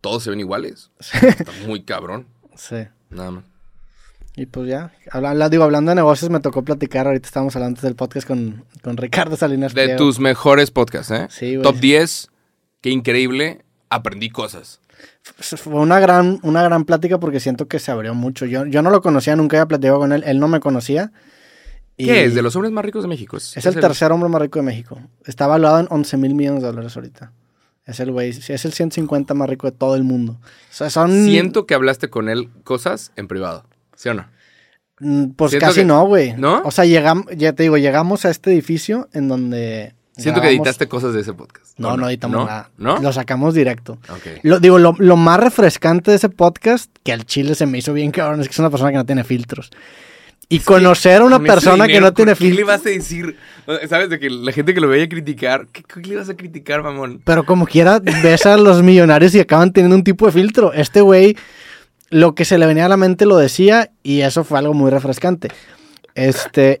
[0.00, 0.90] todos se ven iguales.
[1.22, 2.26] Está muy cabrón.
[2.56, 2.86] Sí.
[3.10, 3.44] Nada más.
[4.36, 7.84] Y pues ya, habla- digo, hablando de negocios, me tocó platicar, ahorita estábamos hablando antes
[7.84, 9.72] del podcast con, con Ricardo Salinas.
[9.74, 9.98] De Pliego.
[9.98, 11.28] tus mejores podcasts, ¿eh?
[11.30, 11.62] Sí, güey.
[11.62, 12.30] Top 10.
[12.80, 13.64] Qué increíble.
[13.90, 14.80] Aprendí cosas.
[15.22, 18.44] Fue una gran, una gran plática porque siento que se abrió mucho.
[18.44, 21.12] Yo, yo no lo conocía, nunca había platicado con él, él no me conocía.
[21.96, 22.34] Y ¿Qué es?
[22.34, 23.36] De los hombres más ricos de México.
[23.36, 24.98] Es el tercer hombre más rico de México.
[25.24, 27.32] Está valuado en 11 mil millones de dólares ahorita.
[27.86, 30.38] Es el güey, es el 150 más rico de todo el mundo.
[30.40, 31.24] O sea, son...
[31.24, 33.64] Siento que hablaste con él cosas en privado.
[33.94, 34.26] ¿Sí o no?
[35.00, 36.32] Mm, Pues siento casi que- no, güey.
[36.36, 36.62] ¿No?
[36.64, 39.94] O sea, llegamos, ya te digo, llegamos a este edificio en donde...
[40.16, 41.76] Siento que editaste cosas de ese podcast.
[41.78, 42.46] No, ¿O no editamos ¿No?
[42.46, 42.70] nada.
[42.78, 42.98] ¿No?
[43.02, 43.98] Lo sacamos directo.
[44.08, 44.38] Ok.
[44.44, 47.92] Lo, digo, lo, lo más refrescante de ese podcast, que al chile se me hizo
[47.92, 49.70] bien cabrón, es que es una persona que no tiene filtros.
[50.48, 53.36] Y conocer a una persona que no tiene ¿por ¿Qué le vas a decir?
[53.88, 54.10] ¿Sabes?
[54.10, 55.66] De que la gente que lo vaya a criticar.
[55.72, 57.20] ¿Qué, qué le vas a criticar, mamón?
[57.24, 60.72] Pero como quiera, ves a los millonarios y acaban teniendo un tipo de filtro.
[60.72, 61.36] Este güey,
[62.10, 64.90] lo que se le venía a la mente lo decía y eso fue algo muy
[64.90, 65.48] refrescante.
[66.14, 66.80] Este,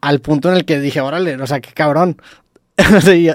[0.00, 2.16] al punto en el que dije, órale, o sea, qué cabrón.
[2.96, 3.34] O sea, yo-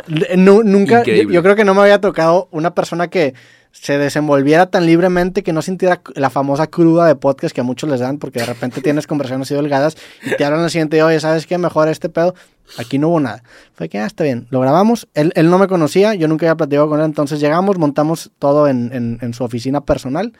[0.64, 3.34] nunca, yo creo que no me había tocado una persona que
[3.74, 7.90] se desenvolviera tan libremente que no sintiera la famosa cruda de podcast que a muchos
[7.90, 11.06] les dan, porque de repente tienes conversaciones así delgadas y te hablan al siguiente día,
[11.06, 11.58] oye, ¿sabes qué?
[11.58, 12.34] Mejor este pedo.
[12.78, 13.44] Aquí no hubo nada.
[13.76, 15.08] Fue que, ah, está bien, lo grabamos.
[15.16, 18.68] Él, él no me conocía, yo nunca había platicado con él, entonces llegamos, montamos todo
[18.70, 20.32] en, en- en su oficina personal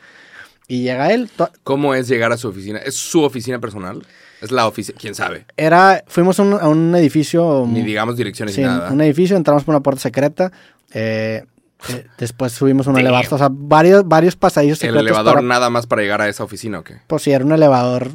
[0.66, 1.28] y llega él.
[1.64, 2.78] ¿Cómo es llegar a su oficina?
[2.78, 4.06] ¿Es su oficina personal?
[4.40, 4.96] ¿Es la oficina?
[4.98, 5.44] ¿Quién sabe?
[5.56, 7.66] Era, fuimos a un, a un edificio...
[7.68, 8.90] Ni digamos direcciones Sí, ni nada.
[8.90, 10.50] un edificio, entramos por una puerta secreta.
[10.92, 11.44] eh,
[11.88, 15.86] eh, después subimos un elevador, o sea, varios, varios pasadillos ¿El elevador para- nada más
[15.86, 16.96] para llegar a esa oficina o qué?
[17.06, 18.10] Pues sí, era un elevador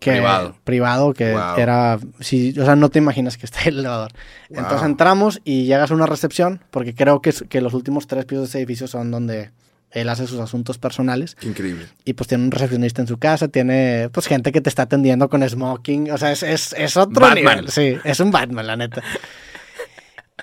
[0.00, 0.54] que, Privado.
[0.64, 1.56] privado que Wow.
[1.56, 4.12] era, sí, o sea, no te imaginas que está el elevador.
[4.50, 8.42] Entonces entramos y llegas a una recepción, porque creo que, que los últimos tres pisos
[8.44, 9.50] de ese edificio son donde
[9.90, 11.38] él hace sus asuntos personales.
[11.40, 11.86] Increíble.
[12.04, 15.30] Y pues tiene un recepcionista en su casa, tiene pues gente que te está atendiendo
[15.30, 16.10] con smoking.
[16.10, 17.56] O sea, es, es, es otro Batman.
[17.56, 17.68] nivel.
[17.70, 19.02] Sí, es un Batman, la neta.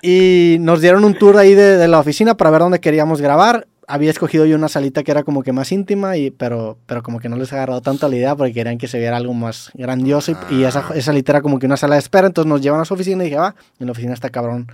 [0.02, 3.66] Y nos dieron un tour ahí de, de la oficina para ver dónde queríamos grabar.
[3.88, 7.20] Había escogido yo una salita que era como que más íntima, y, pero, pero como
[7.20, 10.32] que no les agarró tanto la idea porque querían que se viera algo más grandioso.
[10.50, 10.92] Y, y esa, Ah.
[10.94, 12.26] esa salita era como que una sala de espera.
[12.26, 14.66] Entonces nos llevan a su oficina y dije, va, en la oficina está cabrón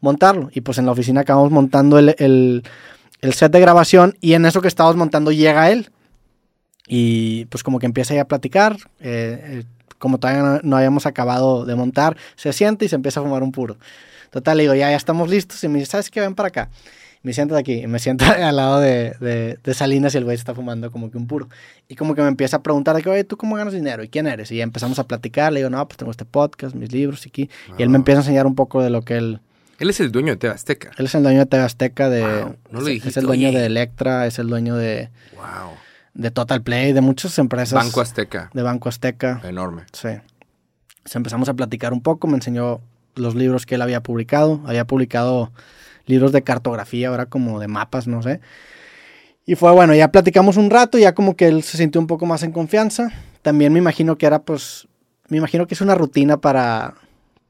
[0.00, 0.48] montarlo.
[0.52, 2.62] Y pues en la oficina acabamos montando el, el,
[3.20, 5.90] el set de grabación y en eso que estábamos montando llega él.
[6.86, 8.76] Y pues como que empieza ahí a platicar.
[9.00, 9.64] eh, eh,
[9.98, 13.42] como todavía no, no habíamos acabado de montar, se siente y se empieza a fumar
[13.42, 13.76] un puro.
[14.30, 15.62] Total, le digo, ya, ya estamos listos.
[15.64, 16.20] Y me dice, ¿sabes qué?
[16.20, 16.70] Ven para acá.
[17.22, 17.72] Me siento de aquí.
[17.82, 21.10] Y me siento al lado de, de, de Salinas y el güey está fumando como
[21.10, 21.48] que un puro.
[21.88, 24.02] Y como que me empieza a preguntar de que, oye, ¿tú cómo ganas dinero?
[24.02, 24.50] ¿Y quién eres?
[24.52, 25.52] Y ya empezamos a platicar.
[25.52, 27.50] Le digo, no, pues tengo este podcast, mis libros y aquí.
[27.78, 28.00] Y él me Ah.
[28.00, 29.40] empieza a enseñar un poco de lo que él...
[29.78, 30.90] Él es el dueño de TV Azteca.
[30.98, 32.20] Él es el dueño de TV Azteca, de...
[32.22, 33.58] Wow, no lo es- dijiste, es el dueño oye.
[33.60, 35.70] de Electra, es el dueño de, Wow.
[36.14, 37.72] de Total Play, de muchas empresas.
[37.82, 38.50] Banco Azteca.
[38.52, 39.40] De Banco Azteca.
[39.42, 39.82] Enorme.
[39.92, 40.08] Sí.
[40.08, 42.80] Entonces empezamos a platicar un poco, me enseñó
[43.14, 44.60] los libros que él había publicado.
[44.66, 45.52] Había publicado
[46.06, 48.40] libros de cartografía, ahora como de mapas, no sé.
[49.46, 52.26] Y fue bueno, ya platicamos un rato, ya como que él se sintió un poco
[52.26, 53.10] más en confianza.
[53.42, 54.86] También me imagino que era pues,
[55.28, 56.94] me imagino que es una rutina para,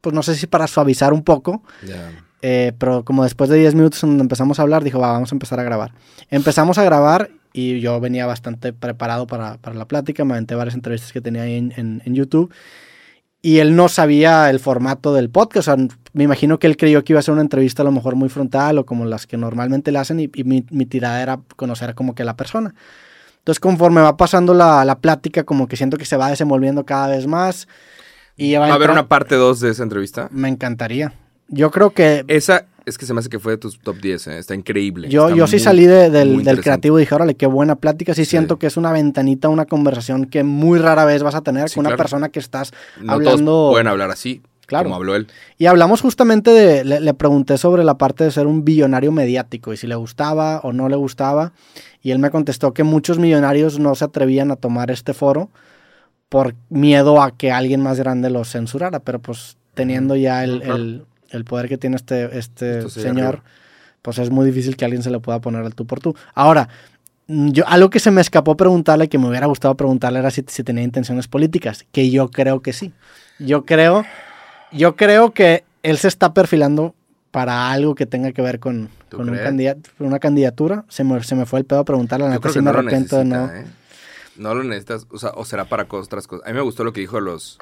[0.00, 2.10] pues no sé si para suavizar un poco, Ya.
[2.42, 5.34] eh, pero como después de 10 minutos donde empezamos a hablar, dijo, va, vamos a
[5.34, 5.92] empezar a grabar.
[6.30, 10.74] Empezamos a grabar y yo venía bastante preparado para, para la plática, me aventé varias
[10.76, 12.52] entrevistas que tenía ahí en, en- en YouTube.
[13.42, 15.68] Y él no sabía el formato del podcast.
[15.68, 17.92] O sea, me imagino que él creyó que iba a ser una entrevista a lo
[17.92, 20.20] mejor muy frontal o como las que normalmente le hacen.
[20.20, 22.74] Y, y mi, mi tirada era conocer como que la persona.
[23.38, 27.08] Entonces, conforme va pasando la, la plática, como que siento que se va desenvolviendo cada
[27.08, 27.66] vez más.
[28.36, 30.28] Y ¿Va a haber una parte 2 de esa entrevista?
[30.30, 31.12] Me encantaría.
[31.48, 34.26] Yo creo que Esa es que se me hace que fue de tus top 10,
[34.28, 34.38] ¿eh?
[34.38, 35.08] Está increíble.
[35.08, 38.14] Yo, Está yo sí muy- salí de- del, creativo y dije, órale, qué buena plática.
[38.14, 38.30] Sí, Sí.
[38.30, 41.76] siento que es una ventanita, una conversación que muy rara vez vas a tener Sí,
[41.76, 43.44] con una persona que estás No hablando.
[43.52, 44.84] todos pueden hablar así, Claro.
[44.84, 45.26] como habló él.
[45.58, 49.72] Y hablamos justamente de, le, le pregunté sobre la parte de ser un billonario mediático
[49.72, 51.52] y si le gustaba o no le gustaba.
[52.02, 55.50] Y él me contestó que muchos millonarios no se atrevían a tomar este foro
[56.28, 59.00] por miedo a que alguien más grande los censurara.
[59.00, 60.76] Pero pues teniendo ya el, Claro.
[60.76, 63.44] el- el poder que tiene este, este Esto sí, señor, arriba.
[64.02, 66.14] pues es muy difícil que alguien se le pueda poner al tú por tú.
[66.34, 66.68] Ahora,
[67.26, 70.44] mm, yo, algo que se me escapó preguntarle, que me hubiera gustado preguntarle, era si,
[70.46, 72.92] si tenía intenciones políticas, que yo creo que sí.
[73.38, 74.04] Yo creo,
[74.72, 76.94] yo creo que él se está perfilando
[77.30, 79.46] para algo que tenga que ver con, ¿Tú con un crees?
[79.46, 80.84] candidato, una candidatura.
[80.88, 82.78] Se me, se me fue el pedo a preguntarle, la neta que me no lo
[82.80, 83.58] arrepiento de necesita, no.
[83.60, 83.66] ¿eh?
[84.36, 86.46] No lo necesitas, o sea, o será para otras cosas.
[86.46, 87.58] A mí me gustó lo que dijo los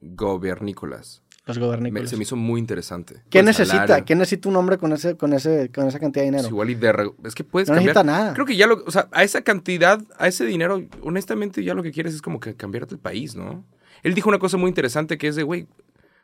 [0.00, 1.22] gobiernícolas.
[1.56, 3.22] Los se me hizo muy interesante.
[3.30, 3.78] ¿Qué El necesita?
[3.78, 4.04] salario.
[4.04, 6.42] ¿Qué necesita un hombre con ese, con ese, con esa cantidad de dinero?
[6.42, 7.94] Pues igual y de es que puedes No cambiar.
[7.96, 8.34] necesita nada.
[8.34, 11.82] Creo que ya lo, o sea, a esa cantidad, a ese dinero, honestamente ya lo
[11.82, 13.64] que quieres es como que cambiarte el país, ¿no?
[14.02, 15.66] Él dijo una cosa muy interesante que es de, güey,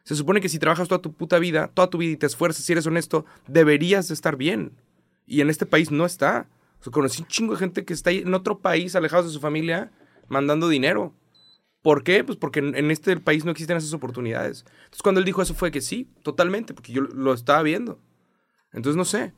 [0.05, 2.65] se supone que si trabajas toda tu puta vida, toda tu vida y te esfuerzas,
[2.65, 4.73] si eres honesto, deberías de estar bien.
[5.27, 6.47] Y en este país no está.
[6.81, 9.33] O sea, conocí un chingo de gente que está ahí en otro país, alejados de
[9.33, 9.91] su familia,
[10.29, 11.15] mandando dinero.
[11.85, 12.25] ¿Por qué?
[12.25, 14.65] Pues porque en este país no existen esas oportunidades.
[14.85, 17.99] Entonces cuando él dijo eso fue que sí, totalmente, porque yo lo estaba viendo.
[18.73, 19.35] Entonces no sé,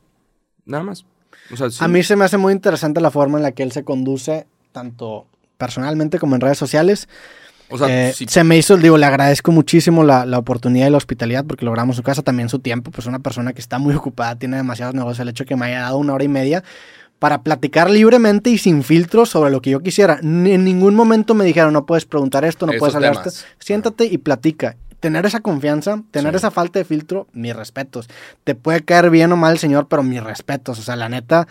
[0.63, 1.05] nada más.
[1.51, 1.79] O sea, sí.
[1.81, 4.47] A mí se me hace muy interesante la forma en la que él se conduce,
[4.71, 5.27] tanto
[5.57, 7.09] personalmente como en redes sociales.
[7.69, 10.91] O sea, Eh, sí, Se me hizo, digo, le agradezco muchísimo la, la oportunidad y
[10.91, 13.93] la hospitalidad porque logramos su casa, también su tiempo, pues una persona que está muy
[13.93, 16.63] ocupada, tiene demasiados negocios, el hecho de que me haya dado una hora y media
[17.19, 20.19] para platicar libremente y sin filtros sobre lo que yo quisiera.
[20.21, 23.27] Ni- en ningún momento me dijeron, no puedes preguntar esto, no Esos puedes hablar temas.
[23.27, 23.47] esto.
[23.59, 24.75] Siéntate y platica.
[24.99, 26.37] Tener esa confianza, tener Sí.
[26.37, 28.07] esa falta de filtro, mis respetos.
[28.43, 30.79] Te puede caer bien o mal el señor, pero mis respetos.
[30.79, 31.47] O sea, la neta,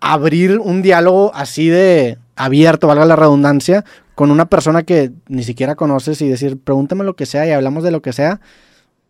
[0.00, 3.84] abrir un diálogo así de abierto, valga la redundancia,
[4.14, 7.82] con una persona que ni siquiera conoces y decir, pregúntame lo que sea y hablamos
[7.84, 8.40] de lo que sea.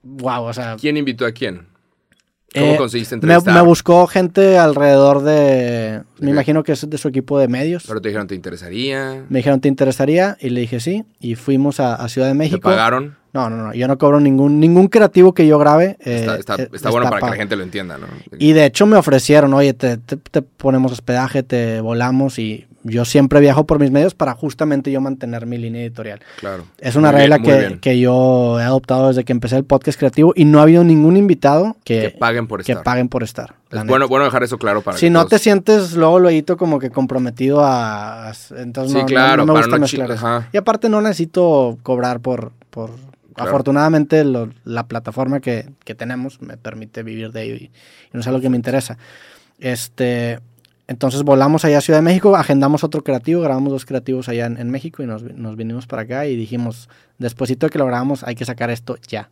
[0.02, 0.76] Wow, o sea.
[0.80, 1.66] ¿Quién invitó a quién?
[2.54, 3.54] ¿Cómo eh, conseguiste me, entrevistar?
[3.54, 6.02] me buscó gente alrededor de.
[6.18, 7.84] Me imagino que es de su equipo de medios.
[7.86, 9.24] Pero te dijeron, ¿te interesaría?
[9.28, 10.36] Me dijeron, ¿te interesaría?
[10.40, 11.04] Y le dije sí.
[11.20, 12.60] Y fuimos a, a Ciudad de ¿Te México.
[12.60, 13.16] pagaron?
[13.32, 13.72] No, no, no.
[13.74, 15.96] Yo no cobro ningún, ningún creativo que yo grabe.
[16.04, 18.06] eh, está está- eh, está bueno para que la gente lo entienda, ¿no?
[18.38, 23.04] Y de hecho me ofrecieron, oye, te, te- te ponemos hospedaje, te volamos y yo
[23.04, 26.20] siempre viajo por mis medios para justamente yo mantener mi línea editorial.
[26.40, 26.64] Claro.
[26.78, 30.32] Es una Muy regla que, que yo he adoptado desde que empecé el podcast creativo
[30.36, 32.84] y no ha habido ningún invitado que, Que paguen por que estar.
[32.84, 33.54] paguen por estar.
[33.70, 36.78] Es bueno, bueno dejar eso claro para si que no te sientes luego luego como
[36.78, 38.32] que comprometido a...
[38.56, 40.26] entonces Sí, no, claro, no me gusta mezclar chi- eso.
[40.26, 40.48] ajá.
[40.52, 42.52] Y aparte no necesito cobrar por...
[42.70, 42.90] por
[43.34, 43.48] Claro.
[43.48, 47.70] Afortunadamente lo- la plataforma que, que tenemos me permite vivir de ello y, y
[48.12, 48.98] no es algo que me interesa.
[49.58, 50.38] Este,
[50.88, 54.58] entonces volamos allá a Ciudad de México, agendamos otro creativo, grabamos dos creativos allá en,
[54.58, 57.86] en México y nos, vi- nos vinimos para acá y dijimos, despuesito de que lo
[57.86, 59.30] grabamos hay que sacar esto ya.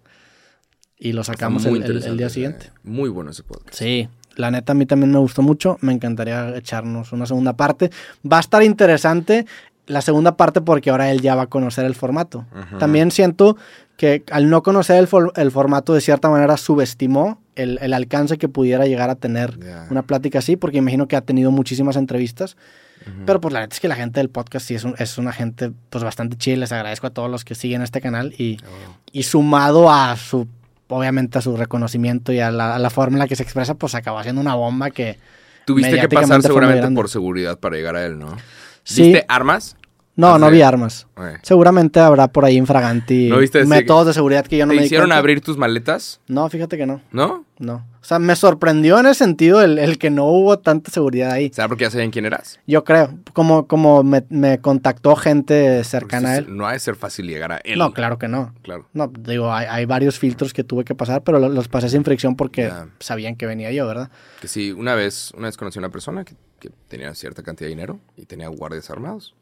[0.99, 2.71] Y lo sacamos el- el- el, interesante día siguiente.
[2.85, 3.75] Muy bueno ese podcast.
[3.75, 5.79] Sí, la neta a mí también me gustó mucho.
[5.81, 7.91] Me encantaría echarnos una segunda parte.
[8.31, 9.47] Va a estar interesante
[9.91, 12.47] la segunda parte porque ahora él ya va a conocer el formato.
[12.79, 13.57] También siento
[13.97, 18.39] que al no conocer el, for- el formato de cierta manera subestimó el, el alcance
[18.39, 19.59] que pudiera llegar a tener
[19.91, 22.57] una plática así, porque imagino que ha tenido muchísimas entrevistas.
[23.27, 25.33] Pero pues la neta es que la gente del podcast sí es, un- es una
[25.33, 26.57] gente pues bastante chida.
[26.57, 28.95] Les agradezco a todos los que siguen este canal y, Oh.
[29.13, 30.47] y sumado a su,
[30.89, 33.75] obviamente a su reconocimiento y a la, a la forma en la que se expresa,
[33.75, 35.19] pues acabó siendo una bomba que...
[35.67, 38.37] Tuviste que pasar seguramente por seguridad para llegar a él, ¿no?
[38.85, 39.03] Sí.
[39.05, 39.77] ¿Viste armas?
[40.21, 41.07] No, no vi armas.
[41.43, 44.81] Seguramente habrá por ahí infraganti ¿No viste ese- métodos de seguridad que yo no ¿Te
[44.81, 46.21] me hicieron abrir tus maletas?
[46.29, 47.45] No, fíjate que no, ¿No?
[47.59, 47.85] no.
[48.01, 51.51] O sea, me sorprendió en el sentido el, el que no hubo tanta seguridad ahí.
[51.53, 52.59] ¿Será porque ya sabían quién eras?
[52.67, 56.57] Yo creo, como, como me, me contactó gente cercana a sí, él.
[56.57, 57.79] No ha de ser fácil llegar a él.
[57.79, 58.55] No, claro que no.
[58.63, 58.87] Claro.
[58.95, 62.03] No, digo, hay, hay varios filtros que tuve que pasar, pero lo- los pasé sin
[62.03, 64.11] fricción porque sabían que venía yo, ¿verdad?
[64.41, 67.67] Que sí, una vez, una vez conocí a una persona que, que tenía cierta cantidad
[67.67, 69.35] de dinero y tenía guardias armados.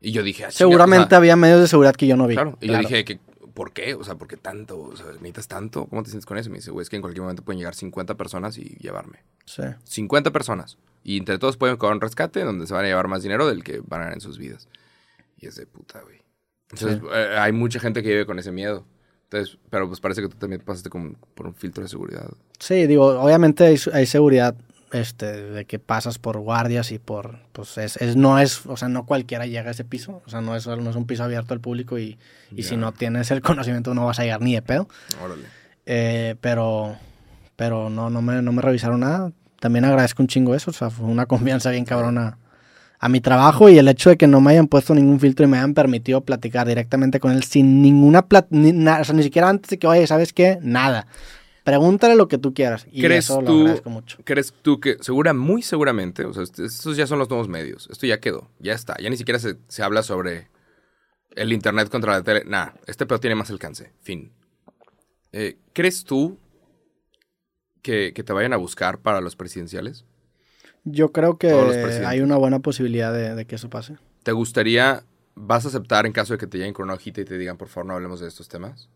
[0.00, 2.34] Y yo dije, ah, Seguramente o sea, había medios de seguridad que yo no vi.
[2.34, 2.82] Claro, y Claro.
[2.82, 3.18] yo dije, que,
[3.54, 3.94] ¿por qué?
[3.94, 4.78] O sea, ¿por qué tanto?
[4.80, 5.86] O sea, ¿necesitas tanto?
[5.86, 6.48] ¿Cómo te sientes con eso?
[6.48, 9.24] Y me dice, güey, es que en cualquier momento pueden llegar 50 personas y llevarme.
[9.46, 9.62] Sí.
[9.84, 10.76] 50 personas.
[11.02, 13.62] Y entre todos pueden cobrar un rescate donde se van a llevar más dinero del
[13.64, 14.68] que van a ganar en sus vidas.
[15.38, 16.20] Y es de puta, güey.
[16.70, 18.84] Entonces, eh, hay mucha gente que vive con ese miedo.
[19.24, 22.28] Entonces, pero pues parece que tú también pasaste como por un filtro de seguridad.
[22.58, 24.54] Sí, digo, obviamente hay, hay seguridad
[24.92, 28.88] este, de que pasas por guardias y por, pues es, es- no es, o sea,
[28.88, 31.54] no cualquiera llega a ese piso, o sea, no es, no es un piso abierto
[31.54, 32.18] al público y,
[32.54, 32.76] y si Ya.
[32.76, 34.88] no tienes el conocimiento no vas a llegar ni de pedo,
[35.22, 35.44] Órale.
[35.86, 36.96] Eh, pero,
[37.56, 40.90] pero no, no me, no me revisaron nada, también agradezco un chingo eso, o sea,
[40.90, 42.38] fue una confianza bien cabrona
[42.98, 45.48] a mi trabajo y el hecho de que no me hayan puesto ningún filtro y
[45.48, 49.48] me hayan permitido platicar directamente con él sin ninguna, plat ni, o sea, ni siquiera
[49.50, 50.58] antes de que, oye, ¿sabes qué?
[50.62, 51.06] Nada.
[51.66, 52.86] Pregúntale lo que tú quieras.
[52.92, 54.18] Y ¿Crees eso lo tú- agradezco mucho.
[54.24, 57.88] ¿Crees tú que, segura, muy seguramente, o sea, est- estos ya son los nuevos medios,
[57.90, 60.46] esto ya quedó, ya está, ya ni siquiera se, se habla sobre
[61.34, 64.32] el Internet contra la tele, nada, este pedo tiene más alcance, fin.
[65.32, 66.38] Eh, ¿Crees tú
[67.82, 70.04] que, que te vayan a buscar para los presidenciales?
[70.84, 71.48] Yo creo que
[72.06, 73.96] hay una buena posibilidad de, de que eso pase.
[74.22, 75.02] ¿Te gustaría,
[75.34, 77.56] vas a aceptar en caso de que te lleguen con una hojita y te digan,
[77.56, 78.88] por favor, no hablemos de estos temas?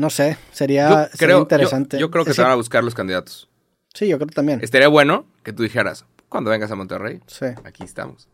[0.00, 1.98] No sé, sería, Yo sería creo, interesante.
[1.98, 3.50] yo, yo creo que Es te van a buscar los candidatos.
[3.92, 4.60] Sí, yo creo también.
[4.62, 7.44] Estaría bueno que tú dijeras, cuando vengas a Monterrey, Sí.
[7.64, 8.26] aquí estamos.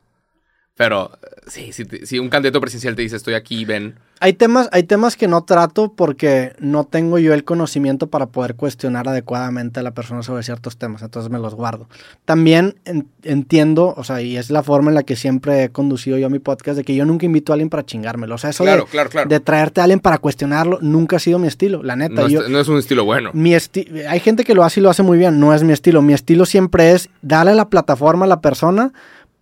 [0.76, 1.10] Pero
[1.46, 3.94] sí, si, si un candidato presidencial te dice, estoy aquí, ven.
[4.20, 8.54] Hay temas, hay temas que no trato porque no tengo yo el conocimiento para poder
[8.56, 11.88] cuestionar adecuadamente a la persona sobre ciertos temas, entonces me los guardo.
[12.24, 16.16] También en- entiendo, o sea, y es la forma en la que siempre he conducido
[16.18, 18.34] yo mi podcast, de que yo nunca invito a alguien para chingármelo.
[18.34, 19.28] O sea, eso Claro, de, claro, claro.
[19.28, 22.22] de traerte a alguien para cuestionarlo nunca ha sido mi estilo, la neta.
[22.22, 23.30] No, yo, es, no es un estilo bueno.
[23.34, 25.72] mi esti- hay gente que lo hace y lo hace muy bien, no es mi
[25.74, 26.00] estilo.
[26.02, 28.92] Mi estilo siempre es darle la plataforma a la persona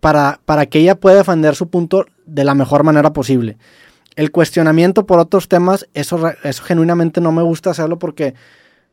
[0.05, 3.57] para, para que ella pueda defender su punto de la mejor manera posible.
[4.15, 8.35] El cuestionamiento por otros temas, eso, eso genuinamente no me gusta hacerlo porque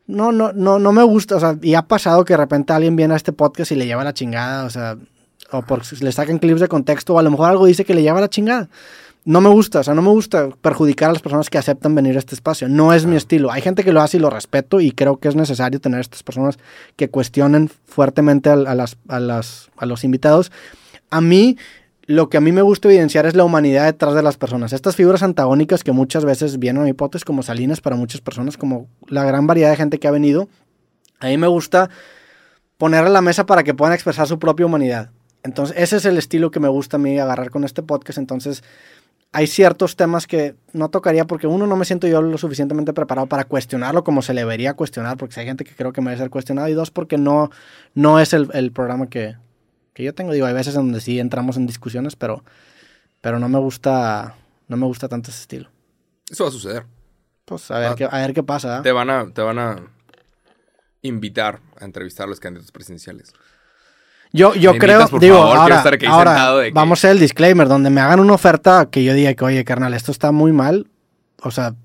[0.07, 1.35] no, no, no, no me gusta.
[1.35, 3.85] O sea, y ha pasado que de repente alguien viene a este podcast y le
[3.85, 4.97] lleva la chingada, o sea,
[5.51, 8.01] o porque le sacan clips de contexto, o a lo mejor algo dice que le
[8.01, 8.67] lleva la chingada.
[9.23, 12.15] No me gusta, o sea, no me gusta perjudicar a las personas que aceptan venir
[12.15, 12.67] a este espacio.
[12.69, 13.51] No es mi estilo.
[13.51, 16.23] Hay gente que lo hace y lo respeto y creo que es necesario tener estas
[16.23, 16.57] personas
[16.95, 20.51] que cuestionen fuertemente a, las, a, las, a los invitados.
[21.13, 21.57] A mí,
[22.07, 24.73] lo que a mí me gusta evidenciar es la humanidad detrás de las personas.
[24.73, 28.57] Estas figuras antagónicas que muchas veces vienen a mi podcast como Salinas para muchas personas,
[28.57, 30.49] como la gran variedad de gente que ha venido.
[31.19, 31.91] A mí me gusta
[32.79, 35.11] poner a la mesa para que puedan expresar su propia humanidad.
[35.43, 38.17] Entonces, ese es el estilo que me gusta a mí agarrar con este podcast.
[38.17, 38.63] Entonces,
[39.31, 43.27] hay ciertos temas que no tocaría porque uno no me siento yo lo suficientemente preparado
[43.27, 46.31] para cuestionarlo como se le debería cuestionar, porque hay gente que creo que merece ser
[46.31, 47.51] cuestionado, y dos, porque no,
[47.93, 49.35] no es el, el programa que,
[49.93, 50.31] que yo tengo.
[50.33, 52.43] Digo, hay veces en donde sí entramos en discusiones, pero,
[53.21, 54.35] pero no me gusta,
[54.67, 55.69] no me gusta tanto ese estilo.
[56.29, 56.85] Eso va a suceder.
[57.45, 58.77] Pues a ver, Ah, qué, a ver qué pasa.
[58.77, 58.81] ¿eh?
[58.83, 59.75] Te van a, te van a
[61.01, 63.33] invitar a entrevistar a los candidatos presidenciales.
[64.31, 66.97] Yo, yo creo, invitas, por digo, favor, quiero ahora, estar aquí ahora de que- vamos
[66.97, 69.93] a hacer el disclaimer, donde me hagan una oferta que yo diga que, oye, carnal,
[69.93, 70.87] esto está muy mal.
[71.43, 71.75] O sea,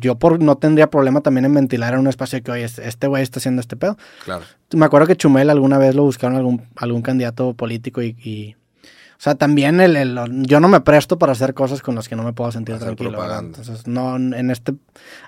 [0.00, 3.22] yo por, no tendría problema también en ventilar en un espacio que, oye, este güey
[3.22, 3.96] está haciendo este pedo.
[4.24, 4.42] Claro.
[4.74, 9.22] Me acuerdo que Chumel alguna vez lo buscaron algún, algún candidato político y, y- o
[9.24, 12.24] sea, también el, el- yo no me presto para hacer cosas con las que no
[12.24, 13.10] me puedo sentir Hacer tranquilo.
[13.12, 13.56] propaganda.
[13.60, 14.74] Entonces, no, en este...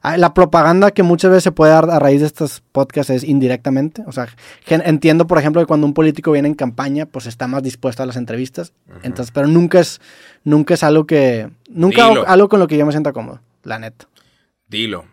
[0.02, 3.22] ah, La propaganda que muchas veces se puede dar a raíz de estos podcasts es
[3.22, 4.02] indirectamente.
[4.08, 4.26] O sea,
[4.66, 8.06] entiendo, por ejemplo, que cuando un político viene en campaña, pues está más dispuesto a
[8.06, 8.72] las entrevistas.
[9.04, 10.00] Entonces, pero nunca es,
[10.42, 11.48] nunca es algo que...
[11.68, 12.26] Nunca Dilo.
[12.26, 14.06] algo con lo que yo me sienta cómodo, la neta.
[14.66, 15.06] Dilo.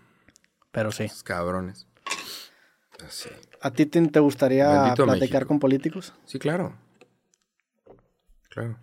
[0.71, 1.03] Pero sí.
[1.03, 1.87] Esos cabrones.
[3.09, 3.29] Sí.
[3.61, 5.47] ¿A ti te, te gustaría Bendito platicar México.
[5.47, 6.13] con políticos?
[6.25, 6.77] Sí, claro.
[8.49, 8.77] Claro.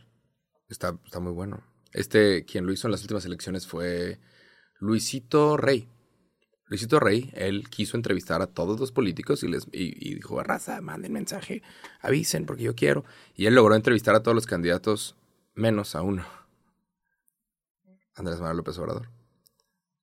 [0.68, 1.62] Está, está muy bueno.
[1.92, 4.18] Este, quien lo hizo en las últimas elecciones fue
[4.78, 5.88] Luisito Rey.
[6.66, 10.82] Luisito Rey, él quiso entrevistar a todos los políticos y les y, y dijo, raza,
[10.82, 11.62] manden mensaje,
[12.00, 13.04] avisen porque yo quiero.
[13.34, 15.16] Y él logró entrevistar a todos los candidatos
[15.54, 16.26] menos a uno.
[18.14, 19.08] Andrés Manuel López Obrador.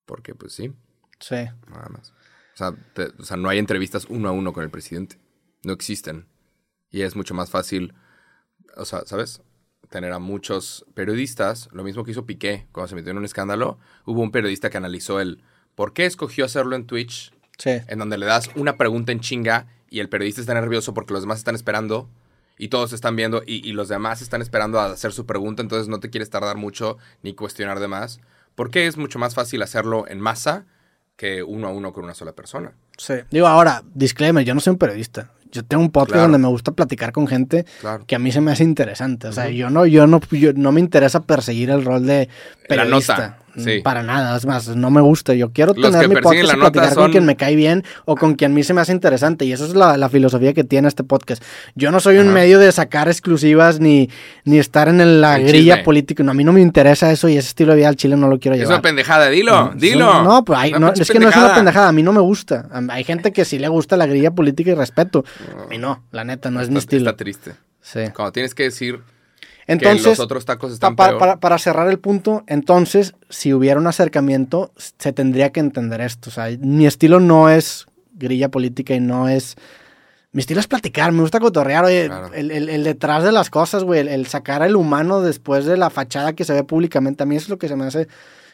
[0.06, 0.74] Porque pues sí,
[1.20, 1.36] Sí.
[1.70, 2.12] nada más.
[2.54, 5.18] O sea, te- o sea, no hay entrevistas uno a uno con el presidente.
[5.64, 6.28] No existen.
[6.92, 7.94] Y es mucho más fácil,
[8.78, 9.42] o sea, ¿sabes?
[9.90, 13.78] Tener a muchos periodistas, lo mismo que hizo Piqué cuando se metió en un escándalo.
[14.06, 15.44] Hubo un periodista que analizó el
[15.76, 17.72] por qué escogió hacerlo en Twitch, Sí.
[17.88, 21.24] en donde le das una pregunta en chinga y el periodista está nervioso porque los
[21.24, 22.10] demás están esperando
[22.58, 25.88] y todos están viendo y, y los demás están esperando a hacer su pregunta, entonces
[25.90, 28.20] no te quieres tardar mucho ni cuestionar de más.
[28.56, 30.66] ¿Por qué es mucho más fácil hacerlo en masa
[31.18, 32.74] que uno a uno con una sola persona?
[32.98, 33.14] Sí.
[33.30, 35.32] Digo, ahora, disclaimer, yo no soy un periodista.
[35.52, 36.24] Yo tengo un podcast Claro.
[36.32, 38.06] donde me gusta platicar con gente Claro.
[38.06, 39.28] que a mí se me hace interesante.
[39.28, 42.28] O sea, yo no, yo no, yo no me interesa perseguir el rol de
[42.64, 43.14] La periodista.
[43.16, 43.80] nota, sí.
[43.84, 45.34] Para nada, es más, no me gusta.
[45.34, 48.36] Yo quiero Los tener mi podcast y platicar con quien me cae bien o con
[48.36, 49.46] quien a mí se me hace interesante.
[49.46, 51.44] Y eso es la, la filosofía que tiene este podcast.
[51.76, 54.10] Yo no soy un medio de sacar exclusivas ni,
[54.44, 56.24] ni estar en la El grilla política.
[56.24, 58.28] No, a mí no me interesa eso y ese estilo de vida al Chile no
[58.28, 58.76] lo quiero Es llevar.
[58.76, 60.24] una pendejada, dilo, dilo.
[60.24, 62.68] No, pues hay- no, es que no es una pendejada, a mí no me gusta.
[62.90, 65.24] Hay gente que sí le gusta la grilla política y respeto.
[65.64, 67.10] A mí no, la neta, no es mi estilo.
[67.10, 67.52] Está triste.
[67.82, 68.00] Sí.
[68.16, 69.00] Cuando tienes que decir
[69.66, 71.20] que Entonces, los otros tacos están pa- peor.
[71.20, 76.30] para, para cerrar el punto, entonces, si hubiera un acercamiento, se tendría que entender esto.
[76.30, 79.56] O sea, mi estilo no es grilla política y no es...
[80.32, 82.30] Mi estilo es platicar, me gusta cotorrear, oye, Claro.
[82.34, 85.78] el, el- el detrás de las cosas, güey, el, el sacar al humano después de
[85.78, 88.08] la fachada que se ve públicamente, a mí eso es lo que se me hace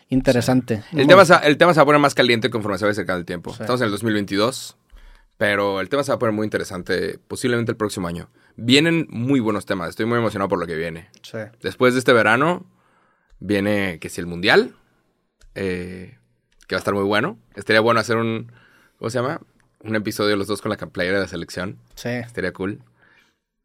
[0.10, 0.84] interesante.
[0.94, 3.20] El tema, se, el tema se va a poner más caliente conforme se va acercando
[3.20, 3.52] el tiempo.
[3.54, 3.58] Sí.
[3.62, 4.78] Estamos en el 2022,
[5.38, 8.30] pero el tema se va a poner muy interesante posiblemente el próximo año.
[8.56, 11.10] Vienen muy buenos temas, estoy muy emocionado por lo que viene.
[11.22, 11.38] sí.
[11.62, 12.66] Después de este verano
[13.40, 14.76] viene que si el Mundial,
[15.56, 16.18] eh,
[16.68, 17.38] que va a estar muy bueno.
[17.56, 18.52] Estaría bueno hacer un,
[18.98, 19.42] ¿cómo se llama?
[19.84, 21.80] un episodio los dos con la playera de la selección.
[21.96, 22.10] Sí.
[22.10, 22.84] Estaría cool.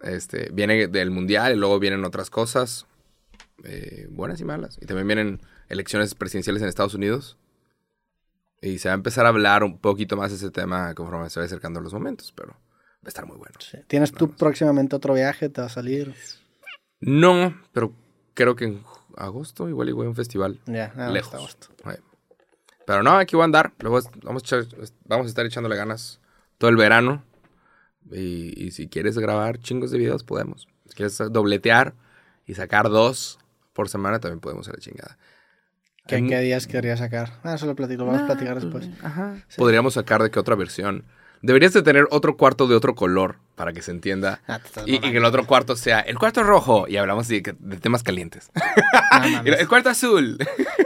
[0.01, 2.87] Este, viene del mundial y luego vienen otras cosas.
[3.65, 4.79] eh, buenas y malas.
[4.81, 7.37] Y también vienen elecciones presidenciales en Estados Unidos.
[8.61, 11.41] Y se va a empezar a hablar un poquito más de ese tema conforme se
[11.41, 12.57] va acercando los momentos, pero
[13.07, 13.55] a estar muy bueno.
[13.61, 13.79] sí.
[13.87, 15.49] ¿Tienes tú próximamente otro viaje?
[15.49, 16.15] ¿Te va a salir?
[17.01, 17.93] No, pero
[18.35, 18.83] creo que en
[19.17, 20.61] agosto igual a un festival.
[20.67, 21.57] Ya, lejos.
[22.87, 23.73] Pero no, aquí voy a andar.
[23.83, 26.21] Vamos a, echar- vamos a estar echándole ganas
[26.59, 27.25] todo el verano.
[28.13, 30.69] Y, y si quieres grabar chingos de videos, podemos.
[30.87, 31.95] Si quieres dobletear
[32.47, 33.39] y sacar dos
[33.73, 35.19] por semana, también podemos hacer la chingada.
[36.07, 37.41] ¿Qué, Hay- qué días querrías sacar?
[37.43, 38.89] Ah, eso lo platico, vamos a platicar después.
[39.57, 41.05] Podríamos sacar de qué otra versión.
[41.47, 44.41] Deberías de tener otro cuarto de otro color para que se entienda.
[44.49, 47.77] Ah, Y, y que el otro cuarto sea el cuarto rojo y hablamos de, de
[47.77, 48.51] temas calientes.
[48.55, 50.37] No, el cuarto azul.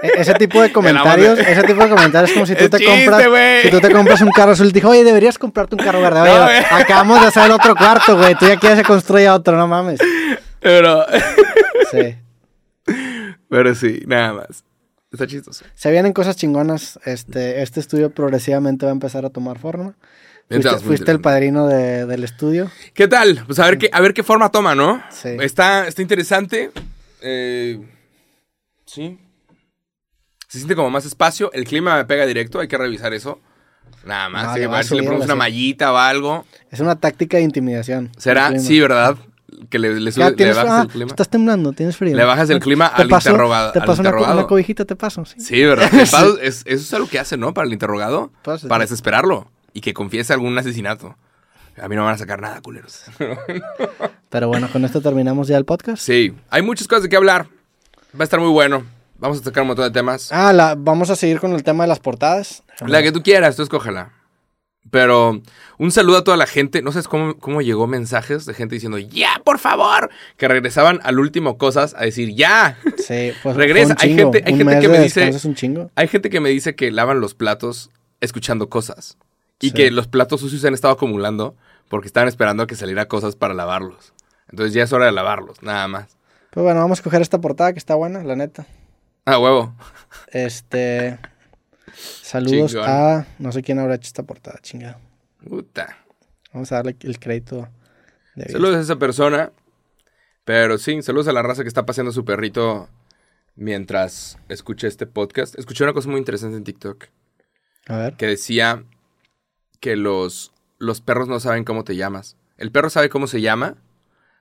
[0.03, 2.77] E- Ese tipo de comentarios, de- ese tipo de comentarios es como si tú te
[2.79, 3.23] chiste, compras,
[3.63, 6.01] si tú te compras un carro azul y te dijo, oye, deberías comprarte un carro
[6.03, 6.21] verde.
[6.21, 6.59] Oye, No, güey.
[6.83, 8.35] acabamos de hacer otro cuarto, güey.
[8.35, 9.99] Tú ya quieres que construya otro, no mames.
[10.61, 11.07] Pero,
[11.91, 12.17] Sí.
[13.49, 14.65] pero sí, nada más.
[15.13, 15.65] Está chistoso.
[15.75, 17.01] Se vienen cosas chingonas.
[17.05, 19.95] Este, este estudio progresivamente va a empezar a tomar forma.
[20.51, 22.71] Fuiste, fuiste el padrino de- del estudio.
[22.93, 23.45] ¿Qué tal?
[23.47, 25.01] Pues a ver qué, a ver qué forma toma, ¿no?
[25.11, 25.29] Sí.
[25.41, 26.73] Está, está interesante.
[27.23, 27.79] Eh,
[28.85, 29.17] sí.
[30.49, 31.53] Se siente como más espacio.
[31.53, 33.39] El clima me pega directo, hay que revisar eso.
[34.05, 34.47] Nada más.
[34.49, 36.45] No, le a ver si le ponemos una mallita o algo.
[36.71, 38.11] Es una táctica de intimidación.
[38.19, 38.59] ¿Será?
[38.59, 39.17] Sí, ¿verdad?
[39.69, 41.11] Que le, le, sube- Ya le tienes, bajas ah, el clima.
[41.11, 42.17] Estás temblando, tienes frío.
[42.17, 44.39] Le bajas el clima al paso- interrogado- Te al paso una, co- interrogado.
[44.41, 45.25] una cobijita, te paso.
[45.27, 45.41] Sí.
[45.41, 45.89] Sí, ¿verdad?
[46.43, 47.55] Es- eso es algo que hace, ¿no?
[47.55, 48.33] Para el interrogado.
[48.43, 48.91] Pues, para sí.
[48.91, 49.51] desesperarlo.
[49.73, 51.17] Y que confiese algún asesinato.
[51.81, 53.05] A mí no me van a sacar nada, culeros.
[54.29, 56.03] Pero bueno, con esto terminamos ya el podcast.
[56.03, 57.47] Sí, hay muchas cosas de qué hablar.
[58.15, 58.85] Va a estar muy bueno.
[59.19, 60.33] Vamos a tocar un montón de temas.
[60.33, 62.63] Ah, la, vamos a seguir con el tema de las portadas.
[62.87, 64.13] La que tú quieras, tú escógela.
[64.91, 65.41] Pero
[65.79, 66.81] un saludo a toda la gente.
[66.83, 70.11] No sabes cómo, cómo llegó mensajes de gente diciendo, ya, por favor.
[70.39, 72.79] Que regresaban al último cosas a decir, ya.
[72.97, 73.95] Sí, pues Regresa.
[73.95, 75.91] fue un Hay gente- hay Un gente mes que de me dice- un chingo.
[75.95, 77.91] Hay gente que me dice que lavan los platos
[78.21, 79.17] escuchando cosas.
[79.61, 79.75] Y Sí.
[79.75, 81.57] que los platos sucios se han estado acumulando
[81.89, 84.13] porque estaban esperando a que saliera cosas para lavarlos.
[84.49, 86.17] Entonces ya es hora de lavarlos, nada más.
[86.51, 88.67] Pues bueno, vamos a coger esta portada que está buena, la neta.
[89.27, 89.75] Ah, huevo.
[90.33, 91.19] Este.
[91.95, 92.89] Saludos Chingón.
[92.89, 93.27] a.
[93.39, 94.99] No sé quién habrá hecho esta portada, chingado.
[95.49, 95.99] Puta.
[96.53, 97.69] Vamos a darle el crédito.
[98.35, 99.53] de Saludos a esa persona.
[100.45, 102.89] Pero sí, saludos a la raza que está paseando su perrito
[103.57, 105.59] mientras escucha este podcast.
[105.59, 107.05] Escuché una cosa muy interesante en TikTok
[107.87, 108.17] A ver.
[108.17, 108.85] que decía
[109.81, 112.37] que los, los perros no saben cómo te llamas.
[112.59, 113.77] El perro sabe cómo se llama,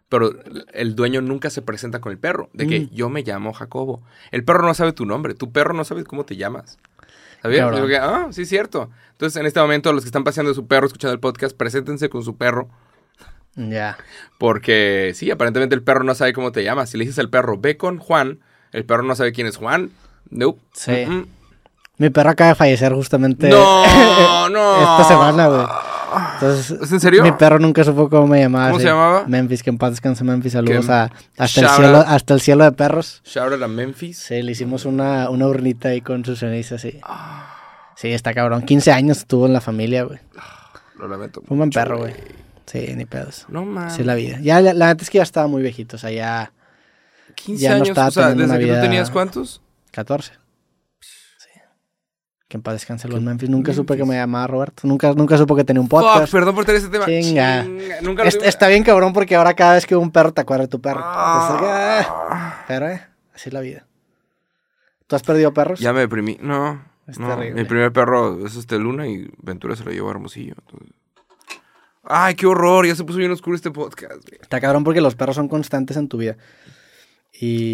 [0.09, 0.31] pero
[0.73, 2.49] el dueño nunca se presenta con el perro.
[2.53, 2.89] De que Mm.
[2.91, 4.03] yo me llamo Jacobo.
[4.31, 5.33] El perro no sabe tu nombre.
[5.35, 6.77] Tu perro no sabe cómo te llamas.
[7.41, 7.61] ¿Sabías?
[7.61, 7.75] Cabrón.
[7.75, 8.89] Digo que, ah, sí, es cierto.
[9.11, 12.23] Entonces, en este momento, los que están paseando su perro, escuchando el podcast, preséntense con
[12.23, 12.69] su perro.
[13.55, 13.97] Ya.
[14.37, 16.89] Porque sí, aparentemente el perro no sabe cómo te llamas.
[16.89, 18.39] Si le dices al perro, ve con Juan,
[18.73, 19.91] el perro no sabe quién es Juan.
[20.29, 20.61] Nope.
[20.73, 20.91] Sí.
[21.99, 23.49] Mi perro acaba de fallecer justamente.
[23.49, 24.81] No, no.
[24.81, 25.65] Esta semana, güey.
[26.33, 27.21] Entonces, ¿Es en serio?
[27.23, 28.69] Mi perro nunca supo cómo me llamaba.
[28.69, 29.25] ¿Cómo se llamaba?
[29.27, 30.53] Memphis, que en paz descanse Memphis.
[30.53, 32.05] Saludos a, hasta, el cielo, out.
[32.07, 33.21] hasta el cielo de perros.
[33.25, 34.17] Shout out a Memphis.
[34.17, 36.99] Sí, le hicimos una, una urnita ahí con sus cenizas, sí.
[37.03, 37.55] Ah.
[37.95, 38.63] Sí, está cabrón.
[38.63, 40.19] 15 años estuvo en la familia, güey.
[40.97, 41.41] Lo lamento.
[41.41, 42.13] Fue un buen perro, güey.
[42.65, 43.45] Sí, ni pedos.
[43.49, 43.93] No mames.
[43.93, 44.37] Sí, la vida.
[44.41, 46.53] Ya, la, la neta es que ya estaba muy viejito, o sea, ya
[47.35, 49.61] 15 ya no años, estaba o sea, desde que vida- tú tenías cuántos?
[49.91, 50.31] 14.
[52.49, 53.47] Que en paz descanse buen Memphis.
[53.47, 54.87] Nunca supe que me llamaba Roberto.
[54.87, 56.21] Nunca, nunca supo que tenía un podcast.
[56.25, 57.05] Fuck, perdón por tener ese tema.
[57.05, 57.63] Chinga.
[58.01, 60.41] Nunca lo Es- está bien cabrón porque ahora cada vez que veo un perro te
[60.41, 60.99] acuerdas de tu perro.
[61.03, 62.27] Ah.
[62.31, 63.05] Ah, pero eh,
[63.35, 63.85] así es la vida.
[65.05, 65.79] ¿Tú has perdido perros?
[65.79, 66.37] Ya me deprimí.
[66.41, 66.83] No.
[67.07, 67.27] Es no.
[67.27, 67.61] terrible.
[67.61, 70.55] Mi primer perro es este Luna y Ventura se lo llevó a Hermosillo.
[70.59, 70.95] entonces-
[72.03, 72.87] Ay, qué horror.
[72.87, 74.27] Ya se puso bien oscuro este podcast.
[74.27, 74.39] güey.
[74.41, 76.35] Está cabrón porque los perros son constantes en tu vida.
[77.39, 77.73] Y.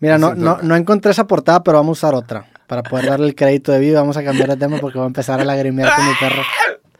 [0.00, 2.46] Mira, me no, no, no encontré esa portada, pero vamos a usar otra.
[2.66, 5.08] Para poder darle el crédito de vida, vamos a cambiar de tema porque voy a
[5.08, 6.42] empezar a lagrimear con mi perro.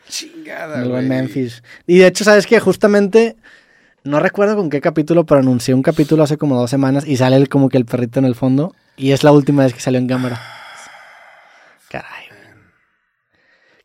[0.08, 1.08] Chingada, El buen.
[1.08, 1.62] Memphis.
[1.86, 2.60] Y de hecho, ¿sabes qué?
[2.60, 3.36] Justamente.
[4.04, 7.34] No recuerdo con qué capítulo, pero anuncié un capítulo hace como dos semanas y sale
[7.34, 8.72] el- como que el perrito en el fondo.
[8.96, 10.40] Y es la última vez que salió en cámara.
[11.90, 12.26] Caray.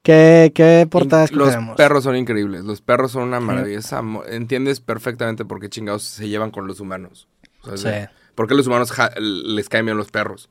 [0.04, 2.64] ¿Qué, qué portada Los perros son increíbles.
[2.64, 3.80] Los perros son una maravilla.
[4.30, 7.28] Entiendes perfectamente por qué chingados se llevan con los humanos.
[7.64, 8.14] O sea, Sí.
[8.36, 10.50] ¿Por qué los humanos ja- les caen bien los perros?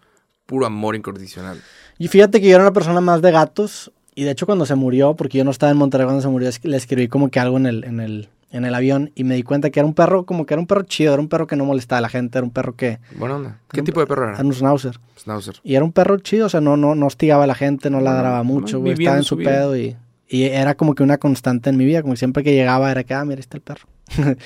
[0.50, 1.62] Puro amor incondicional.
[1.96, 3.92] Y fíjate que yo era una persona más de gatos.
[4.16, 6.50] Y de hecho, cuando se murió, porque yo no estaba en Monterrey cuando se murió,
[6.64, 9.12] le escribí como que algo en el, en el, en el avión.
[9.14, 11.22] Y me di cuenta que era un perro, como que era un perro chido, era
[11.22, 12.98] un perro que no molestaba a la gente, era un perro que.
[13.16, 13.60] Buena onda.
[13.70, 14.34] ¿Qué tipo de perro era?
[14.34, 14.98] Era un schnauzer.
[15.16, 15.60] Schnauzer.
[15.62, 18.00] Y era un perro chido, o sea, no, no, no hostigaba a la gente, no
[18.00, 18.94] ladraba mucho, güey.
[18.94, 19.96] Estaba en su pedo y,
[20.28, 23.04] Y era como que una constante en mi vida, como que siempre que llegaba era
[23.04, 23.86] que, ah, mira, está el perro.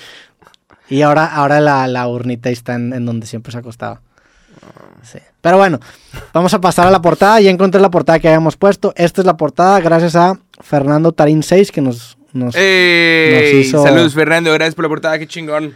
[0.89, 4.01] y ahora, ahora la, la urnita está en, en donde siempre se acostaba.
[5.03, 5.19] Sí.
[5.41, 5.79] Pero bueno,
[6.33, 7.39] vamos a pasar a la portada.
[7.39, 8.93] Ya encontré la portada que habíamos puesto.
[8.95, 12.17] Esta es la portada gracias a Fernando Tarín 6 que nos...
[12.33, 14.51] nos hizo- Saludos, Fernando.
[14.53, 15.19] Gracias por la portada.
[15.19, 15.73] Qué chingón.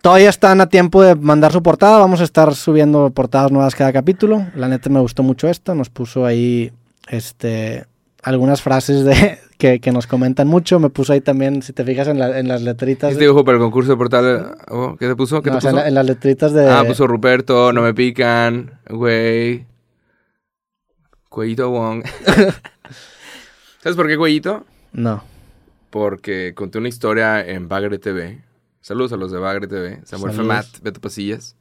[0.00, 1.98] Todavía están a tiempo de mandar su portada.
[1.98, 4.46] Vamos a estar subiendo portadas nuevas cada capítulo.
[4.54, 5.74] La neta me gustó mucho esto.
[5.74, 6.72] Nos puso ahí
[7.08, 7.86] este
[8.22, 10.78] algunas frases de que, que nos comentan mucho.
[10.78, 13.12] Me puso ahí también, si te fijas en, la- en las letritas.
[13.12, 14.58] Este dibujo para el concurso de portada.
[14.68, 15.40] oh, ¿Qué te puso?
[15.40, 15.78] ¿Qué no, te o sea, puso?
[15.78, 16.68] en, la- en las letritas de.
[16.68, 19.66] Ah, puso Ruperto, no me pican, güey.
[21.30, 22.04] Cuellito Wong.
[23.82, 24.66] ¿Sabes por qué Cuellito?
[24.92, 25.24] No.
[25.90, 28.42] Porque conté una historia en Bagre TV.
[28.82, 30.00] Saludos a los de Bagre TV.
[30.04, 30.36] Samuel Saludos.
[30.36, 31.56] Femat, Beto Pasillas.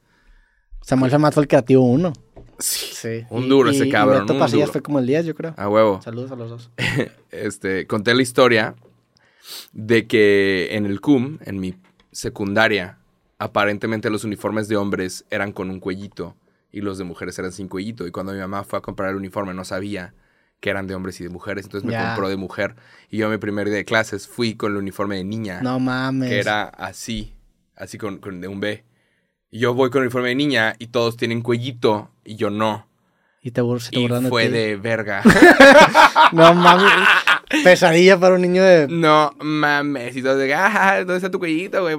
[0.82, 2.12] Samuel Femat fue el creativo uno.
[2.60, 2.90] Sí.
[2.94, 3.26] Sí.
[3.30, 4.72] Un Y- duro y- ese y cabrón, Beto un Pasillas duro.
[4.74, 5.54] fue como el 10, yo creo.
[5.58, 6.02] A huevo.
[6.02, 6.72] Saludos a los dos.
[7.32, 8.76] este, conté la historia
[9.74, 11.76] de que en el CUM, en mi
[12.12, 12.98] secundaria,
[13.40, 16.36] aparentemente los uniformes de hombres eran con un cuellito
[16.72, 18.08] y los de mujeres eran sin cuellito.
[18.08, 20.14] Y cuando mi mamá fue a comprar el uniforme no sabía
[20.60, 22.76] que eran de hombres y de mujeres, entonces me compró de mujer.
[23.10, 26.30] Y yo mi primer día de clases fui con el uniforme de niña, No mames.
[26.30, 27.34] que era así,
[27.76, 28.86] así con, con de un B.
[29.54, 32.88] Y yo voy con el uniforme de niña y todos tienen cuellito y yo no.
[33.40, 35.22] Y te, se te Y fue de verga.
[36.32, 36.92] No mames.
[37.64, 38.88] Pesadilla para un niño de.
[38.88, 40.16] No mames.
[40.16, 41.96] Y todos de, ah, ¿dónde está tu cuellito, güey?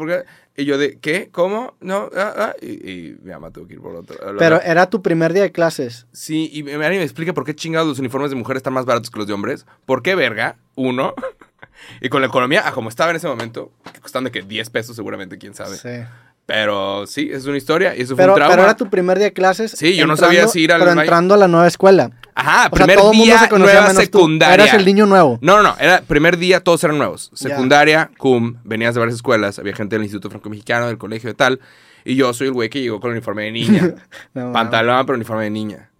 [0.56, 1.28] Y yo de, ¿qué?
[1.30, 1.76] ¿Cómo?
[1.78, 2.54] No, ah, ah.
[2.60, 4.16] Y, y mi mamá tuvo que ir por otro.
[4.36, 6.08] Pero era tu primer día de clases.
[6.10, 9.10] Sí, y me, me explica por qué chingados los uniformes de mujeres están más baratos
[9.10, 9.64] que los de hombres.
[9.86, 10.56] ¿Por qué, verga?
[10.74, 11.14] Uno.
[12.00, 14.96] y con la economía, a como estaba en ese momento, que de que 10 pesos
[14.96, 15.76] seguramente, quién sabe.
[15.76, 16.04] Sí.
[16.46, 18.52] Pero sí, es una historia y eso fue Pero, un trauma.
[18.54, 19.70] pero era tu primer día de clases.
[19.72, 21.00] Sí, yo no sabía si ir al Pero baño.
[21.00, 22.10] entrando a la nueva escuela.
[22.34, 23.96] Ajá, O sea, primer todo el mundo día, se nueva tú.
[23.96, 24.64] secundaria.
[24.64, 25.38] Eras el niño nuevo.
[25.40, 25.76] No, no, no.
[25.80, 27.30] Era primer día, todos eran nuevos.
[27.32, 29.58] Secundaria, cum, venías de varias escuelas.
[29.58, 31.60] Había gente del Instituto Franco-Mexicano, del colegio de tal.
[32.04, 33.94] Y yo soy el güey que llegó con el uniforme de niña.
[34.34, 35.90] No, Pantalón, pero uniforme de niña.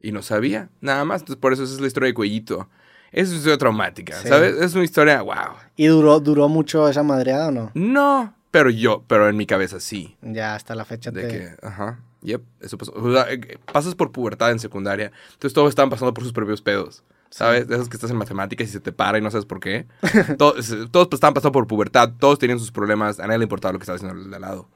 [0.00, 1.22] Y no sabía, nada más.
[1.22, 2.68] Entonces, por eso esa es la historia de Cuellito.
[3.10, 4.28] Es una historia traumática, Sí.
[4.28, 4.54] ¿sabes?
[4.56, 5.34] Es una historia, wow.
[5.76, 7.70] ¿Y duró, duró mucho esa madreada o no?
[7.74, 10.16] No, pero yo, pero en mi cabeza sí.
[10.22, 11.28] Ya hasta la fecha De te...
[11.28, 12.92] que, ajá, yep, eso pasó.
[12.94, 16.62] O sea, eh, pasas por pubertad en secundaria, entonces todos estaban pasando por sus propios
[16.62, 17.02] pedos.
[17.30, 17.66] ¿Sabes?
[17.66, 19.88] De esas que estás en matemáticas y se te para y no sabes por qué.
[20.38, 23.80] todos, todos estaban pasando por pubertad, todos tenían sus problemas, a nadie le importaba lo
[23.80, 24.68] que estaba haciendo el de al lado.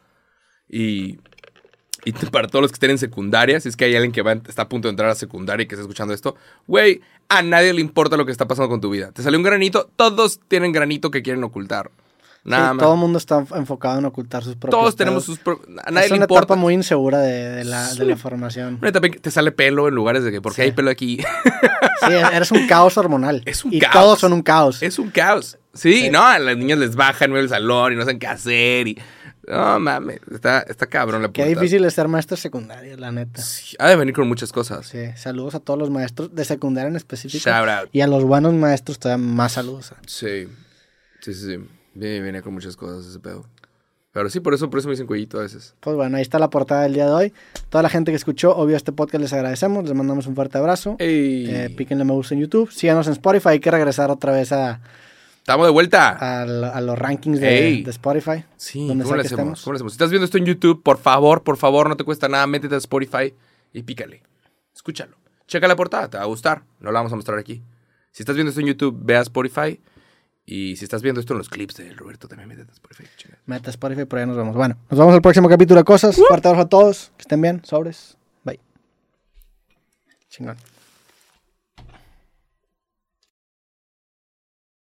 [0.69, 1.21] Y,
[2.05, 4.33] y para todos los que estén en secundaria, si es que hay alguien que va,
[4.33, 6.35] está a punto de entrar a secundaria y que está escuchando esto,
[6.67, 9.13] güey, a nadie le importa lo que está pasando con tu vida.
[9.13, 11.93] Te salió un granito, todos tienen granito que quieren ocultar.
[12.45, 12.83] Nada más.
[12.83, 15.37] todo el mundo está enfocado en ocultar sus propios Todos tenemos pedos.
[15.37, 15.39] sus...
[15.45, 16.45] pro- A nadie es le una importa.
[16.45, 18.79] etapa muy insegura de, de la, de la formación.
[18.81, 20.67] Una etapa en que te sale pelo en lugares de que, ¿por qué Sí.
[20.67, 21.19] hay pelo aquí?
[22.07, 23.43] Sí, eres un caos hormonal.
[23.45, 23.93] Es un y caos.
[23.93, 24.83] todos son un caos.
[24.85, 25.59] es un caos.
[25.75, 28.99] Sí, no, a las niñas les bajan el salón y no saben qué hacer y...
[29.49, 31.61] No, mames, está, está cabrón la Qué pubertad.
[31.63, 33.41] difícil es ser maestro de secundaria, la neta.
[33.43, 34.87] Sí, ha de venir con muchas cosas.
[34.87, 37.43] Sí, saludos a todos los maestros de secundaria en específico.
[37.49, 37.89] Shout out.
[37.93, 39.93] Y a los buenos maestros todavía más saludos.
[40.07, 40.47] Sí,
[41.21, 41.59] sí, sí, sí.
[41.99, 43.45] Viene, viene con muchas cosas ese pedo.
[44.13, 45.75] Pero sí, por eso, por eso me dicen cuellito a veces.
[45.81, 47.33] Pues bueno, ahí está la portada del día de hoy.
[47.69, 49.85] Toda la gente que escuchó, obvio, este podcast les agradecemos.
[49.85, 50.97] Les mandamos un fuerte abrazo.
[50.99, 52.71] Eh, píquenle me gusta en YouTube.
[52.73, 53.51] Síganos en Spotify.
[53.51, 54.81] Hay que regresar otra vez a,
[55.39, 56.41] ¡Estamos de vuelta!
[56.43, 58.45] a, lo- a los rankings de, Spotify.
[58.57, 59.05] Sí, donde.
[59.05, 59.61] ¿Cómo le hacemos?
[59.63, 62.75] Si estás viendo esto en YouTube, por favor, por favor, no te cuesta nada, métete
[62.75, 63.35] a Spotify
[63.73, 64.23] y pícale.
[64.75, 65.17] Escúchalo.
[65.47, 66.63] Checa la portada, te va a gustar.
[66.81, 67.63] No la vamos a mostrar aquí.
[68.11, 69.79] Si estás viendo esto en YouTube, ve a Spotify.
[70.51, 73.05] Y si estás viendo esto en los clips de Roberto, también métete a Spotify.
[73.19, 73.37] chinga.
[73.45, 74.57] Meta Spotify, por ahí nos vemos.
[74.57, 76.17] Bueno, nos vemos al próximo capítulo de Cosas.
[76.17, 77.13] Fuerte abrazo a todos.
[77.19, 77.61] Que estén bien.
[77.67, 78.17] Sobres.
[78.45, 78.59] Bye.
[80.31, 80.57] Chingón.